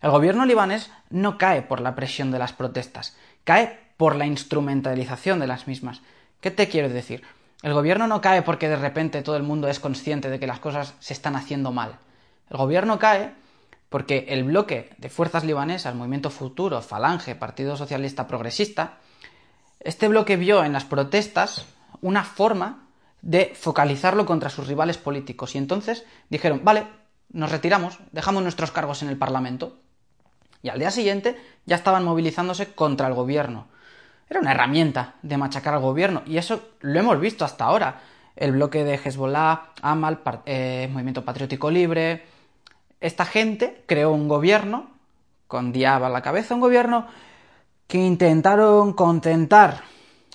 El 0.00 0.10
gobierno 0.10 0.46
libanés 0.46 0.90
no 1.10 1.38
cae 1.38 1.62
por 1.62 1.80
la 1.80 1.94
presión 1.94 2.30
de 2.30 2.38
las 2.38 2.52
protestas, 2.52 3.16
cae 3.44 3.80
por 3.96 4.14
la 4.14 4.26
instrumentalización 4.26 5.40
de 5.40 5.46
las 5.46 5.66
mismas. 5.66 6.02
¿Qué 6.40 6.50
te 6.50 6.68
quiero 6.68 6.88
decir? 6.88 7.22
El 7.62 7.72
gobierno 7.72 8.06
no 8.06 8.20
cae 8.20 8.42
porque 8.42 8.68
de 8.68 8.76
repente 8.76 9.22
todo 9.22 9.36
el 9.36 9.42
mundo 9.42 9.68
es 9.68 9.80
consciente 9.80 10.30
de 10.30 10.38
que 10.38 10.46
las 10.46 10.60
cosas 10.60 10.94
se 11.00 11.14
están 11.14 11.34
haciendo 11.34 11.72
mal. 11.72 11.98
El 12.50 12.58
gobierno 12.58 12.98
cae 12.98 13.32
porque 13.88 14.26
el 14.28 14.44
bloque 14.44 14.90
de 14.98 15.08
fuerzas 15.08 15.44
libanesas, 15.44 15.94
Movimiento 15.94 16.30
Futuro, 16.30 16.82
Falange, 16.82 17.34
Partido 17.34 17.76
Socialista 17.76 18.28
Progresista, 18.28 18.98
este 19.80 20.08
bloque 20.08 20.36
vio 20.36 20.64
en 20.64 20.72
las 20.72 20.84
protestas 20.84 21.66
una 22.00 22.24
forma 22.24 22.85
de 23.26 23.52
focalizarlo 23.56 24.24
contra 24.24 24.50
sus 24.50 24.68
rivales 24.68 24.98
políticos. 24.98 25.56
Y 25.56 25.58
entonces 25.58 26.04
dijeron, 26.30 26.60
vale, 26.62 26.86
nos 27.32 27.50
retiramos, 27.50 27.98
dejamos 28.12 28.44
nuestros 28.44 28.70
cargos 28.70 29.02
en 29.02 29.08
el 29.08 29.18
Parlamento. 29.18 29.78
Y 30.62 30.68
al 30.68 30.78
día 30.78 30.92
siguiente 30.92 31.36
ya 31.64 31.74
estaban 31.74 32.04
movilizándose 32.04 32.72
contra 32.72 33.08
el 33.08 33.14
gobierno. 33.14 33.66
Era 34.30 34.38
una 34.38 34.52
herramienta 34.52 35.16
de 35.22 35.38
machacar 35.38 35.74
al 35.74 35.80
gobierno. 35.80 36.22
Y 36.24 36.38
eso 36.38 36.60
lo 36.80 37.00
hemos 37.00 37.18
visto 37.18 37.44
hasta 37.44 37.64
ahora. 37.64 38.00
El 38.36 38.52
bloque 38.52 38.84
de 38.84 38.94
Hezbollah, 38.94 39.72
Amal, 39.82 40.20
eh, 40.44 40.88
Movimiento 40.92 41.24
Patriótico 41.24 41.68
Libre, 41.68 42.26
esta 43.00 43.24
gente 43.24 43.82
creó 43.86 44.12
un 44.12 44.28
gobierno, 44.28 44.90
con 45.48 45.72
Diaba 45.72 46.06
a 46.06 46.10
la 46.10 46.22
cabeza, 46.22 46.54
un 46.54 46.60
gobierno 46.60 47.08
que 47.88 47.98
intentaron 47.98 48.92
contentar 48.92 49.82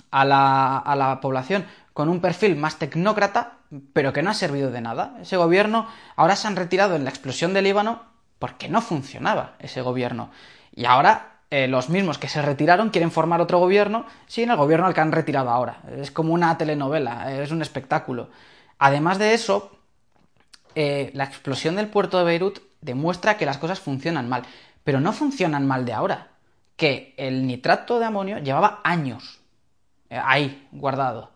a 0.09 0.25
la, 0.25 0.77
a 0.77 0.95
la 0.95 1.21
población 1.21 1.65
con 1.93 2.09
un 2.09 2.21
perfil 2.21 2.55
más 2.55 2.77
tecnócrata, 2.77 3.57
pero 3.93 4.13
que 4.13 4.23
no 4.23 4.29
ha 4.29 4.33
servido 4.33 4.71
de 4.71 4.81
nada. 4.81 5.17
Ese 5.21 5.37
gobierno 5.37 5.87
ahora 6.15 6.35
se 6.35 6.47
han 6.47 6.55
retirado 6.55 6.95
en 6.95 7.03
la 7.03 7.09
explosión 7.09 7.53
del 7.53 7.65
Líbano 7.65 8.03
porque 8.39 8.69
no 8.69 8.81
funcionaba 8.81 9.55
ese 9.59 9.81
gobierno. 9.81 10.31
Y 10.73 10.85
ahora 10.85 11.31
eh, 11.51 11.67
los 11.67 11.89
mismos 11.89 12.17
que 12.17 12.29
se 12.29 12.41
retiraron 12.41 12.91
quieren 12.91 13.11
formar 13.11 13.41
otro 13.41 13.59
gobierno 13.59 14.05
sin 14.25 14.49
el 14.49 14.57
gobierno 14.57 14.87
al 14.87 14.93
que 14.93 15.01
han 15.01 15.11
retirado 15.11 15.49
ahora. 15.49 15.81
Es 15.97 16.09
como 16.09 16.33
una 16.33 16.57
telenovela, 16.57 17.33
es 17.41 17.51
un 17.51 17.61
espectáculo. 17.61 18.29
Además 18.79 19.19
de 19.19 19.33
eso, 19.33 19.77
eh, 20.75 21.11
la 21.13 21.25
explosión 21.25 21.75
del 21.75 21.87
puerto 21.87 22.17
de 22.17 22.23
Beirut 22.23 22.59
demuestra 22.79 23.35
que 23.35 23.45
las 23.45 23.57
cosas 23.57 23.81
funcionan 23.81 24.29
mal, 24.29 24.43
pero 24.85 25.01
no 25.01 25.11
funcionan 25.11 25.67
mal 25.67 25.85
de 25.85 25.93
ahora, 25.93 26.29
que 26.77 27.13
el 27.17 27.45
nitrato 27.45 27.99
de 27.99 28.05
amonio 28.05 28.37
llevaba 28.39 28.79
años 28.85 29.41
eh, 30.09 30.19
ahí 30.23 30.67
guardado. 30.71 31.30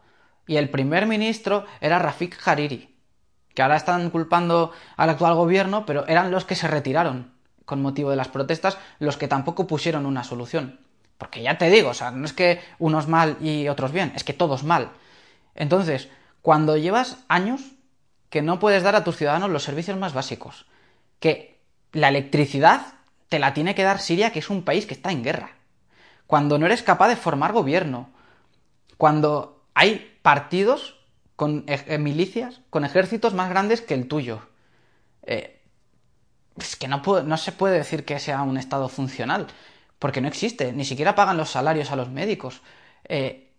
Y 0.47 0.57
el 0.57 0.69
primer 0.69 1.07
ministro 1.07 1.65
era 1.81 1.99
Rafik 1.99 2.47
Hariri, 2.47 2.95
que 3.53 3.61
ahora 3.61 3.77
están 3.77 4.09
culpando 4.09 4.71
al 4.97 5.09
actual 5.09 5.35
gobierno, 5.35 5.85
pero 5.85 6.07
eran 6.07 6.31
los 6.31 6.45
que 6.45 6.55
se 6.55 6.67
retiraron 6.67 7.33
con 7.65 7.81
motivo 7.81 8.11
de 8.11 8.15
las 8.15 8.27
protestas, 8.27 8.77
los 8.99 9.17
que 9.17 9.27
tampoco 9.27 9.65
pusieron 9.65 10.05
una 10.05 10.23
solución. 10.23 10.79
Porque 11.17 11.41
ya 11.41 11.57
te 11.57 11.69
digo, 11.69 11.89
o 11.89 11.93
sea, 11.93 12.11
no 12.11 12.25
es 12.25 12.33
que 12.33 12.61
unos 12.77 13.07
mal 13.07 13.37
y 13.41 13.67
otros 13.69 13.91
bien, 13.91 14.11
es 14.15 14.23
que 14.23 14.33
todos 14.33 14.63
mal. 14.63 14.91
Entonces, 15.55 16.09
cuando 16.41 16.77
llevas 16.77 17.17
años 17.27 17.61
que 18.29 18.41
no 18.41 18.59
puedes 18.59 18.83
dar 18.83 18.95
a 18.95 19.03
tus 19.03 19.17
ciudadanos 19.17 19.49
los 19.49 19.63
servicios 19.63 19.97
más 19.97 20.13
básicos, 20.13 20.65
que 21.19 21.59
la 21.91 22.09
electricidad 22.09 22.81
te 23.29 23.39
la 23.39 23.53
tiene 23.53 23.73
que 23.73 23.83
dar 23.83 23.99
Siria, 23.99 24.31
que 24.31 24.39
es 24.39 24.49
un 24.49 24.63
país 24.63 24.85
que 24.85 24.93
está 24.93 25.11
en 25.11 25.23
guerra, 25.23 25.51
cuando 26.27 26.59
no 26.59 26.65
eres 26.65 26.83
capaz 26.83 27.07
de 27.07 27.15
formar 27.15 27.53
gobierno, 27.53 28.09
cuando 28.97 29.63
hay 29.73 30.14
partidos 30.26 30.95
con 31.36 31.65
eh, 31.67 31.99
milicias, 31.99 32.61
con 32.71 32.84
ejércitos 32.84 33.36
más 33.36 33.47
grandes 33.47 33.82
que 33.82 33.93
el 33.93 34.07
tuyo. 34.07 34.41
Eh, 35.21 35.61
es 36.57 36.76
que 36.76 36.88
no, 36.88 37.38
se 37.38 37.51
puede 37.51 37.78
decir 37.78 38.05
que 38.05 38.17
sea 38.17 38.41
un 38.41 38.57
Estado 38.57 38.89
funcional, 38.89 39.45
porque 39.99 40.21
no 40.21 40.28
existe, 40.28 40.73
ni 40.73 40.84
siquiera 40.84 41.13
pagan 41.13 41.38
los 41.38 41.51
salarios 41.51 41.91
a 41.91 41.95
los 41.95 42.09
médicos. 42.09 42.63
Eh, 43.03 43.51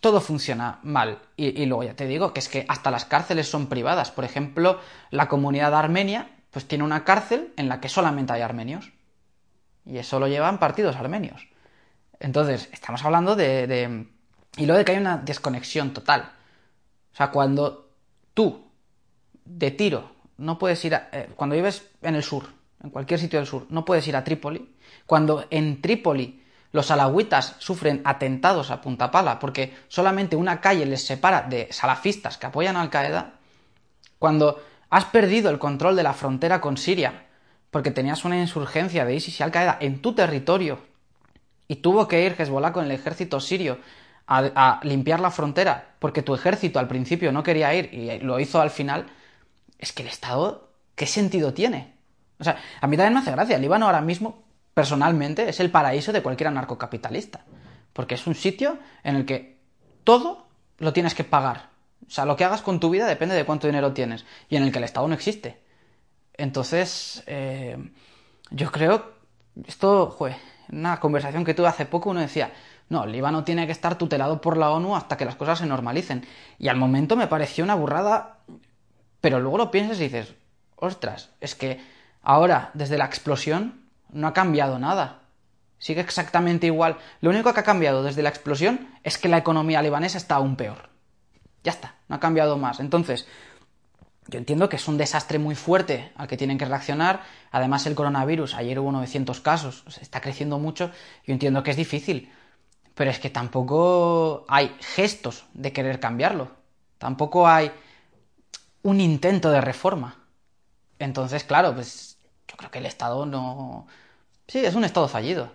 todo 0.00 0.20
funciona 0.20 0.80
mal. 0.82 1.20
Y, 1.36 1.64
luego 1.66 1.84
ya 1.84 1.94
te 1.94 2.08
digo 2.08 2.32
que 2.32 2.40
es 2.40 2.48
que 2.48 2.66
hasta 2.66 2.90
las 2.90 3.04
cárceles 3.04 3.48
son 3.48 3.68
privadas. 3.68 4.10
Por 4.10 4.24
ejemplo, 4.24 4.80
la 5.10 5.28
comunidad 5.28 5.72
armenia 5.72 6.30
pues 6.50 6.66
tiene 6.66 6.82
una 6.82 7.04
cárcel 7.04 7.52
en 7.56 7.68
la 7.68 7.80
que 7.80 7.88
solamente 7.88 8.32
hay 8.32 8.42
armenios. 8.42 8.90
Y 9.86 9.98
eso 9.98 10.18
lo 10.18 10.26
llevan 10.26 10.58
partidos 10.58 10.96
armenios. 10.96 11.46
Entonces, 12.18 12.68
estamos 12.72 13.04
hablando 13.04 13.36
de... 13.36 14.08
Y 14.56 14.66
luego 14.66 14.78
de 14.78 14.84
que 14.84 14.92
hay 14.92 14.98
una 14.98 15.16
desconexión 15.16 15.92
total. 15.92 16.32
O 17.12 17.16
sea, 17.16 17.30
cuando 17.30 17.90
tú, 18.34 18.66
de 19.44 19.70
tiro, 19.70 20.12
no 20.38 20.58
puedes 20.58 20.84
ir 20.84 20.94
a, 20.94 21.08
eh, 21.12 21.30
cuando 21.36 21.56
vives 21.56 21.88
en 22.02 22.14
el 22.14 22.22
sur, 22.22 22.46
en 22.82 22.90
cualquier 22.90 23.20
sitio 23.20 23.38
del 23.38 23.46
sur, 23.46 23.66
no 23.70 23.84
puedes 23.84 24.06
ir 24.08 24.16
a 24.16 24.24
Trípoli, 24.24 24.74
cuando 25.06 25.46
en 25.50 25.80
Trípoli 25.80 26.42
los 26.72 26.90
alawitas 26.90 27.56
sufren 27.58 28.00
atentados 28.04 28.70
a 28.70 28.80
punta 28.80 29.10
pala 29.10 29.38
porque 29.38 29.74
solamente 29.88 30.36
una 30.36 30.60
calle 30.60 30.86
les 30.86 31.04
separa 31.04 31.42
de 31.42 31.68
salafistas 31.70 32.38
que 32.38 32.46
apoyan 32.46 32.76
a 32.76 32.80
Al 32.80 32.90
Qaeda, 32.90 33.34
cuando 34.18 34.62
has 34.88 35.04
perdido 35.06 35.50
el 35.50 35.58
control 35.58 35.96
de 35.96 36.02
la 36.02 36.14
frontera 36.14 36.60
con 36.60 36.76
Siria 36.76 37.26
porque 37.70 37.90
tenías 37.90 38.24
una 38.24 38.38
insurgencia 38.38 39.04
de 39.04 39.14
ISIS 39.14 39.40
y 39.40 39.42
Al 39.42 39.50
Qaeda 39.50 39.76
en 39.80 40.00
tu 40.00 40.14
territorio 40.14 40.78
y 41.68 41.76
tuvo 41.76 42.08
que 42.08 42.24
ir 42.24 42.34
Hezbollah 42.38 42.72
con 42.72 42.84
el 42.84 42.90
ejército 42.90 43.40
sirio 43.40 43.78
a, 44.38 44.80
limpiar 44.82 45.20
la 45.20 45.30
frontera 45.30 45.94
porque 45.98 46.22
tu 46.22 46.34
ejército 46.34 46.78
al 46.78 46.88
principio 46.88 47.32
no 47.32 47.42
quería 47.42 47.74
ir 47.74 47.92
y 47.92 48.18
lo 48.20 48.40
hizo 48.40 48.60
al 48.60 48.70
final, 48.70 49.06
es 49.78 49.92
que 49.92 50.02
el 50.02 50.08
Estado, 50.08 50.70
¿qué 50.94 51.06
sentido 51.06 51.52
tiene? 51.52 51.94
O 52.38 52.44
sea, 52.44 52.56
a 52.80 52.86
mí 52.86 52.96
también 52.96 53.14
me 53.14 53.20
hace 53.20 53.30
gracia. 53.30 53.56
El 53.56 53.62
Líbano 53.62 53.86
ahora 53.86 54.00
mismo, 54.00 54.42
personalmente, 54.74 55.48
es 55.48 55.60
el 55.60 55.70
paraíso 55.70 56.12
de 56.12 56.22
cualquier 56.22 56.48
anarcocapitalista. 56.48 57.44
Porque 57.92 58.16
es 58.16 58.26
un 58.26 58.34
sitio 58.34 58.78
en 59.04 59.16
el 59.16 59.26
que 59.26 59.58
todo 60.02 60.48
lo 60.78 60.92
tienes 60.92 61.14
que 61.14 61.24
pagar. 61.24 61.68
O 62.06 62.10
sea, 62.10 62.24
lo 62.24 62.36
que 62.36 62.44
hagas 62.44 62.62
con 62.62 62.80
tu 62.80 62.90
vida 62.90 63.06
depende 63.06 63.36
de 63.36 63.44
cuánto 63.44 63.68
dinero 63.68 63.92
tienes. 63.92 64.24
Y 64.48 64.56
en 64.56 64.64
el 64.64 64.72
que 64.72 64.78
el 64.78 64.84
Estado 64.84 65.06
no 65.06 65.14
existe. 65.14 65.62
Entonces, 66.34 67.22
eh, 67.26 67.76
yo 68.50 68.72
creo, 68.72 69.12
esto, 69.64 70.16
en 70.68 70.78
una 70.78 70.98
conversación 70.98 71.44
que 71.44 71.54
tuve 71.54 71.68
hace 71.68 71.86
poco, 71.86 72.10
uno 72.10 72.20
decía, 72.20 72.52
no, 72.88 73.06
Líbano 73.06 73.44
tiene 73.44 73.66
que 73.66 73.72
estar 73.72 73.96
tutelado 73.96 74.40
por 74.40 74.56
la 74.56 74.70
ONU 74.70 74.94
hasta 74.96 75.16
que 75.16 75.24
las 75.24 75.36
cosas 75.36 75.60
se 75.60 75.66
normalicen. 75.66 76.26
Y 76.58 76.68
al 76.68 76.76
momento 76.76 77.16
me 77.16 77.26
pareció 77.26 77.64
una 77.64 77.74
burrada 77.74 78.42
pero 79.22 79.38
luego 79.40 79.56
lo 79.56 79.70
piensas 79.70 79.98
y 80.00 80.02
dices, 80.02 80.34
ostras, 80.74 81.30
es 81.40 81.54
que 81.54 81.80
ahora, 82.22 82.70
desde 82.74 82.98
la 82.98 83.06
explosión, 83.06 83.84
no 84.10 84.26
ha 84.26 84.34
cambiado 84.34 84.80
nada. 84.80 85.20
Sigue 85.78 86.00
exactamente 86.00 86.66
igual. 86.66 86.98
Lo 87.20 87.30
único 87.30 87.54
que 87.54 87.60
ha 87.60 87.64
cambiado 87.64 88.02
desde 88.02 88.22
la 88.22 88.28
explosión 88.28 88.88
es 89.04 89.18
que 89.18 89.28
la 89.28 89.38
economía 89.38 89.80
libanesa 89.80 90.18
está 90.18 90.34
aún 90.34 90.56
peor. 90.56 90.90
Ya 91.62 91.70
está, 91.70 91.94
no 92.08 92.16
ha 92.16 92.20
cambiado 92.20 92.58
más. 92.58 92.80
Entonces, 92.80 93.28
yo 94.26 94.40
entiendo 94.40 94.68
que 94.68 94.74
es 94.74 94.88
un 94.88 94.98
desastre 94.98 95.38
muy 95.38 95.54
fuerte 95.54 96.10
al 96.16 96.26
que 96.26 96.36
tienen 96.36 96.58
que 96.58 96.64
reaccionar. 96.64 97.22
Además, 97.52 97.86
el 97.86 97.94
coronavirus, 97.94 98.54
ayer 98.54 98.80
hubo 98.80 98.90
900 98.90 99.40
casos, 99.40 99.84
está 100.00 100.20
creciendo 100.20 100.58
mucho. 100.58 100.90
Yo 101.24 101.32
entiendo 101.32 101.62
que 101.62 101.70
es 101.70 101.76
difícil. 101.76 102.32
Pero 102.94 103.10
es 103.10 103.18
que 103.18 103.30
tampoco 103.30 104.44
hay 104.48 104.76
gestos 104.80 105.44
de 105.54 105.72
querer 105.72 105.98
cambiarlo. 105.98 106.50
Tampoco 106.98 107.48
hay 107.48 107.70
un 108.82 109.00
intento 109.00 109.50
de 109.50 109.60
reforma. 109.60 110.16
Entonces, 110.98 111.44
claro, 111.44 111.74
pues 111.74 112.18
yo 112.48 112.56
creo 112.56 112.70
que 112.70 112.78
el 112.78 112.86
Estado 112.86 113.26
no... 113.26 113.86
Sí, 114.46 114.64
es 114.64 114.74
un 114.74 114.84
Estado 114.84 115.08
fallido. 115.08 115.50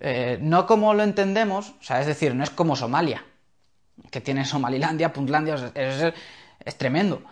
Eh, 0.00 0.38
no 0.40 0.66
como 0.66 0.94
lo 0.94 1.02
entendemos, 1.02 1.74
o 1.80 1.82
sea, 1.82 2.00
es 2.00 2.06
decir, 2.06 2.34
no 2.34 2.42
es 2.42 2.50
como 2.50 2.74
Somalia, 2.74 3.24
que 4.10 4.20
tiene 4.20 4.44
Somalilandia, 4.44 5.12
Puntlandia, 5.12 5.72
es, 5.74 6.78
tremendo. 6.78 7.22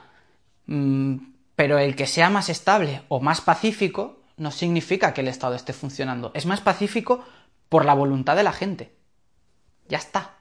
Mm, 0.66 1.16
pero 1.56 1.78
el 1.78 1.96
que 1.96 2.06
sea 2.06 2.30
más 2.30 2.48
estable 2.50 3.02
o 3.08 3.20
más 3.20 3.40
pacífico 3.40 4.20
no 4.36 4.50
significa 4.50 5.14
que 5.14 5.22
el 5.22 5.28
Estado 5.28 5.54
esté 5.54 5.72
funcionando. 5.72 6.30
Es 6.34 6.46
más 6.46 6.60
pacífico 6.60 7.24
por 7.68 7.84
la 7.84 7.94
voluntad 7.94 8.36
de 8.36 8.42
la 8.42 8.52
gente. 8.52 8.92
Ya 9.88 9.98
está. 9.98 10.34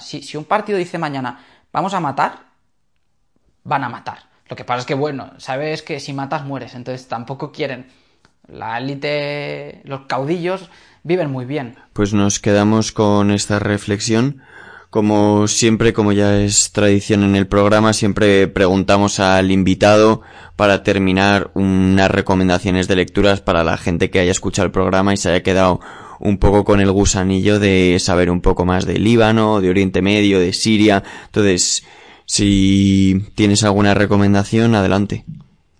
Si, 0.00 0.22
si 0.22 0.36
un 0.36 0.44
partido 0.44 0.78
dice 0.78 0.98
mañana, 0.98 1.40
vamos 1.72 1.94
a 1.94 2.00
matar, 2.00 2.38
van 3.64 3.84
a 3.84 3.88
matar. 3.88 4.30
Lo 4.48 4.56
que 4.56 4.64
pasa 4.64 4.80
es 4.80 4.86
que, 4.86 4.94
bueno, 4.94 5.32
sabes 5.38 5.82
que 5.82 6.00
si 6.00 6.12
matas 6.12 6.44
mueres, 6.44 6.74
entonces 6.74 7.08
tampoco 7.08 7.52
quieren. 7.52 7.86
La 8.48 8.78
élite, 8.78 9.80
los 9.84 10.02
caudillos 10.02 10.68
viven 11.04 11.30
muy 11.30 11.44
bien. 11.44 11.76
Pues 11.92 12.12
nos 12.12 12.38
quedamos 12.38 12.92
con 12.92 13.30
esta 13.30 13.58
reflexión. 13.58 14.42
Como 14.90 15.48
siempre, 15.48 15.94
como 15.94 16.12
ya 16.12 16.38
es 16.40 16.70
tradición 16.72 17.22
en 17.22 17.34
el 17.34 17.46
programa, 17.46 17.94
siempre 17.94 18.46
preguntamos 18.46 19.20
al 19.20 19.50
invitado 19.50 20.20
para 20.54 20.82
terminar 20.82 21.50
unas 21.54 22.10
recomendaciones 22.10 22.88
de 22.88 22.96
lecturas 22.96 23.40
para 23.40 23.64
la 23.64 23.78
gente 23.78 24.10
que 24.10 24.18
haya 24.18 24.32
escuchado 24.32 24.66
el 24.66 24.72
programa 24.72 25.14
y 25.14 25.16
se 25.16 25.30
haya 25.30 25.42
quedado 25.42 25.80
un 26.22 26.38
poco 26.38 26.64
con 26.64 26.80
el 26.80 26.90
gusanillo 26.90 27.58
de 27.58 27.98
saber 27.98 28.30
un 28.30 28.40
poco 28.40 28.64
más 28.64 28.86
de 28.86 28.98
Líbano, 28.98 29.60
de 29.60 29.70
Oriente 29.70 30.02
Medio, 30.02 30.40
de 30.40 30.52
Siria. 30.52 31.02
Entonces, 31.26 31.84
si 32.26 33.26
tienes 33.34 33.64
alguna 33.64 33.94
recomendación, 33.94 34.74
adelante. 34.74 35.24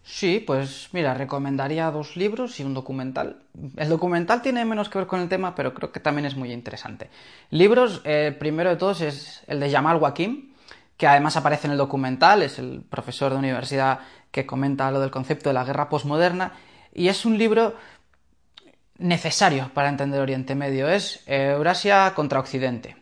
Sí, 0.04 0.42
pues 0.46 0.88
mira, 0.92 1.14
recomendaría 1.14 1.90
dos 1.90 2.16
libros 2.16 2.60
y 2.60 2.64
un 2.64 2.74
documental. 2.74 3.36
El 3.76 3.88
documental 3.88 4.42
tiene 4.42 4.64
menos 4.64 4.88
que 4.88 4.98
ver 4.98 5.06
con 5.06 5.20
el 5.20 5.28
tema, 5.28 5.54
pero 5.54 5.72
creo 5.74 5.90
que 5.90 6.00
también 6.00 6.26
es 6.26 6.36
muy 6.36 6.52
interesante. 6.52 7.08
Libros, 7.50 8.02
eh, 8.04 8.36
primero 8.38 8.70
de 8.70 8.76
todos 8.76 9.00
es 9.00 9.42
el 9.46 9.58
de 9.58 9.70
Jamal 9.70 9.96
Wakim, 9.96 10.52
que 10.96 11.06
además 11.06 11.36
aparece 11.36 11.66
en 11.66 11.72
el 11.72 11.78
documental, 11.78 12.42
es 12.42 12.58
el 12.58 12.82
profesor 12.88 13.32
de 13.32 13.38
universidad 13.38 14.00
que 14.30 14.46
comenta 14.46 14.90
lo 14.90 15.00
del 15.00 15.10
concepto 15.10 15.48
de 15.48 15.54
la 15.54 15.64
guerra 15.64 15.88
posmoderna, 15.88 16.52
y 16.94 17.08
es 17.08 17.24
un 17.24 17.38
libro 17.38 17.74
necesario 18.98 19.70
para 19.74 19.88
entender 19.88 20.20
Oriente 20.20 20.54
Medio, 20.54 20.88
es 20.88 21.22
Eurasia 21.26 22.12
contra 22.14 22.40
Occidente. 22.40 22.96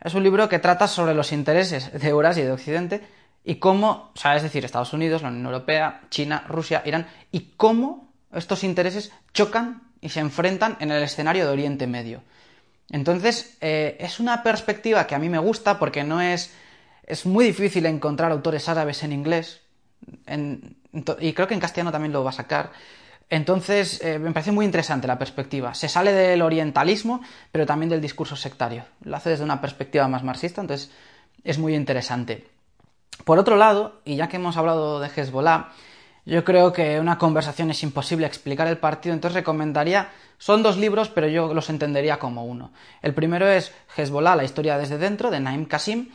Es 0.00 0.14
un 0.14 0.22
libro 0.22 0.48
que 0.48 0.58
trata 0.58 0.86
sobre 0.86 1.14
los 1.14 1.32
intereses 1.32 1.92
de 1.92 2.08
Eurasia 2.08 2.42
y 2.42 2.46
de 2.46 2.52
Occidente 2.52 3.06
y 3.44 3.56
cómo, 3.56 4.12
o 4.14 4.28
es 4.28 4.42
decir, 4.42 4.64
Estados 4.64 4.92
Unidos, 4.92 5.22
la 5.22 5.28
Unión 5.28 5.46
Europea, 5.46 6.02
China, 6.10 6.44
Rusia, 6.48 6.82
Irán, 6.84 7.06
y 7.32 7.52
cómo 7.56 8.12
estos 8.32 8.64
intereses 8.64 9.12
chocan 9.32 9.82
y 10.00 10.08
se 10.10 10.20
enfrentan 10.20 10.76
en 10.80 10.90
el 10.90 11.02
escenario 11.02 11.46
de 11.46 11.52
Oriente 11.52 11.86
Medio. 11.86 12.22
Entonces, 12.90 13.56
eh, 13.60 13.96
es 14.00 14.20
una 14.20 14.42
perspectiva 14.42 15.06
que 15.06 15.14
a 15.14 15.18
mí 15.18 15.28
me 15.28 15.38
gusta 15.38 15.78
porque 15.78 16.04
no 16.04 16.20
es... 16.20 16.52
Es 17.04 17.24
muy 17.24 17.44
difícil 17.44 17.86
encontrar 17.86 18.32
autores 18.32 18.68
árabes 18.68 19.04
en 19.04 19.12
inglés. 19.12 19.60
Y 21.20 21.32
creo 21.32 21.46
que 21.46 21.54
en 21.54 21.60
castellano 21.60 21.92
también 21.92 22.12
lo 22.12 22.24
va 22.24 22.30
a 22.30 22.32
sacar. 22.32 22.72
Entonces, 23.28 24.00
eh, 24.02 24.18
me 24.18 24.32
parece 24.32 24.52
muy 24.52 24.64
interesante 24.64 25.08
la 25.08 25.18
perspectiva. 25.18 25.74
Se 25.74 25.88
sale 25.88 26.12
del 26.12 26.42
orientalismo, 26.42 27.20
pero 27.50 27.66
también 27.66 27.90
del 27.90 28.00
discurso 28.00 28.36
sectario. 28.36 28.84
Lo 29.02 29.16
hace 29.16 29.30
desde 29.30 29.44
una 29.44 29.60
perspectiva 29.60 30.06
más 30.06 30.22
marxista, 30.22 30.60
entonces 30.60 30.92
es 31.42 31.58
muy 31.58 31.74
interesante. 31.74 32.46
Por 33.24 33.38
otro 33.38 33.56
lado, 33.56 34.00
y 34.04 34.16
ya 34.16 34.28
que 34.28 34.36
hemos 34.36 34.56
hablado 34.56 35.00
de 35.00 35.08
Hezbollah, 35.08 35.70
yo 36.24 36.44
creo 36.44 36.72
que 36.72 37.00
una 37.00 37.18
conversación 37.18 37.70
es 37.70 37.82
imposible 37.82 38.26
explicar 38.26 38.66
el 38.68 38.78
partido, 38.78 39.14
entonces 39.14 39.36
recomendaría, 39.36 40.08
son 40.38 40.62
dos 40.62 40.76
libros, 40.76 41.08
pero 41.08 41.28
yo 41.28 41.54
los 41.54 41.70
entendería 41.70 42.18
como 42.18 42.44
uno. 42.44 42.72
El 43.02 43.14
primero 43.14 43.48
es 43.48 43.72
Hezbollah, 43.96 44.36
la 44.36 44.44
historia 44.44 44.76
desde 44.76 44.98
dentro, 44.98 45.30
de 45.30 45.40
Naim 45.40 45.66
Qasim, 45.66 46.10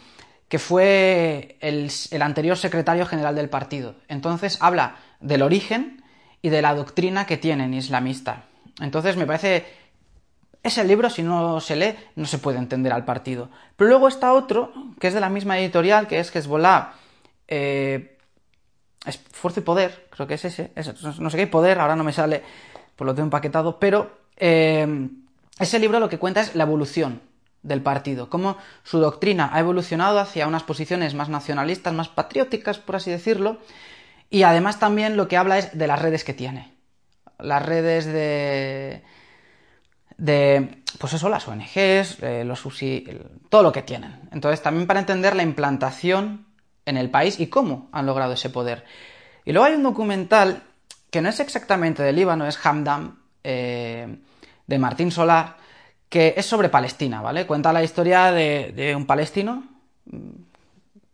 que 0.48 0.60
fue 0.60 1.58
el, 1.62 1.90
el 2.12 2.22
anterior 2.22 2.58
secretario 2.58 3.06
general 3.06 3.36
del 3.36 3.50
partido. 3.50 3.96
Entonces 4.10 4.58
habla 4.62 4.98
del 5.22 5.42
origen 5.44 6.01
y 6.42 6.50
de 6.50 6.62
la 6.62 6.74
doctrina 6.76 7.26
que 7.26 7.38
tienen 7.38 7.74
islamista. 7.74 8.46
Entonces 8.80 9.16
me 9.18 9.26
parece 9.26 9.66
ese 10.64 10.84
libro, 10.84 11.10
si 11.10 11.24
no 11.24 11.60
se 11.60 11.76
lee, 11.76 11.96
no 12.16 12.26
se 12.26 12.38
puede 12.38 12.60
entender 12.60 12.94
al 12.94 13.06
partido. 13.06 13.50
Pero 13.76 13.90
luego 13.90 14.08
está 14.08 14.34
otro, 14.34 14.72
que 15.00 15.08
es 15.08 15.14
de 15.14 15.20
la 15.20 15.30
misma 15.30 15.58
editorial, 15.60 16.08
que 16.08 16.20
es 16.20 16.36
Hezbollah, 16.36 16.94
eh, 17.48 18.18
Esfuerzo 19.06 19.60
y 19.60 19.64
Poder, 19.64 20.08
creo 20.12 20.28
que 20.28 20.36
es 20.36 20.46
ese, 20.46 20.72
no 21.20 21.30
sé 21.30 21.38
qué, 21.38 21.48
Poder, 21.48 21.80
ahora 21.80 21.96
no 21.96 22.04
me 22.04 22.14
sale, 22.14 22.44
por 22.96 23.08
lo 23.08 23.16
tengo 23.16 23.26
empaquetado, 23.26 23.80
pero 23.80 24.12
eh, 24.38 25.10
ese 25.60 25.80
libro 25.80 26.00
lo 26.00 26.10
que 26.10 26.20
cuenta 26.20 26.42
es 26.42 26.56
la 26.56 26.64
evolución 26.64 27.22
del 27.64 27.82
partido, 27.82 28.30
cómo 28.30 28.58
su 28.84 29.00
doctrina 29.00 29.50
ha 29.54 29.60
evolucionado 29.60 30.20
hacia 30.20 30.48
unas 30.48 30.64
posiciones 30.64 31.16
más 31.16 31.30
nacionalistas, 31.30 31.94
más 31.94 32.10
patrióticas, 32.10 32.78
por 32.78 32.96
así 32.96 33.10
decirlo, 33.10 33.58
y 34.32 34.44
además 34.44 34.80
también 34.80 35.18
lo 35.18 35.28
que 35.28 35.36
habla 35.36 35.60
es 35.60 35.78
de 35.78 35.88
las 35.88 36.02
redes 36.02 36.24
que 36.24 36.34
tiene. 36.34 36.74
Las 37.38 37.64
redes 37.64 38.06
de. 38.06 39.04
de. 40.18 40.84
pues 40.98 41.14
eso, 41.14 41.28
las 41.28 41.48
ONGs, 41.48 42.24
eh, 42.24 42.44
los 42.46 42.66
USI, 42.66 43.06
todo 43.50 43.62
lo 43.62 43.74
que 43.74 43.82
tienen. 43.82 44.30
Entonces, 44.32 44.62
también 44.62 44.88
para 44.88 45.02
entender 45.02 45.36
la 45.36 45.44
implantación 45.44 46.46
en 46.86 46.96
el 46.96 47.10
país 47.10 47.42
y 47.42 47.48
cómo 47.48 47.90
han 47.92 48.06
logrado 48.06 48.34
ese 48.34 48.50
poder. 48.50 48.86
Y 49.44 49.52
luego 49.52 49.66
hay 49.66 49.74
un 49.74 49.84
documental 49.84 50.64
que 51.10 51.22
no 51.22 51.28
es 51.28 51.42
exactamente 51.42 52.02
de 52.02 52.14
Líbano, 52.14 52.48
es 52.48 52.58
Hamdam, 52.66 53.20
eh, 53.44 54.18
de 54.66 54.80
Martín 54.80 55.12
Solar, 55.12 55.58
que 56.08 56.36
es 56.38 56.46
sobre 56.46 56.70
Palestina, 56.70 57.22
¿vale? 57.22 57.46
Cuenta 57.46 57.74
la 57.74 57.84
historia 57.84 58.32
de, 58.32 58.94
un 58.96 59.06
palestino, 59.06 59.64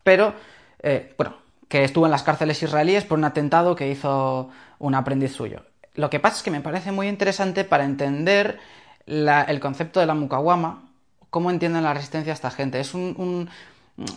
pero, 0.03 0.35
eh, 0.83 1.15
bueno, 1.17 1.46
que 1.67 1.83
estuvo 1.83 2.05
en 2.05 2.11
las 2.11 2.23
cárceles 2.23 2.61
israelíes 2.63 3.03
por 3.03 3.17
un 3.17 3.25
atentado 3.25 3.75
que 3.75 3.89
hizo 3.89 4.49
un 4.79 4.95
aprendiz 4.95 5.33
suyo. 5.33 5.63
Lo 5.95 6.09
que 6.09 6.19
pasa 6.19 6.37
es 6.37 6.43
que 6.43 6.51
me 6.51 6.61
parece 6.61 6.91
muy 6.91 7.07
interesante 7.07 7.63
para 7.63 7.83
entender 7.83 8.59
el 9.05 9.59
concepto 9.59 9.99
de 9.99 10.05
la 10.05 10.13
mukawama, 10.13 10.83
cómo 11.29 11.49
entienden 11.49 11.83
la 11.83 11.93
resistencia 11.93 12.33
a 12.33 12.35
esta 12.35 12.51
gente. 12.51 12.79
Es, 12.79 12.93
un, 12.93 13.49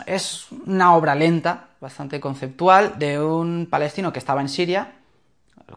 es 0.05 0.47
una 0.65 0.95
obra 0.95 1.15
lenta, 1.15 1.69
bastante 1.79 2.19
conceptual, 2.19 2.99
de 2.99 3.19
un 3.19 3.67
palestino 3.69 4.13
que 4.13 4.19
estaba 4.19 4.41
en 4.41 4.49
Siria, 4.49 4.93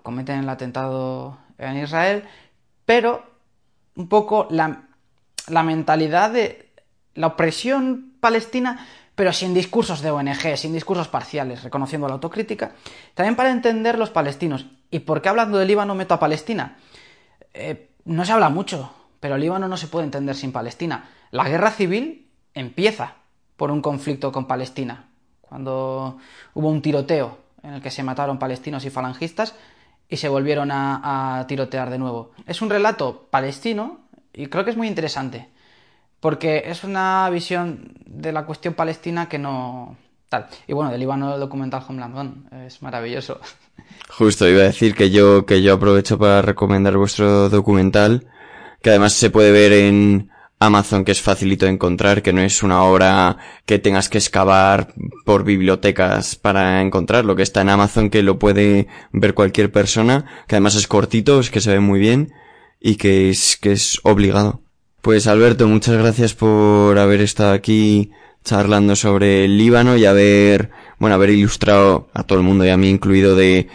cometen 0.02 0.40
el 0.40 0.48
atentado 0.48 1.38
en 1.58 1.78
Israel, 1.78 2.24
pero 2.84 3.24
un 3.96 4.08
poco 4.08 4.48
la 4.50 4.82
la 5.48 5.62
mentalidad 5.62 6.30
de 6.30 6.70
la 7.14 7.28
opresión 7.28 8.14
palestina, 8.20 8.86
pero 9.14 9.32
sin 9.32 9.54
discursos 9.54 10.00
de 10.00 10.10
ONG, 10.10 10.56
sin 10.56 10.72
discursos 10.72 11.08
parciales, 11.08 11.62
reconociendo 11.62 12.08
la 12.08 12.14
autocrítica. 12.14 12.72
También 13.14 13.36
para 13.36 13.50
entender 13.50 13.98
los 13.98 14.10
palestinos. 14.10 14.66
¿Y 14.90 15.00
por 15.00 15.22
qué 15.22 15.28
hablando 15.28 15.58
de 15.58 15.66
Líbano 15.66 15.94
meto 15.94 16.14
a 16.14 16.20
Palestina? 16.20 16.76
Eh, 17.52 17.90
no 18.04 18.24
se 18.24 18.32
habla 18.32 18.48
mucho, 18.48 18.92
pero 19.20 19.38
Líbano 19.38 19.68
no 19.68 19.76
se 19.76 19.86
puede 19.86 20.04
entender 20.04 20.34
sin 20.34 20.52
Palestina. 20.52 21.08
La 21.30 21.48
guerra 21.48 21.70
civil 21.70 22.28
empieza 22.54 23.14
por 23.56 23.70
un 23.70 23.80
conflicto 23.80 24.32
con 24.32 24.46
Palestina, 24.46 25.08
cuando 25.40 26.18
hubo 26.54 26.68
un 26.68 26.82
tiroteo 26.82 27.38
en 27.62 27.74
el 27.74 27.82
que 27.82 27.90
se 27.90 28.02
mataron 28.02 28.38
palestinos 28.38 28.84
y 28.84 28.90
falangistas 28.90 29.54
y 30.08 30.16
se 30.16 30.28
volvieron 30.28 30.70
a 30.72 31.44
tirotear 31.46 31.88
de 31.90 31.98
nuevo. 31.98 32.32
Es 32.46 32.60
un 32.62 32.70
relato 32.70 33.28
palestino 33.30 34.00
y 34.32 34.48
creo 34.48 34.64
que 34.64 34.72
es 34.72 34.76
muy 34.76 34.88
interesante, 34.88 35.48
porque 36.24 36.62
es 36.64 36.84
una 36.84 37.28
visión 37.28 37.92
de 38.06 38.32
la 38.32 38.46
cuestión 38.46 38.72
palestina 38.72 39.28
que 39.28 39.38
no... 39.38 39.98
Tal. 40.30 40.46
Y 40.66 40.72
bueno, 40.72 40.90
del 40.90 41.00
Líbano 41.00 41.34
el 41.34 41.38
documental 41.38 41.84
Homeland 41.86 42.50
es 42.64 42.80
maravilloso. 42.80 43.42
Justo, 44.08 44.48
iba 44.48 44.62
a 44.62 44.72
decir 44.72 44.94
que 44.94 45.10
yo, 45.10 45.44
que 45.44 45.60
yo 45.60 45.74
aprovecho 45.74 46.18
para 46.18 46.40
recomendar 46.40 46.96
vuestro 46.96 47.50
documental, 47.50 48.26
que 48.80 48.88
además 48.88 49.12
se 49.12 49.28
puede 49.28 49.52
ver 49.52 49.74
en 49.74 50.30
Amazon, 50.60 51.04
que 51.04 51.12
es 51.12 51.20
facilito 51.20 51.66
de 51.66 51.72
encontrar, 51.72 52.22
que 52.22 52.32
no 52.32 52.40
es 52.40 52.62
una 52.62 52.84
obra 52.84 53.36
que 53.66 53.78
tengas 53.78 54.08
que 54.08 54.16
excavar 54.16 54.94
por 55.26 55.44
bibliotecas 55.44 56.36
para 56.36 56.80
encontrarlo, 56.80 57.36
que 57.36 57.42
está 57.42 57.60
en 57.60 57.68
Amazon, 57.68 58.08
que 58.08 58.22
lo 58.22 58.38
puede 58.38 58.88
ver 59.12 59.34
cualquier 59.34 59.70
persona, 59.70 60.24
que 60.48 60.54
además 60.54 60.74
es 60.74 60.86
cortito, 60.86 61.38
es 61.40 61.50
que 61.50 61.60
se 61.60 61.72
ve 61.72 61.80
muy 61.80 62.00
bien, 62.00 62.32
y 62.80 62.96
que 62.96 63.28
es, 63.28 63.58
que 63.58 63.72
es 63.72 64.00
obligado. 64.04 64.63
Pues 65.04 65.26
Alberto, 65.26 65.68
muchas 65.68 65.98
gracias 65.98 66.32
por 66.32 66.98
haber 66.98 67.20
estado 67.20 67.52
aquí 67.52 68.10
charlando 68.42 68.96
sobre 68.96 69.44
el 69.44 69.58
Líbano 69.58 69.98
y 69.98 70.06
haber, 70.06 70.70
bueno, 70.98 71.14
haber 71.14 71.28
ilustrado 71.28 72.08
a 72.14 72.22
todo 72.22 72.38
el 72.38 72.44
mundo 72.46 72.64
y 72.64 72.70
a 72.70 72.78
mí 72.78 72.88
incluido 72.88 73.36
de, 73.36 73.68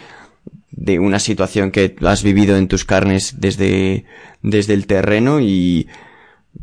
una 0.98 1.20
situación 1.20 1.70
que 1.70 1.94
has 2.04 2.24
vivido 2.24 2.56
en 2.56 2.66
tus 2.66 2.84
carnes 2.84 3.36
desde, 3.38 4.06
desde 4.42 4.74
el 4.74 4.88
terreno 4.88 5.38
y 5.38 5.88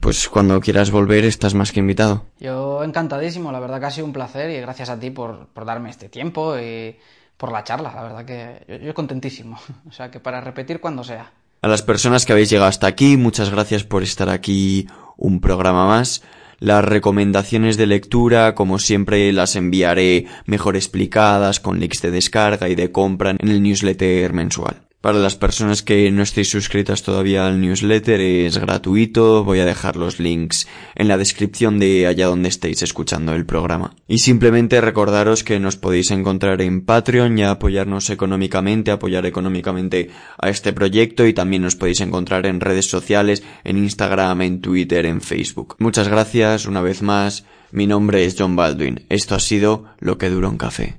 pues 0.02 0.27
cuando 0.27 0.60
quieras 0.60 0.91
volver 0.91 1.23
estás 1.23 1.53
más 1.53 1.72
que 1.72 1.80
invitado. 1.80 2.26
Yo 2.41 2.84
encantadísimo, 2.84 3.53
la 3.53 3.61
verdad 3.61 3.80
que 3.80 3.85
ha 3.85 3.91
sido 3.91 4.06
un 4.06 4.11
placer 4.11 4.49
y 4.49 4.60
gracias 4.60 4.89
a 4.89 4.99
ti 4.99 5.11
por, 5.11 5.48
por 5.48 5.64
darme 5.64 5.91
este 5.91 6.10
tiempo 6.10 6.60
y 6.60 6.98
por 7.38 7.53
la 7.53 7.64
charla, 7.64 7.94
la 7.95 8.03
verdad 8.03 8.26
que 8.26 8.65
yo, 8.68 8.85
yo 8.88 8.94
contentísimo. 8.94 9.57
O 9.88 9.94
sea 9.94 10.11
que 10.11 10.19
para 10.19 10.41
repetir 10.41 10.81
cuando 10.81 11.06
sea. 11.06 11.31
A 11.61 11.67
las 11.67 11.81
personas 11.81 12.25
que 12.25 12.34
habéis 12.34 12.49
llegado 12.49 12.69
hasta 12.69 12.88
aquí, 12.88 13.17
muchas 13.17 13.49
gracias 13.49 13.84
por 13.84 14.03
estar 14.03 14.29
aquí 14.29 14.88
un 15.17 15.41
programa 15.41 15.88
más. 15.88 16.21
Las 16.59 16.85
recomendaciones 16.85 17.77
de 17.77 17.88
lectura, 17.88 18.55
como 18.55 18.79
siempre, 18.79 19.31
las 19.34 19.55
enviaré 19.55 20.25
mejor 20.45 20.75
explicadas, 20.75 21.59
con 21.59 21.79
links 21.79 22.01
de 22.01 22.11
descarga 22.11 22.69
y 22.69 22.75
de 22.75 22.91
compra 22.91 23.31
en 23.31 23.49
el 23.49 23.61
newsletter 23.61 24.34
mensual. 24.34 24.86
Para 25.07 25.19
las 25.19 25.38
personas 25.38 25.84
que 25.84 26.11
no 26.11 26.21
estéis 26.21 26.49
suscritas 26.49 27.01
todavía 27.01 27.47
al 27.47 27.61
newsletter 27.61 28.19
es 28.19 28.57
gratuito, 28.57 29.45
voy 29.45 29.59
a 29.59 29.65
dejar 29.65 29.95
los 29.95 30.19
links 30.19 30.67
en 30.95 31.07
la 31.07 31.17
descripción 31.17 31.79
de 31.79 32.07
allá 32.07 32.27
donde 32.27 32.49
estéis 32.49 32.81
escuchando 32.81 33.34
el 33.34 33.45
programa. 33.45 33.95
Y 34.09 34.17
simplemente 34.17 34.81
recordaros 34.81 35.45
que 35.45 35.61
nos 35.61 35.77
podéis 35.77 36.11
encontrar 36.11 36.61
en 36.61 36.81
Patreon 36.81 37.38
y 37.38 37.43
apoyarnos 37.43 38.09
económicamente, 38.09 38.91
apoyar 38.91 39.25
económicamente 39.25 40.09
a 40.38 40.49
este 40.49 40.73
proyecto 40.73 41.25
y 41.25 41.31
también 41.31 41.61
nos 41.61 41.77
podéis 41.77 42.01
encontrar 42.01 42.45
en 42.45 42.59
redes 42.59 42.89
sociales, 42.89 43.43
en 43.63 43.77
Instagram, 43.77 44.41
en 44.41 44.59
Twitter, 44.59 45.05
en 45.05 45.21
Facebook. 45.21 45.77
Muchas 45.79 46.09
gracias 46.09 46.65
una 46.65 46.81
vez 46.81 47.01
más, 47.01 47.45
mi 47.71 47.88
nombre 47.88 48.25
es 48.25 48.35
John 48.38 48.57
Baldwin, 48.57 49.05
esto 49.07 49.35
ha 49.35 49.39
sido 49.39 49.85
Lo 49.99 50.17
que 50.17 50.29
dura 50.29 50.49
un 50.49 50.57
café. 50.57 50.95